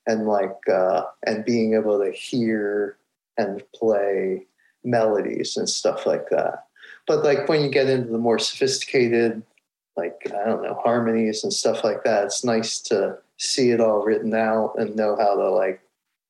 and 0.06 0.26
like 0.26 0.56
uh, 0.72 1.02
and 1.26 1.44
being 1.44 1.74
able 1.74 2.02
to 2.02 2.10
hear 2.10 2.96
and 3.36 3.62
play 3.74 4.46
melodies 4.82 5.56
and 5.56 5.68
stuff 5.68 6.06
like 6.06 6.30
that. 6.30 6.64
But 7.06 7.24
like 7.24 7.48
when 7.48 7.62
you 7.62 7.70
get 7.70 7.88
into 7.88 8.10
the 8.10 8.18
more 8.18 8.38
sophisticated, 8.38 9.42
like 9.96 10.20
I 10.26 10.46
don't 10.46 10.62
know, 10.62 10.80
harmonies 10.82 11.44
and 11.44 11.52
stuff 11.52 11.84
like 11.84 12.04
that, 12.04 12.24
it's 12.24 12.44
nice 12.44 12.80
to 12.82 13.18
see 13.38 13.70
it 13.70 13.80
all 13.80 14.04
written 14.04 14.34
out 14.34 14.74
and 14.76 14.94
know 14.96 15.16
how 15.16 15.36
to 15.36 15.50
like 15.50 15.80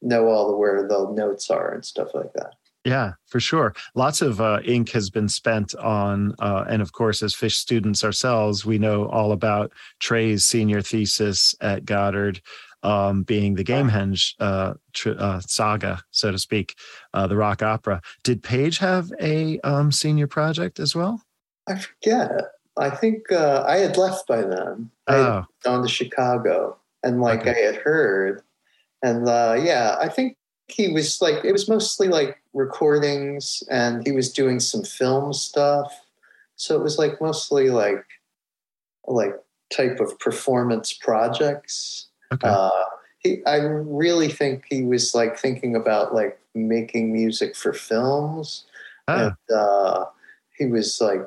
know 0.03 0.29
all 0.29 0.49
the 0.49 0.57
where 0.57 0.87
the 0.87 1.11
notes 1.11 1.51
are 1.51 1.75
and 1.75 1.85
stuff 1.85 2.09
like 2.15 2.33
that. 2.35 2.55
Yeah, 2.85 3.13
for 3.27 3.41
sure. 3.41 3.75
Lots 3.95 4.23
of 4.23 4.41
uh, 4.41 4.61
ink 4.65 4.91
has 4.91 5.11
been 5.11 5.29
spent 5.29 5.75
on, 5.75 6.35
uh, 6.39 6.65
and 6.69 6.81
of 6.81 6.93
course, 6.93 7.23
as 7.23 7.35
Phish 7.35 7.57
students 7.57 8.05
ourselves, 8.05 8.65
we 8.65 8.79
know 8.79 9.07
all 9.09 9.33
about 9.33 9.73
Trey's 10.01 10.47
senior 10.47 10.81
thesis 10.81 11.55
at 11.61 11.85
Goddard 11.85 12.41
um, 12.85 13.25
being 13.25 13.57
the 13.57 13.65
Gamehenge 13.65 14.37
uh, 14.39 14.75
tr- 14.95 15.19
uh, 15.19 15.41
saga, 15.41 16.01
so 16.13 16.31
to 16.31 16.39
speak, 16.39 16.77
uh, 17.13 17.27
the 17.27 17.37
rock 17.37 17.63
opera. 17.63 18.01
Did 18.23 18.43
Page 18.43 18.79
have 18.79 19.13
a 19.21 19.59
um, 19.61 19.91
senior 19.93 20.29
project 20.29 20.79
as 20.79 20.95
well? 20.95 21.21
I 21.67 21.75
forget. 21.79 22.31
I 22.79 22.89
think 22.91 23.31
uh, 23.33 23.65
I 23.67 23.79
had 23.79 23.97
left 23.97 24.27
by 24.29 24.43
then. 24.43 24.91
I 25.09 25.15
had 25.17 25.27
Oh, 25.27 25.45
gone 25.65 25.83
to 25.83 25.89
Chicago 25.89 26.78
and 27.03 27.21
like 27.21 27.41
Okay. 27.41 27.51
I 27.51 27.67
had 27.67 27.77
heard. 27.77 28.43
And 29.03 29.29
uh, 29.29 29.57
yeah, 29.59 29.97
I 30.01 30.09
think 30.09 30.37
he 30.67 30.89
was 30.93 31.21
like, 31.23 31.45
it 31.45 31.53
was 31.53 31.69
mostly 31.69 32.09
like 32.09 32.43
recordings 32.53 33.63
and 33.71 34.05
he 34.05 34.13
was 34.13 34.33
doing 34.33 34.61
some 34.61 34.83
film 34.83 35.33
stuff. 35.33 35.93
So 36.57 36.77
it 36.77 36.83
was 36.83 36.99
like 36.99 37.21
mostly 37.21 37.71
like, 37.71 38.05
like 39.07 39.35
type 39.71 40.01
of 40.01 40.19
performance 40.19 40.93
projects. 40.93 42.09
okay. 42.33 42.49
Uh, 42.49 42.71
he, 43.19 43.45
I 43.47 43.57
really 43.57 44.29
think 44.29 44.65
he 44.69 44.83
was 44.83 45.15
like 45.15 45.39
thinking 45.39 45.75
about 45.75 46.15
like 46.15 46.39
making 46.55 47.13
music 47.13 47.57
for 47.57 47.73
films 47.73 48.65
Ah, 49.09 49.35
and 49.49 49.57
uh, 49.57 50.05
he 50.57 50.67
was 50.67 51.01
like 51.01 51.27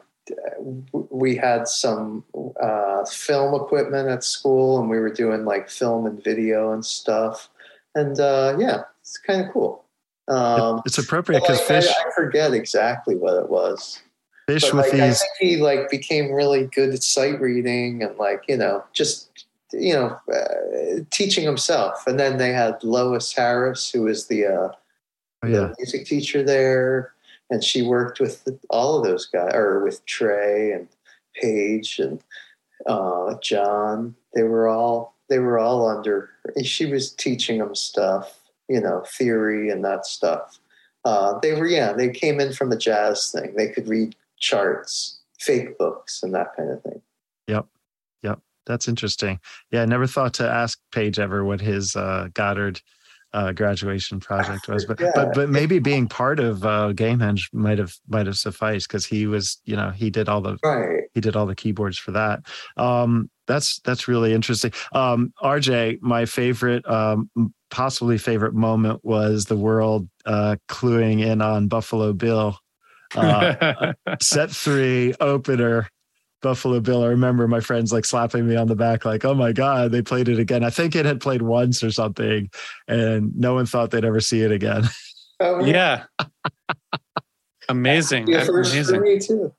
we 0.92 1.36
had 1.36 1.68
some 1.68 2.24
uh, 2.62 3.06
film 3.06 3.54
equipment 3.60 4.10
at 4.10 4.24
school 4.24 4.80
and 4.80 4.90
we 4.90 5.00
were 5.00 5.12
doing 5.12 5.46
like 5.46 5.70
film 5.70 6.06
and 6.06 6.24
video 6.24 6.74
and 6.74 6.86
stuff 6.86 7.50
and 7.96 8.20
uh, 8.20 8.56
yeah 8.60 8.84
it's 9.02 9.18
kind 9.18 9.46
of 9.46 9.52
cool 9.52 9.86
um, 10.28 10.82
it's 10.86 10.98
appropriate 10.98 11.42
because 11.42 11.60
like, 11.60 11.68
Fish 11.68 11.88
I, 11.88 12.12
forget 12.16 12.54
exactly 12.54 13.16
what 13.16 13.36
it 13.36 13.50
was 13.50 14.02
fish 14.48 14.64
but 14.64 14.74
with 14.74 14.86
like, 14.94 15.02
I 15.02 15.08
these. 15.08 15.20
think 15.20 15.32
he 15.40 15.58
like 15.58 15.90
became 15.90 16.32
really 16.32 16.68
good 16.68 16.94
at 16.94 17.04
sight 17.04 17.40
reading 17.42 18.04
and 18.04 18.18
like 18.18 18.44
you 18.48 18.58
know 18.58 18.84
just 18.94 19.46
you 19.74 19.94
know 19.94 20.20
uh, 20.34 21.04
teaching 21.12 21.46
himself. 21.46 22.06
And 22.06 22.20
then 22.20 22.38
they 22.38 22.52
had 22.52 22.84
Lois 22.84 23.32
Harris, 23.32 23.90
who 23.90 24.02
was 24.04 24.28
the 24.28 24.46
uh, 24.46 24.70
Oh, 25.44 25.48
yeah. 25.48 25.58
the 25.60 25.76
music 25.80 26.06
teacher 26.06 26.44
there, 26.44 27.14
and 27.52 27.64
she 27.64 27.82
worked 27.82 28.20
with 28.20 28.48
all 28.70 28.98
of 28.98 29.04
those 29.04 29.28
guys, 29.28 29.52
or 29.54 29.84
with 29.84 30.04
Trey 30.06 30.72
and 30.72 30.88
Page 31.36 32.00
and 32.00 32.24
uh, 32.88 33.36
John. 33.42 34.16
They 34.34 34.44
were 34.44 34.68
all 34.68 35.16
they 35.30 35.40
were 35.40 35.60
all 35.60 35.88
under. 35.88 36.30
She 36.64 36.86
was 36.86 37.14
teaching 37.14 37.60
them 37.60 37.76
stuff, 37.76 38.40
you 38.68 38.82
know, 38.82 39.04
theory 39.06 39.70
and 39.70 39.84
that 39.86 40.06
stuff. 40.06 40.60
Uh, 41.06 41.40
they 41.40 41.54
were 41.54 41.68
yeah, 41.68 41.94
they 41.94 42.10
came 42.10 42.40
in 42.40 42.54
from 42.54 42.70
the 42.70 42.78
jazz 42.78 43.32
thing. 43.32 43.54
They 43.56 43.68
could 43.68 43.88
read 43.88 44.16
charts, 44.40 45.20
fake 45.40 45.78
books, 45.78 46.24
and 46.24 46.34
that 46.34 46.56
kind 46.56 46.72
of 46.72 46.82
thing. 46.84 47.02
Yep, 47.48 47.66
yep, 48.24 48.40
that's 48.66 48.88
interesting. 48.88 49.40
Yeah, 49.72 49.82
I 49.82 49.86
never 49.86 50.08
thought 50.08 50.34
to 50.36 50.50
ask 50.50 50.80
Page 50.92 51.20
ever 51.20 51.44
what 51.44 51.60
his 51.60 51.96
uh, 51.96 52.30
Goddard 52.34 52.82
uh, 53.34 53.52
graduation 53.52 54.20
project 54.20 54.68
was, 54.68 54.86
but 54.86 55.00
Yeah. 55.00 55.12
but 55.16 55.34
but 55.34 55.50
maybe 55.50 55.80
being 55.80 56.08
part 56.08 56.40
of 56.40 56.66
uh, 56.66 56.92
Gamehenge 56.94 57.50
might 57.54 57.78
have 57.78 57.94
might 58.08 58.26
have 58.28 58.38
sufficed 58.38 58.88
because 58.88 59.06
he 59.06 59.28
was 59.28 59.62
you 59.66 59.76
know 59.76 59.90
he 59.92 60.10
did 60.10 60.28
all 60.30 60.42
the 60.42 60.58
Right. 60.64 61.04
he 61.14 61.22
did 61.22 61.36
all 61.36 61.46
the 61.46 61.56
keyboards 61.56 61.98
for 61.98 62.12
that. 62.12 62.42
Um, 62.78 63.30
that's 63.48 63.80
that's 63.82 64.08
really 64.08 64.34
interesting. 64.34 64.72
Um, 64.94 65.34
RJ, 65.44 66.00
my 66.02 66.26
favorite, 66.26 66.88
um, 66.90 67.30
possibly 67.70 68.18
favorite 68.18 68.54
moment 68.54 69.00
was 69.04 69.46
the 69.46 69.58
world 69.58 70.08
uh, 70.26 70.56
cluing 70.70 71.22
in 71.22 71.42
on 71.42 71.68
Buffalo 71.68 72.14
Bill. 72.14 72.58
Uh, 73.16 73.94
set 74.22 74.52
three 74.52 75.14
opener. 75.20 75.90
Buffalo 76.42 76.80
Bill. 76.80 77.04
I 77.04 77.08
remember 77.08 77.48
my 77.48 77.60
friends 77.60 77.94
like 77.94 78.06
slapping 78.06 78.48
me 78.48 78.56
on 78.56 78.68
the 78.68 78.76
back, 78.76 79.06
like, 79.06 79.24
"Oh 79.26 79.34
my 79.34 79.52
god, 79.52 79.92
they 79.92 80.02
played 80.02 80.28
it 80.30 80.40
again." 80.40 80.64
I 80.64 80.70
think 80.70 80.96
it 80.96 81.06
had 81.06 81.22
played 81.22 81.42
once 81.42 81.84
or 81.84 81.92
something, 81.92 82.50
and 82.88 83.36
no 83.38 83.54
one 83.54 83.66
thought 83.66 83.92
they'd 83.92 84.06
ever 84.06 84.20
see 84.22 84.42
it 84.42 84.52
again. 84.52 84.84
Oh, 85.44 85.66
yeah. 85.66 86.04
Amazing. 87.70 88.28
Yeah, 88.28 88.44
first 88.46 88.74
Amazing. 88.74 89.02
me 89.02 89.18
too. 89.20 89.54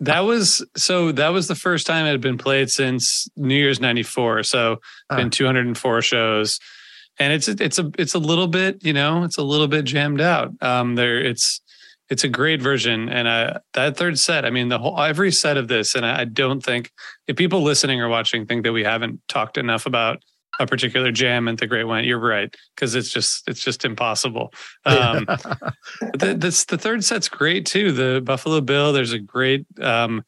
That 0.00 0.20
was 0.20 0.64
so 0.78 1.12
that 1.12 1.28
was 1.28 1.46
the 1.48 1.54
first 1.54 1.86
time 1.86 2.06
it 2.06 2.10
had 2.10 2.22
been 2.22 2.38
played 2.38 2.70
since 2.70 3.28
New 3.36 3.54
Year's 3.54 3.80
94. 3.80 4.44
So 4.44 4.80
Ah. 5.10 5.16
been 5.16 5.28
204 5.28 6.00
shows. 6.02 6.58
And 7.18 7.32
it's 7.34 7.48
it's 7.48 7.78
a 7.78 7.90
it's 7.98 8.14
a 8.14 8.18
little 8.18 8.46
bit, 8.48 8.82
you 8.82 8.94
know, 8.94 9.24
it's 9.24 9.36
a 9.36 9.42
little 9.42 9.68
bit 9.68 9.84
jammed 9.84 10.22
out. 10.22 10.52
Um 10.62 10.94
there 10.94 11.18
it's 11.22 11.60
it's 12.10 12.24
a 12.24 12.28
great 12.28 12.60
version 12.62 13.08
and 13.08 13.28
uh 13.28 13.58
that 13.74 13.96
third 13.96 14.18
set, 14.18 14.44
I 14.44 14.50
mean 14.50 14.68
the 14.68 14.78
whole 14.78 15.00
every 15.00 15.32
set 15.32 15.56
of 15.56 15.68
this 15.68 15.94
and 15.94 16.04
I, 16.06 16.20
I 16.20 16.24
don't 16.24 16.60
think 16.62 16.90
if 17.26 17.36
people 17.36 17.62
listening 17.62 18.00
or 18.00 18.08
watching 18.08 18.46
think 18.46 18.64
that 18.64 18.72
we 18.72 18.84
haven't 18.84 19.20
talked 19.28 19.58
enough 19.58 19.86
about 19.86 20.22
a 20.60 20.66
particular 20.66 21.12
jam 21.12 21.46
and 21.46 21.56
the 21.58 21.66
Great 21.68 21.84
Went 21.84 22.06
you're 22.06 22.18
right 22.18 22.52
because 22.74 22.94
it's 22.94 23.10
just 23.10 23.46
it's 23.48 23.62
just 23.62 23.84
impossible. 23.84 24.52
Um 24.86 25.24
the, 25.26 26.34
this 26.36 26.64
the 26.64 26.78
third 26.78 27.04
set's 27.04 27.28
great 27.28 27.66
too. 27.66 27.92
The 27.92 28.20
Buffalo 28.24 28.60
Bill. 28.60 28.92
There's 28.92 29.12
a 29.12 29.18
great 29.18 29.66
um, 29.80 30.24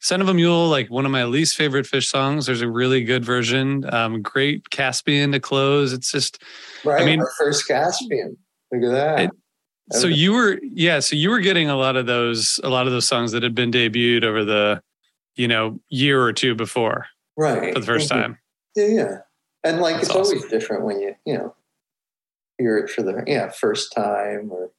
Son 0.00 0.20
of 0.20 0.28
a 0.28 0.34
Mule, 0.34 0.68
like 0.68 0.90
one 0.90 1.06
of 1.06 1.12
my 1.12 1.24
least 1.24 1.56
favorite 1.56 1.86
Phish 1.86 2.06
songs. 2.08 2.46
There's 2.46 2.60
a 2.60 2.68
really 2.68 3.04
good 3.04 3.24
version. 3.24 3.84
Um, 3.94 4.20
great 4.20 4.68
Caspian 4.70 5.30
to 5.32 5.38
close. 5.40 5.92
It's 5.92 6.10
just 6.10 6.42
Right. 6.84 7.04
mean- 7.06 7.20
our 7.20 7.30
first 7.38 7.66
Caspian. 7.68 8.36
Look 8.72 8.82
at 8.82 8.90
that. 8.90 9.20
It- 9.20 9.30
so 9.90 10.06
you 10.06 10.32
were 10.32 10.60
yeah. 10.62 11.00
So 11.00 11.16
you 11.16 11.30
were 11.30 11.40
getting 11.40 11.68
a 11.68 11.76
lot 11.76 11.96
of 11.96 12.06
those 12.06 12.60
a 12.62 12.68
lot 12.68 12.86
of 12.86 12.92
those 12.92 13.06
songs 13.06 13.32
that 13.32 13.42
had 13.42 13.54
been 13.54 13.70
debuted 13.70 14.24
over 14.24 14.44
the 14.44 14.82
you 15.34 15.48
know 15.48 15.80
year 15.88 16.22
or 16.22 16.32
two 16.32 16.54
before 16.54 17.06
right. 17.36 17.74
for 17.74 17.80
the 17.80 17.86
first 17.86 18.10
Mhm. 18.10 18.14
time. 18.14 18.38
Yeah, 18.74 18.86
yeah. 18.86 19.16
And 19.64 19.80
like 19.80 19.96
That's 19.96 20.08
it's 20.08 20.16
always 20.16 20.44
different 20.46 20.84
when 20.84 21.00
you, 21.00 21.14
you 21.24 21.34
know, 21.34 21.54
hear 22.58 22.78
it 22.78 22.90
for 22.90 23.02
the 23.02 23.22
yeah, 23.26 23.48
first 23.50 23.92
time 23.92 24.50
or 24.50 24.70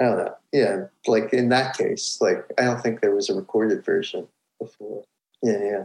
I 0.00 0.04
don't 0.04 0.18
know. 0.18 0.34
Yeah. 0.52 0.84
Like 1.06 1.32
in 1.32 1.48
that 1.50 1.76
case, 1.76 2.18
like 2.20 2.44
I 2.58 2.64
don't 2.64 2.80
think 2.80 3.00
there 3.00 3.14
was 3.14 3.30
a 3.30 3.34
recorded 3.34 3.84
version 3.84 4.26
before. 4.60 5.04
Yeah, 5.42 5.58
yeah. 5.62 5.84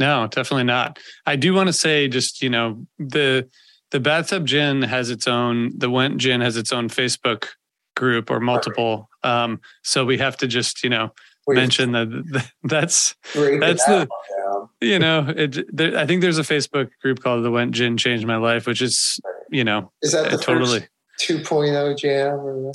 No, 0.00 0.26
definitely 0.26 0.64
not. 0.64 0.98
I 1.26 1.36
do 1.36 1.54
want 1.54 1.68
to 1.68 1.72
say 1.72 2.08
just, 2.08 2.42
you 2.42 2.50
know, 2.50 2.84
the 2.98 3.48
the 3.94 4.00
bathtub 4.00 4.44
gin 4.44 4.82
has 4.82 5.08
its 5.08 5.28
own 5.28 5.70
the 5.78 5.88
Went 5.88 6.16
gin 6.16 6.40
has 6.40 6.56
its 6.56 6.72
own 6.72 6.88
Facebook 6.88 7.46
group 7.94 8.28
or 8.28 8.40
multiple. 8.40 9.08
Um, 9.22 9.60
so 9.84 10.04
we 10.04 10.18
have 10.18 10.36
to 10.38 10.48
just, 10.48 10.82
you 10.82 10.90
know, 10.90 11.12
Wait, 11.46 11.54
mention 11.54 11.92
that 11.92 12.08
that 12.32 12.50
that's 12.64 13.14
that's 13.36 13.84
the- 13.84 14.08
down. 14.36 14.68
you 14.80 14.98
know, 14.98 15.32
it 15.36 15.64
there, 15.74 15.96
I 15.96 16.06
think 16.06 16.22
there's 16.22 16.38
a 16.38 16.42
Facebook 16.42 16.90
group 17.02 17.22
called 17.22 17.44
the 17.44 17.52
Went 17.52 17.70
Gin 17.70 17.96
Changed 17.96 18.26
My 18.26 18.36
Life, 18.36 18.66
which 18.66 18.82
is, 18.82 19.20
you 19.48 19.62
know, 19.62 19.92
Is 20.02 20.10
that 20.10 20.28
the 20.28 20.38
uh, 20.38 20.42
totally 20.42 20.80
first 20.80 20.90
2.0 21.30 21.96
jam 21.96 22.34
or 22.34 22.72
the, 22.72 22.74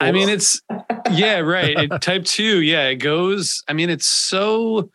I 0.00 0.10
mean, 0.10 0.30
it's 0.30 0.62
yeah, 1.10 1.40
right. 1.40 1.78
It, 1.78 1.88
type 2.00 2.24
two, 2.24 2.62
yeah, 2.62 2.88
it 2.88 2.96
goes. 2.96 3.62
I 3.68 3.74
mean, 3.74 3.90
it's 3.90 4.06
so, 4.06 4.90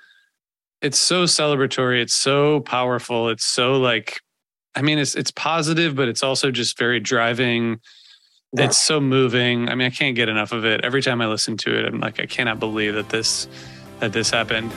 it's 0.81 0.97
so 0.97 1.25
celebratory. 1.25 2.01
It's 2.01 2.15
so 2.15 2.61
powerful. 2.61 3.29
It's 3.29 3.45
so 3.45 3.73
like, 3.73 4.21
I 4.75 4.81
mean, 4.81 4.99
it's 4.99 5.15
it's 5.15 5.31
positive, 5.31 5.95
but 5.95 6.07
it's 6.07 6.23
also 6.23 6.51
just 6.51 6.77
very 6.77 6.99
driving. 6.99 7.79
Right. 8.53 8.65
It's 8.65 8.81
so 8.81 8.99
moving. 8.99 9.69
I 9.69 9.75
mean, 9.75 9.87
I 9.87 9.91
can't 9.91 10.15
get 10.15 10.29
enough 10.29 10.51
of 10.51 10.65
it. 10.65 10.81
Every 10.83 11.01
time 11.01 11.21
I 11.21 11.27
listen 11.27 11.57
to 11.57 11.77
it, 11.77 11.85
I'm 11.85 11.99
like, 11.99 12.19
I 12.19 12.25
cannot 12.25 12.59
believe 12.59 12.95
that 12.95 13.09
this 13.09 13.47
that 13.99 14.13
this 14.13 14.29
happened. 14.29 14.71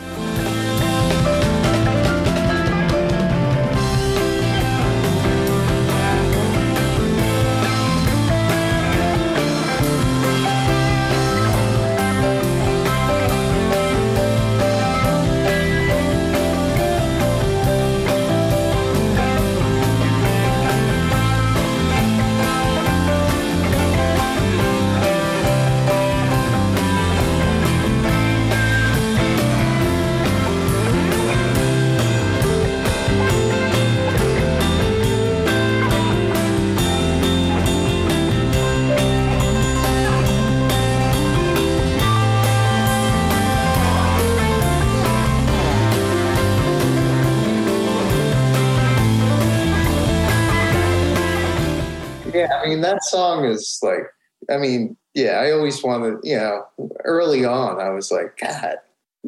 That 52.95 53.05
song 53.05 53.45
is 53.45 53.79
like, 53.83 54.07
I 54.51 54.57
mean, 54.59 54.97
yeah, 55.15 55.41
I 55.41 55.53
always 55.53 55.83
wanted, 55.83 56.19
you 56.23 56.37
know, 56.37 56.67
early 57.05 57.45
on, 57.45 57.81
I 57.81 57.91
was 57.91 58.11
like, 58.11 58.37
God, 58.39 58.77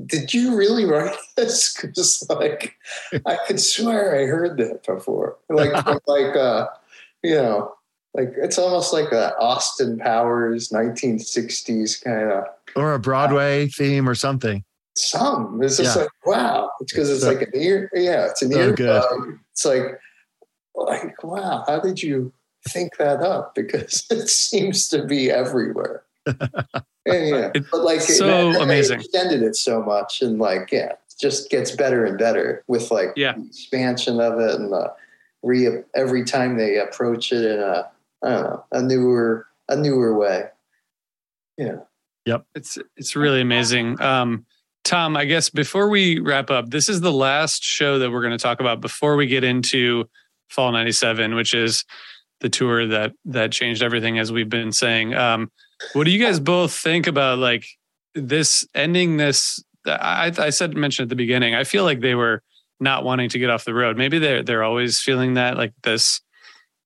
did 0.07 0.35
you 0.35 0.57
really 0.57 0.85
write 0.85 1.17
this? 1.37 1.75
Because 1.81 2.27
like, 2.29 2.75
I 3.25 3.39
could 3.47 3.61
swear 3.61 4.21
I 4.21 4.27
heard 4.27 4.57
that 4.59 4.85
before, 4.85 5.37
like, 5.49 5.73
like, 6.07 6.37
uh, 6.37 6.67
you 7.23 7.35
know, 7.37 7.73
like 8.15 8.33
it's 8.37 8.59
almost 8.59 8.93
like 8.93 9.13
a 9.13 9.37
Austin 9.39 9.99
Powers 9.99 10.71
1960s 10.71 12.03
kind 12.03 12.31
of 12.31 12.45
or 12.75 12.95
a 12.95 12.99
Broadway 12.99 13.69
theme 13.69 14.09
or 14.09 14.15
something. 14.15 14.65
song. 14.97 15.61
It's 15.63 15.77
just 15.77 15.97
Yeah. 15.97 16.03
like, 16.03 16.11
wow, 16.25 16.71
it's 16.81 16.93
because 16.93 17.11
it's 17.11 17.23
So- 17.23 17.33
like 17.33 17.43
an 17.43 17.51
ear, 17.55 17.91
yeah, 17.95 18.27
it's 18.27 18.43
an 18.43 18.53
So 18.53 18.59
ear. 18.59 18.73
good. 18.73 19.39
It's 19.53 19.65
like, 19.65 20.01
like, 20.75 21.23
wow, 21.23 21.65
how 21.67 21.81
did 21.81 22.03
you 22.03 22.33
think 22.69 22.97
that 22.99 23.21
up? 23.23 23.55
Because 23.55 24.07
it 24.11 24.29
seems 24.29 24.89
to 24.89 25.05
be 25.05 25.31
everywhere. 25.31 26.03
Yeah, 27.09 27.53
but 27.71 27.83
like 27.85 28.01
so 28.01 28.53
they 28.53 28.59
amazing. 28.61 28.99
extended 28.99 29.41
it 29.43 29.55
so 29.55 29.81
much, 29.81 30.23
and 30.23 30.41
like, 30.41 30.73
yeah, 30.73 30.87
it 30.91 30.99
just 31.21 31.51
gets 31.51 31.71
better 31.71 32.05
and 32.05 32.19
better 32.19 32.65
with 32.67 32.91
like 32.91 33.11
Yeah. 33.15 33.35
the 33.37 33.47
expansion 33.47 34.21
of 34.21 34.41
it, 34.41 34.57
and 34.57 34.73
the 34.73 34.93
re 35.45 35.69
every 35.95 36.25
time 36.25 36.57
they 36.57 36.79
approach 36.79 37.31
it 37.31 37.45
in 37.45 37.61
a, 37.61 37.89
I 38.25 38.29
don't 38.29 38.43
know, 38.43 38.65
a 38.73 38.83
newer, 38.83 39.47
a 39.69 39.77
newer 39.77 40.19
way. 40.19 40.47
Yeah. 41.57 41.77
Yep. 42.25 42.45
It's 42.57 42.77
it's 42.97 43.15
really 43.15 43.41
amazing. 43.41 44.01
Um, 44.01 44.45
Tom, 44.83 45.17
I 45.17 45.27
guess 45.27 45.49
before 45.49 45.89
we 45.89 46.19
wrap 46.19 46.51
up, 46.51 46.71
this 46.71 46.89
is 46.89 47.01
the 47.01 47.13
last 47.13 47.63
show 47.63 48.01
that 48.01 48.11
we're 48.11 48.23
going 48.23 48.37
to 48.37 48.43
talk 48.43 48.59
about 48.59 48.81
before 48.81 49.15
we 49.15 49.29
get 49.29 49.45
into 49.45 50.09
Fall 50.49 50.73
'97, 50.73 51.37
which 51.37 51.55
is 51.55 51.85
the 52.41 52.49
tour 52.49 52.87
that 52.87 53.13
that 53.25 53.53
changed 53.53 53.83
everything, 53.83 54.19
as 54.19 54.33
we've 54.33 54.49
been 54.49 54.73
saying. 54.73 55.15
Um, 55.15 55.51
What 55.93 56.05
do 56.05 56.11
you 56.11 56.23
guys 56.25 56.41
both 56.41 56.73
think 56.73 57.07
about 57.07 57.39
like 57.39 57.67
this 58.15 58.67
ending 58.75 59.17
this? 59.17 59.63
I, 59.87 60.33
I 60.39 60.51
said 60.51 60.77
mentioned 60.77 61.07
at 61.07 61.11
the 61.11 61.17
beginning. 61.17 61.55
I 61.55 61.65
feel 61.65 61.85
like 61.85 62.01
they 62.01 62.15
were 62.15 62.43
not 62.81 63.05
wanting 63.05 63.29
to 63.31 63.39
get 63.39 63.51
off 63.51 63.65
the 63.65 63.75
road. 63.75 63.97
Maybe 63.97 64.19
they're 64.19 64.43
they're 64.43 64.65
always 64.65 65.01
feeling 65.01 65.35
that 65.35 65.57
like 65.57 65.73
this 65.83 66.21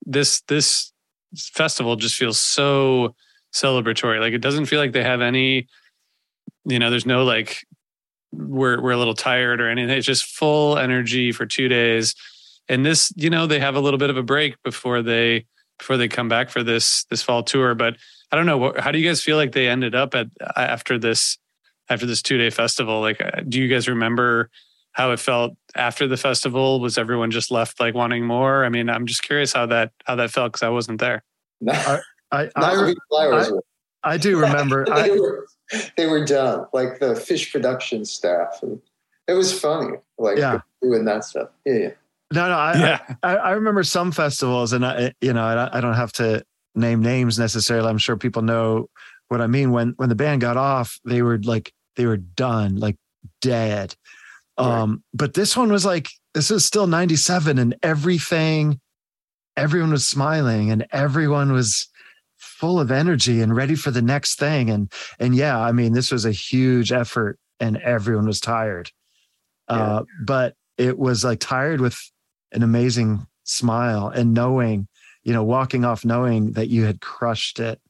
this 0.07 0.43
this 0.49 0.93
festival 1.37 1.97
just 1.97 2.17
feels 2.17 2.39
so 2.39 3.15
celebratory. 3.53 4.21
Like 4.21 4.33
it 4.33 4.41
doesn't 4.41 4.67
feel 4.67 4.81
like 4.81 4.93
they 4.93 5.03
have 5.03 5.21
any, 5.21 5.69
you 6.65 6.79
know, 6.79 6.91
there's 6.91 7.07
no 7.07 7.25
like 7.25 7.67
we're 8.33 8.81
we're 8.81 8.93
a 8.93 8.97
little 8.97 9.15
tired 9.15 9.61
or 9.61 9.69
anything. 9.69 9.97
It's 9.97 10.07
just 10.07 10.25
full 10.25 10.79
energy 10.79 11.33
for 11.33 11.47
two 11.47 11.69
days. 11.69 12.15
And 12.71 12.87
this, 12.87 13.13
you 13.17 13.31
know, 13.31 13.47
they 13.49 13.59
have 13.59 13.75
a 13.75 13.81
little 13.81 13.99
bit 13.99 14.11
of 14.11 14.17
a 14.17 14.23
break 14.23 14.63
before 14.63 15.03
they 15.03 15.47
before 15.79 15.97
they 15.97 16.09
come 16.09 16.29
back 16.29 16.51
for 16.51 16.63
this 16.63 17.05
this 17.05 17.21
fall 17.21 17.43
tour. 17.43 17.75
But 17.75 17.97
I 18.31 18.37
don't 18.37 18.47
know. 18.47 18.73
How 18.79 18.93
do 18.93 18.99
you 18.99 19.09
guys 19.09 19.21
feel 19.21 19.37
like 19.37 19.53
they 19.53 19.69
ended 19.69 19.95
up 19.95 20.15
at 20.15 20.29
after 20.57 20.97
this 20.97 21.37
after 21.89 22.07
this 22.07 22.23
two 22.23 22.39
day 22.39 22.49
festival? 22.49 23.01
Like, 23.01 23.21
uh, 23.21 23.43
do 23.49 23.61
you 23.61 23.67
guys 23.67 23.89
remember 23.89 24.51
how 24.93 25.11
it 25.11 25.19
felt 25.19 25.57
after 25.75 26.07
the 26.07 26.17
festival? 26.17 26.79
Was 26.79 26.97
everyone 26.97 27.33
just 27.33 27.51
left 27.51 27.81
like 27.81 27.95
wanting 27.95 28.25
more? 28.25 28.65
I 28.65 28.69
mean, 28.69 28.89
I'm 28.89 29.05
just 29.05 29.25
curious 29.25 29.53
how 29.53 29.67
that 29.67 29.91
how 30.05 30.15
that 30.15 30.31
felt 30.31 30.53
because 30.53 30.63
I 30.63 30.69
wasn't 30.69 31.01
there. 31.01 31.25
I 31.69 32.01
I, 32.33 32.51
I, 32.55 32.95
I, 33.13 33.51
I 34.05 34.17
do 34.17 34.39
remember. 34.39 34.85
they, 34.95 35.11
were, 35.19 35.47
they 35.97 36.07
were 36.07 36.25
done, 36.25 36.67
like 36.73 37.01
the 37.01 37.15
Phish 37.15 37.51
production 37.51 38.05
staff. 38.05 38.61
And 38.63 38.81
It 39.27 39.33
was 39.33 39.59
funny, 39.59 39.97
like 40.19 40.39
yeah. 40.39 40.61
doing 40.81 41.05
that 41.07 41.25
stuff. 41.25 41.49
Yeah, 41.65 41.75
yeah. 41.75 41.91
No, 42.33 42.49
no, 42.49 42.55
I, 42.55 42.79
yeah. 42.79 43.15
I, 43.23 43.37
I 43.37 43.51
remember 43.53 43.83
some 43.83 44.13
festivals, 44.13 44.73
and 44.73 44.87
I, 44.87 45.13
you 45.21 45.33
know, 45.33 45.45
I 45.73 45.81
don't 45.81 45.95
have 45.95 46.13
to 46.13 46.45
name 46.75 47.03
names 47.03 47.39
necessarily. 47.39 47.89
I'm 47.89 47.99
sure 47.99 48.17
people 48.17 48.43
know 48.43 48.89
what 49.29 49.41
I 49.41 49.47
mean. 49.47 49.73
When 49.73 49.95
when 49.97 50.09
the 50.09 50.15
band 50.15 50.41
got 50.41 50.57
off, 50.57 50.99
they 51.05 51.23
were 51.23 51.39
like 51.39 51.73
they 51.97 52.07
were 52.07 52.17
done, 52.17 52.77
like 52.77 52.97
dead. 53.41 53.95
Um, 54.59 54.91
right. 54.91 54.99
but 55.15 55.35
this 55.35 55.57
one 55.57 55.73
was 55.73 55.85
like 55.85 56.09
this 56.35 56.51
is 56.51 56.65
still 56.65 56.87
97 56.87 57.59
and 57.59 57.77
everything 57.83 58.79
everyone 59.57 59.91
was 59.91 60.07
smiling 60.07 60.71
and 60.71 60.87
everyone 60.93 61.53
was 61.53 61.89
full 62.37 62.79
of 62.79 62.91
energy 62.91 63.41
and 63.41 63.55
ready 63.57 63.75
for 63.75 63.91
the 63.91 64.03
next 64.03 64.39
thing 64.39 64.71
and 64.71 64.93
and 65.19 65.35
yeah 65.35 65.59
i 65.59 65.73
mean 65.73 65.93
this 65.93 66.11
was 66.11 66.25
a 66.25 66.33
huge 66.33 66.93
effort 66.93 67.39
and 67.59 67.79
everyone 67.79 68.27
was 68.27 68.41
tired 68.41 68.91
yeah. 69.71 69.77
uh, 69.77 70.05
but 70.25 70.55
it 70.77 70.99
was 70.99 71.25
like 71.25 71.41
tired 71.41 71.81
with 71.81 71.99
an 72.53 72.63
amazing 72.63 73.27
smile 73.45 74.09
and 74.09 74.35
knowing 74.35 74.87
you 75.23 75.33
know 75.33 75.43
walking 75.43 75.85
off 75.85 76.05
knowing 76.05 76.53
that 76.53 76.69
you 76.69 76.85
had 76.85 77.01
crushed 77.01 77.59
it 77.59 77.81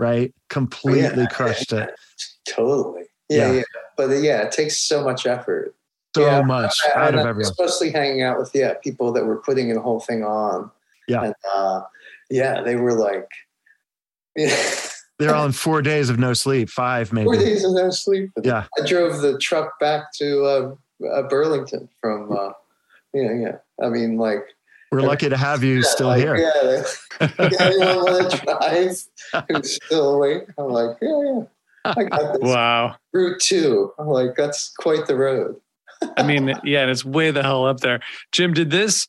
right? 0.00 0.34
Completely 0.48 1.22
yeah, 1.22 1.28
crushed 1.28 1.72
yeah, 1.72 1.84
it. 1.84 2.00
Totally. 2.48 3.02
Yeah, 3.28 3.52
yeah, 3.52 3.62
but 3.96 4.08
yeah 4.22 4.42
it 4.42 4.50
takes 4.50 4.78
so 4.78 5.04
much 5.04 5.26
effort. 5.26 5.76
So 6.16 6.22
yeah, 6.22 6.42
much 6.42 6.74
I, 6.86 6.98
out 6.98 7.14
I, 7.14 7.20
of 7.20 7.26
everyone. 7.26 7.52
especially 7.52 7.92
hanging 7.92 8.22
out 8.22 8.38
with 8.38 8.50
yeah 8.52 8.74
people 8.82 9.12
that 9.12 9.24
were 9.24 9.36
putting 9.36 9.72
the 9.72 9.80
whole 9.80 10.00
thing 10.00 10.24
on. 10.24 10.70
Yeah. 11.06 11.24
And, 11.24 11.34
uh, 11.54 11.82
yeah 12.30 12.62
they 12.62 12.76
were 12.76 12.94
like 12.94 13.28
they're 15.18 15.34
on 15.34 15.52
four 15.52 15.82
days 15.82 16.08
of 16.08 16.18
no 16.18 16.32
sleep 16.32 16.70
five 16.70 17.12
maybe. 17.12 17.26
Four 17.26 17.36
days 17.36 17.62
of 17.62 17.72
no 17.74 17.90
sleep. 17.90 18.30
Yeah. 18.42 18.66
I 18.80 18.86
drove 18.86 19.20
the 19.20 19.38
truck 19.38 19.78
back 19.78 20.12
to 20.14 20.44
uh, 20.44 21.06
uh, 21.06 21.22
burlington 21.28 21.88
from 22.00 22.32
uh, 22.32 22.52
yeah 23.14 23.32
yeah 23.32 23.56
i 23.82 23.88
mean 23.88 24.16
like 24.16 24.44
we're 24.92 25.02
lucky 25.02 25.28
to 25.28 25.36
have 25.36 25.62
you 25.62 25.76
yeah, 25.76 25.82
still 25.84 26.08
like, 26.08 26.20
here. 26.20 26.36
Yeah, 26.36 26.82
anyone 27.60 27.96
want 27.96 28.30
to 28.30 28.38
drive 28.38 29.46
who's 29.48 29.76
still 29.76 30.14
awake? 30.14 30.42
I'm 30.58 30.68
like, 30.68 30.96
yeah, 31.00 31.22
yeah. 31.22 31.42
I 31.84 32.04
got 32.04 32.32
this. 32.32 32.42
Wow. 32.42 32.96
Route 33.12 33.40
two. 33.40 33.92
I'm 33.98 34.08
like, 34.08 34.34
that's 34.36 34.72
quite 34.78 35.06
the 35.06 35.14
road. 35.14 35.60
I 36.16 36.22
mean, 36.24 36.54
yeah, 36.64 36.82
and 36.82 36.90
it's 36.90 37.04
way 37.04 37.30
the 37.30 37.42
hell 37.42 37.66
up 37.66 37.80
there. 37.80 38.00
Jim, 38.32 38.52
did 38.52 38.70
this? 38.70 39.06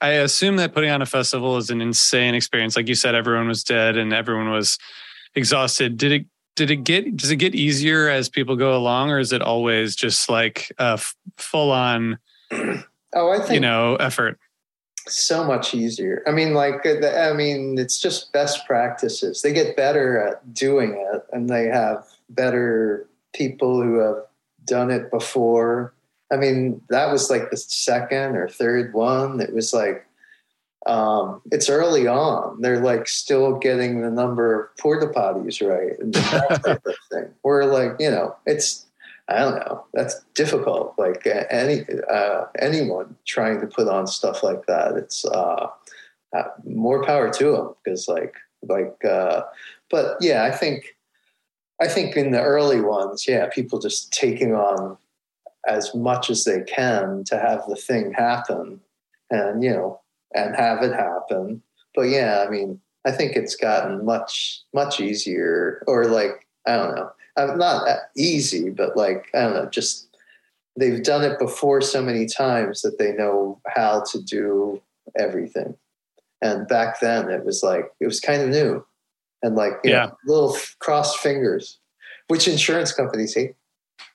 I 0.00 0.10
assume 0.10 0.56
that 0.56 0.74
putting 0.74 0.90
on 0.90 1.00
a 1.00 1.06
festival 1.06 1.56
is 1.56 1.70
an 1.70 1.80
insane 1.80 2.34
experience. 2.34 2.76
Like 2.76 2.88
you 2.88 2.94
said, 2.94 3.14
everyone 3.14 3.48
was 3.48 3.62
dead 3.62 3.96
and 3.96 4.12
everyone 4.12 4.50
was 4.50 4.78
exhausted. 5.34 5.96
Did 5.96 6.12
it? 6.12 6.26
Did 6.56 6.70
it 6.70 6.84
get? 6.84 7.16
Does 7.16 7.30
it 7.30 7.36
get 7.36 7.54
easier 7.54 8.08
as 8.08 8.28
people 8.28 8.56
go 8.56 8.76
along, 8.76 9.10
or 9.10 9.18
is 9.18 9.32
it 9.32 9.40
always 9.40 9.96
just 9.96 10.28
like 10.28 10.70
a 10.78 10.94
f- 10.94 11.14
full 11.38 11.70
on? 11.70 12.18
Oh, 13.14 13.30
I 13.30 13.38
think 13.38 13.52
you 13.52 13.60
know 13.60 13.96
effort 13.96 14.38
so 15.08 15.44
much 15.44 15.74
easier. 15.74 16.22
I 16.26 16.30
mean, 16.30 16.54
like, 16.54 16.86
uh, 16.86 17.06
I 17.08 17.32
mean, 17.32 17.78
it's 17.78 17.98
just 17.98 18.32
best 18.32 18.66
practices. 18.66 19.42
They 19.42 19.52
get 19.52 19.76
better 19.76 20.18
at 20.18 20.54
doing 20.54 20.94
it, 21.12 21.26
and 21.32 21.48
they 21.48 21.66
have 21.66 22.06
better 22.30 23.08
people 23.34 23.82
who 23.82 23.98
have 23.98 24.24
done 24.64 24.90
it 24.90 25.10
before. 25.10 25.94
I 26.30 26.36
mean, 26.36 26.80
that 26.88 27.10
was 27.10 27.30
like 27.30 27.50
the 27.50 27.56
second 27.56 28.36
or 28.36 28.48
third 28.48 28.94
one. 28.94 29.40
It 29.40 29.52
was 29.54 29.72
like, 29.72 30.06
um, 30.86 31.42
it's 31.50 31.68
early 31.68 32.06
on. 32.06 32.60
They're 32.60 32.80
like 32.80 33.06
still 33.08 33.58
getting 33.58 34.00
the 34.00 34.10
number 34.10 34.60
of 34.60 34.76
porta 34.78 35.06
potties 35.06 35.66
right 35.66 35.98
and 35.98 36.14
that 36.14 36.62
type 36.64 36.86
of 36.86 36.94
thing. 37.10 37.28
We're 37.42 37.64
like, 37.64 37.96
you 38.00 38.10
know, 38.10 38.36
it's 38.46 38.86
I 39.28 39.38
don't 39.38 39.56
know. 39.56 39.84
That's 39.94 40.20
difficult. 40.34 40.94
Like 40.98 41.26
any 41.50 41.84
uh, 42.10 42.44
anyone 42.58 43.16
trying 43.24 43.60
to 43.60 43.66
put 43.66 43.88
on 43.88 44.06
stuff 44.06 44.42
like 44.42 44.66
that, 44.66 44.96
it's 44.96 45.24
uh, 45.24 45.68
uh, 46.36 46.42
more 46.64 47.04
power 47.04 47.30
to 47.30 47.52
them 47.52 47.74
because 47.82 48.08
like 48.08 48.34
like. 48.62 49.04
Uh, 49.04 49.42
but 49.90 50.16
yeah, 50.20 50.44
I 50.44 50.50
think 50.50 50.96
I 51.80 51.88
think 51.88 52.16
in 52.16 52.32
the 52.32 52.42
early 52.42 52.80
ones, 52.80 53.26
yeah, 53.28 53.48
people 53.48 53.78
just 53.78 54.12
taking 54.12 54.54
on 54.54 54.96
as 55.68 55.94
much 55.94 56.28
as 56.28 56.44
they 56.44 56.62
can 56.62 57.22
to 57.24 57.38
have 57.38 57.64
the 57.68 57.76
thing 57.76 58.12
happen, 58.12 58.80
and 59.30 59.62
you 59.62 59.70
know, 59.70 60.00
and 60.34 60.56
have 60.56 60.82
it 60.82 60.92
happen. 60.92 61.62
But 61.94 62.08
yeah, 62.08 62.44
I 62.46 62.50
mean, 62.50 62.80
I 63.04 63.12
think 63.12 63.36
it's 63.36 63.54
gotten 63.54 64.04
much 64.04 64.62
much 64.74 65.00
easier, 65.00 65.84
or 65.86 66.06
like 66.06 66.48
I 66.66 66.76
don't 66.76 66.96
know 66.96 67.12
uh, 67.36 67.54
not 67.56 67.86
easy, 68.16 68.70
but 68.70 68.96
like 68.96 69.26
I 69.34 69.40
don't 69.42 69.54
know, 69.54 69.66
just 69.66 70.08
they've 70.78 71.02
done 71.02 71.22
it 71.22 71.38
before 71.38 71.80
so 71.80 72.02
many 72.02 72.26
times 72.26 72.82
that 72.82 72.98
they 72.98 73.12
know 73.12 73.60
how 73.66 74.04
to 74.12 74.22
do 74.22 74.80
everything. 75.18 75.76
And 76.40 76.66
back 76.66 77.00
then, 77.00 77.30
it 77.30 77.44
was 77.44 77.62
like 77.62 77.90
it 78.00 78.06
was 78.06 78.20
kind 78.20 78.42
of 78.42 78.48
new, 78.48 78.84
and 79.42 79.54
like 79.54 79.74
yeah, 79.84 80.06
know, 80.06 80.16
little 80.26 80.56
crossed 80.80 81.18
fingers, 81.18 81.78
which 82.28 82.48
insurance 82.48 82.92
companies 82.92 83.34
hate. 83.34 83.54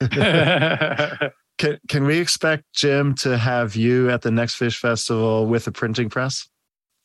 can 1.58 1.78
can 1.88 2.04
we 2.04 2.18
expect 2.18 2.64
Jim 2.74 3.14
to 3.16 3.38
have 3.38 3.74
you 3.74 4.10
at 4.10 4.22
the 4.22 4.30
next 4.30 4.58
Phish 4.58 4.78
festival 4.78 5.46
with 5.46 5.66
a 5.66 5.72
printing 5.72 6.10
press? 6.10 6.48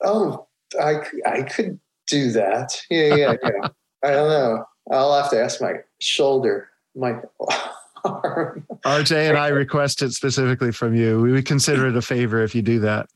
Oh, 0.03 0.47
I 0.79 1.01
I 1.25 1.43
could 1.43 1.79
do 2.07 2.31
that. 2.31 2.77
Yeah, 2.89 3.15
yeah, 3.15 3.35
yeah. 3.41 3.67
I 4.03 4.11
don't 4.11 4.29
know. 4.29 4.65
I'll 4.91 5.13
have 5.13 5.29
to 5.31 5.41
ask 5.41 5.61
my 5.61 5.75
shoulder, 5.99 6.69
my 6.95 7.15
arm. 8.03 8.65
RJ 8.85 9.29
and 9.29 9.37
I 9.37 9.47
requested 9.49 10.13
specifically 10.13 10.71
from 10.71 10.95
you. 10.95 11.21
We 11.21 11.31
would 11.31 11.45
consider 11.45 11.87
it 11.87 11.95
a 11.95 12.01
favor 12.01 12.41
if 12.43 12.53
you 12.53 12.61
do 12.61 12.79
that. 12.79 13.07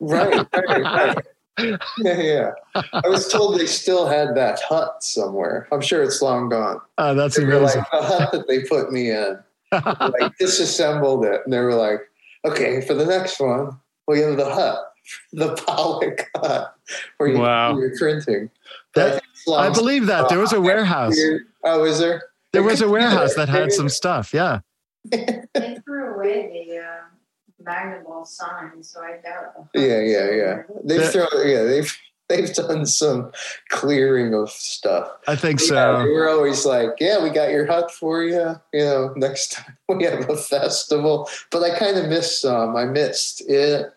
Right, 0.00 0.46
right, 0.52 0.82
right. 0.82 1.18
yeah, 1.98 2.20
yeah. 2.20 2.50
I 2.74 3.08
was 3.08 3.28
told 3.28 3.58
they 3.58 3.66
still 3.66 4.06
had 4.06 4.34
that 4.34 4.60
hut 4.60 5.02
somewhere. 5.02 5.68
I'm 5.72 5.80
sure 5.80 6.02
it's 6.02 6.20
long 6.20 6.50
gone. 6.50 6.80
Oh, 6.98 7.14
that's 7.14 7.36
they 7.36 7.44
amazing. 7.44 7.80
Like, 7.80 7.90
the 7.90 8.02
hut 8.02 8.32
that 8.32 8.46
they 8.46 8.64
put 8.64 8.92
me 8.92 9.10
in, 9.10 9.38
like 9.72 10.36
disassembled 10.38 11.24
it, 11.24 11.40
and 11.44 11.52
they 11.52 11.60
were 11.60 11.74
like, 11.74 12.00
"Okay, 12.44 12.82
for 12.82 12.92
the 12.92 13.06
next 13.06 13.40
one, 13.40 13.70
we 14.06 14.20
have 14.20 14.36
the 14.36 14.52
hut, 14.52 14.92
the 15.32 15.54
Pollock 15.54 16.28
hut, 16.36 16.74
where 17.16 17.30
you, 17.30 17.38
wow. 17.38 17.76
you're 17.78 17.96
printing." 17.96 18.50
That, 18.94 19.22
I 19.54 19.70
believe 19.70 20.06
that 20.06 20.28
there 20.28 20.38
was 20.38 20.52
a 20.52 20.60
warehouse. 20.60 21.16
Oh, 21.64 21.84
is 21.84 21.98
there? 21.98 22.22
There 22.52 22.62
was 22.62 22.80
a 22.80 22.88
warehouse 22.96 23.34
that 23.34 23.48
had 23.48 23.72
some 23.72 23.88
stuff. 23.88 24.32
Yeah. 24.32 24.60
they 25.04 25.78
threw 25.84 26.14
away 26.14 26.66
the 26.68 26.78
uh, 26.78 27.66
Magnaball 27.68 28.26
sign, 28.26 28.82
so 28.82 29.00
I 29.00 29.20
doubt. 29.22 29.68
Yeah, 29.74 30.00
yeah, 30.00 30.30
yeah. 30.30 30.62
They've 30.84 31.10
thrown. 31.10 31.28
Yeah, 31.44 31.62
they've 31.64 31.98
they've 32.28 32.52
done 32.52 32.86
some 32.86 33.30
clearing 33.68 34.34
of 34.34 34.50
stuff. 34.50 35.10
I 35.28 35.36
think 35.36 35.60
yeah, 35.60 35.66
so. 35.66 36.02
We're 36.04 36.28
always 36.28 36.66
like, 36.66 36.90
"Yeah, 36.98 37.22
we 37.22 37.30
got 37.30 37.50
your 37.50 37.66
hut 37.66 37.90
for 37.90 38.24
you." 38.24 38.56
You 38.72 38.84
know, 38.84 39.14
next 39.16 39.52
time 39.52 39.76
we 39.88 40.04
have 40.04 40.28
a 40.28 40.36
festival. 40.36 41.28
But 41.50 41.62
I 41.62 41.78
kind 41.78 41.96
of 41.96 42.08
missed 42.08 42.40
some. 42.40 42.74
I 42.76 42.84
missed 42.84 43.48
it. 43.48 43.92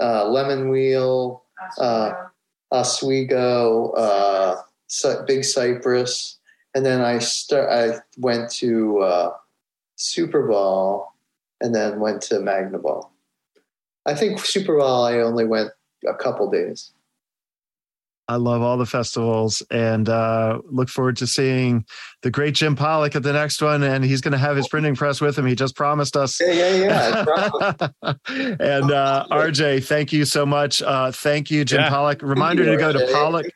Uh, 0.00 0.28
Lemon 0.28 0.70
Wheel. 0.70 1.44
Uh, 1.78 2.12
Oswego, 2.72 3.90
uh, 3.90 4.62
Big 5.26 5.44
Cypress, 5.44 6.38
and 6.74 6.84
then 6.84 7.00
I 7.00 7.18
start. 7.18 7.70
I 7.70 7.98
went 8.18 8.50
to 8.52 8.98
uh, 9.00 9.32
Superball, 9.98 11.06
and 11.60 11.74
then 11.74 12.00
went 12.00 12.22
to 12.22 12.36
Magnaball. 12.36 13.08
I 14.06 14.14
think 14.14 14.38
Superball 14.38 15.10
I 15.10 15.20
only 15.20 15.44
went 15.44 15.70
a 16.06 16.14
couple 16.14 16.50
days. 16.50 16.92
I 18.28 18.36
love 18.36 18.62
all 18.62 18.78
the 18.78 18.86
festivals 18.86 19.62
and 19.70 20.08
uh, 20.08 20.60
look 20.64 20.88
forward 20.88 21.16
to 21.18 21.26
seeing 21.26 21.84
the 22.22 22.30
great 22.30 22.54
Jim 22.54 22.76
Pollock 22.76 23.14
at 23.16 23.22
the 23.22 23.32
next 23.32 23.60
one. 23.60 23.82
And 23.82 24.04
he's 24.04 24.20
going 24.20 24.32
to 24.32 24.38
have 24.38 24.56
his 24.56 24.68
printing 24.68 24.94
press 24.94 25.20
with 25.20 25.36
him. 25.38 25.44
He 25.44 25.54
just 25.54 25.74
promised 25.76 26.16
us. 26.16 26.40
Yeah, 26.40 26.52
yeah, 26.52 27.24
yeah. 27.60 27.88
and 28.28 28.90
uh, 28.90 29.26
RJ, 29.30 29.84
thank 29.84 30.12
you 30.12 30.24
so 30.24 30.46
much. 30.46 30.80
Uh, 30.80 31.10
thank 31.10 31.50
you, 31.50 31.64
Jim 31.64 31.80
Yeah. 31.80 31.90
Pollock. 31.90 32.22
Reminder 32.22 32.64
to 32.64 32.76
go 32.76 32.92
to 32.92 33.00
RJ. 33.00 33.12
Pollock. 33.12 33.46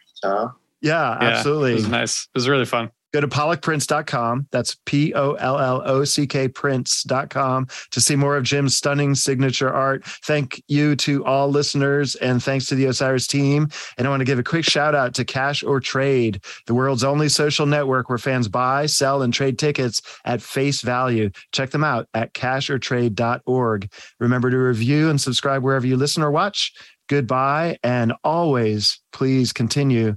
Yeah, 0.81 1.19
Yeah, 1.21 1.29
absolutely. 1.29 1.73
It 1.73 1.77
was 1.77 1.89
nice. 1.89 2.29
It 2.35 2.39
was 2.39 2.49
really 2.49 2.65
fun. 2.65 2.91
Go 3.17 3.21
to 3.23 3.29
pollockprints.com. 3.29 4.49
That's 4.51 4.77
P 4.85 5.15
O 5.15 5.33
L 5.33 5.59
L 5.59 5.81
O 5.87 6.05
C 6.05 6.27
K 6.27 6.49
prints.com 6.49 7.67
to 7.93 8.01
see 8.01 8.15
more 8.15 8.37
of 8.37 8.45
Jim's 8.45 8.77
stunning 8.77 9.15
signature 9.15 9.73
art. 9.73 10.05
Thank 10.05 10.63
you 10.69 10.97
to 10.97 11.25
all 11.25 11.49
listeners 11.49 12.15
and 12.17 12.43
thanks 12.43 12.67
to 12.67 12.75
the 12.75 12.85
Osiris 12.85 13.27
team. 13.27 13.69
And 13.97 14.07
I 14.07 14.11
want 14.11 14.21
to 14.21 14.27
give 14.27 14.39
a 14.39 14.43
quick 14.43 14.67
shout 14.67 14.95
out 14.95 15.15
to 15.15 15.25
Cash 15.25 15.63
or 15.63 15.81
Trade, 15.81 16.43
the 16.67 16.75
world's 16.75 17.05
only 17.05 17.31
social 17.31 17.65
network 17.65 18.11
where 18.11 18.19
fans 18.19 18.49
buy, 18.49 18.85
sell, 18.85 19.23
and 19.23 19.33
trade 19.33 19.59
tickets 19.59 20.03
at 20.27 20.43
face 20.43 20.83
value. 20.83 21.31
Check 21.53 21.71
them 21.71 21.85
out 21.85 22.09
at 22.13 22.35
cashortrade.org. 22.35 23.93
Remember 24.21 24.51
to 24.51 24.59
review 24.59 25.09
and 25.09 25.19
subscribe 25.19 25.63
wherever 25.63 25.87
you 25.87 25.97
listen 25.97 26.23
or 26.23 26.31
watch. 26.31 26.75
Goodbye. 27.09 27.79
And 27.83 28.13
always, 28.25 29.01
please 29.13 29.55
continue 29.55 30.17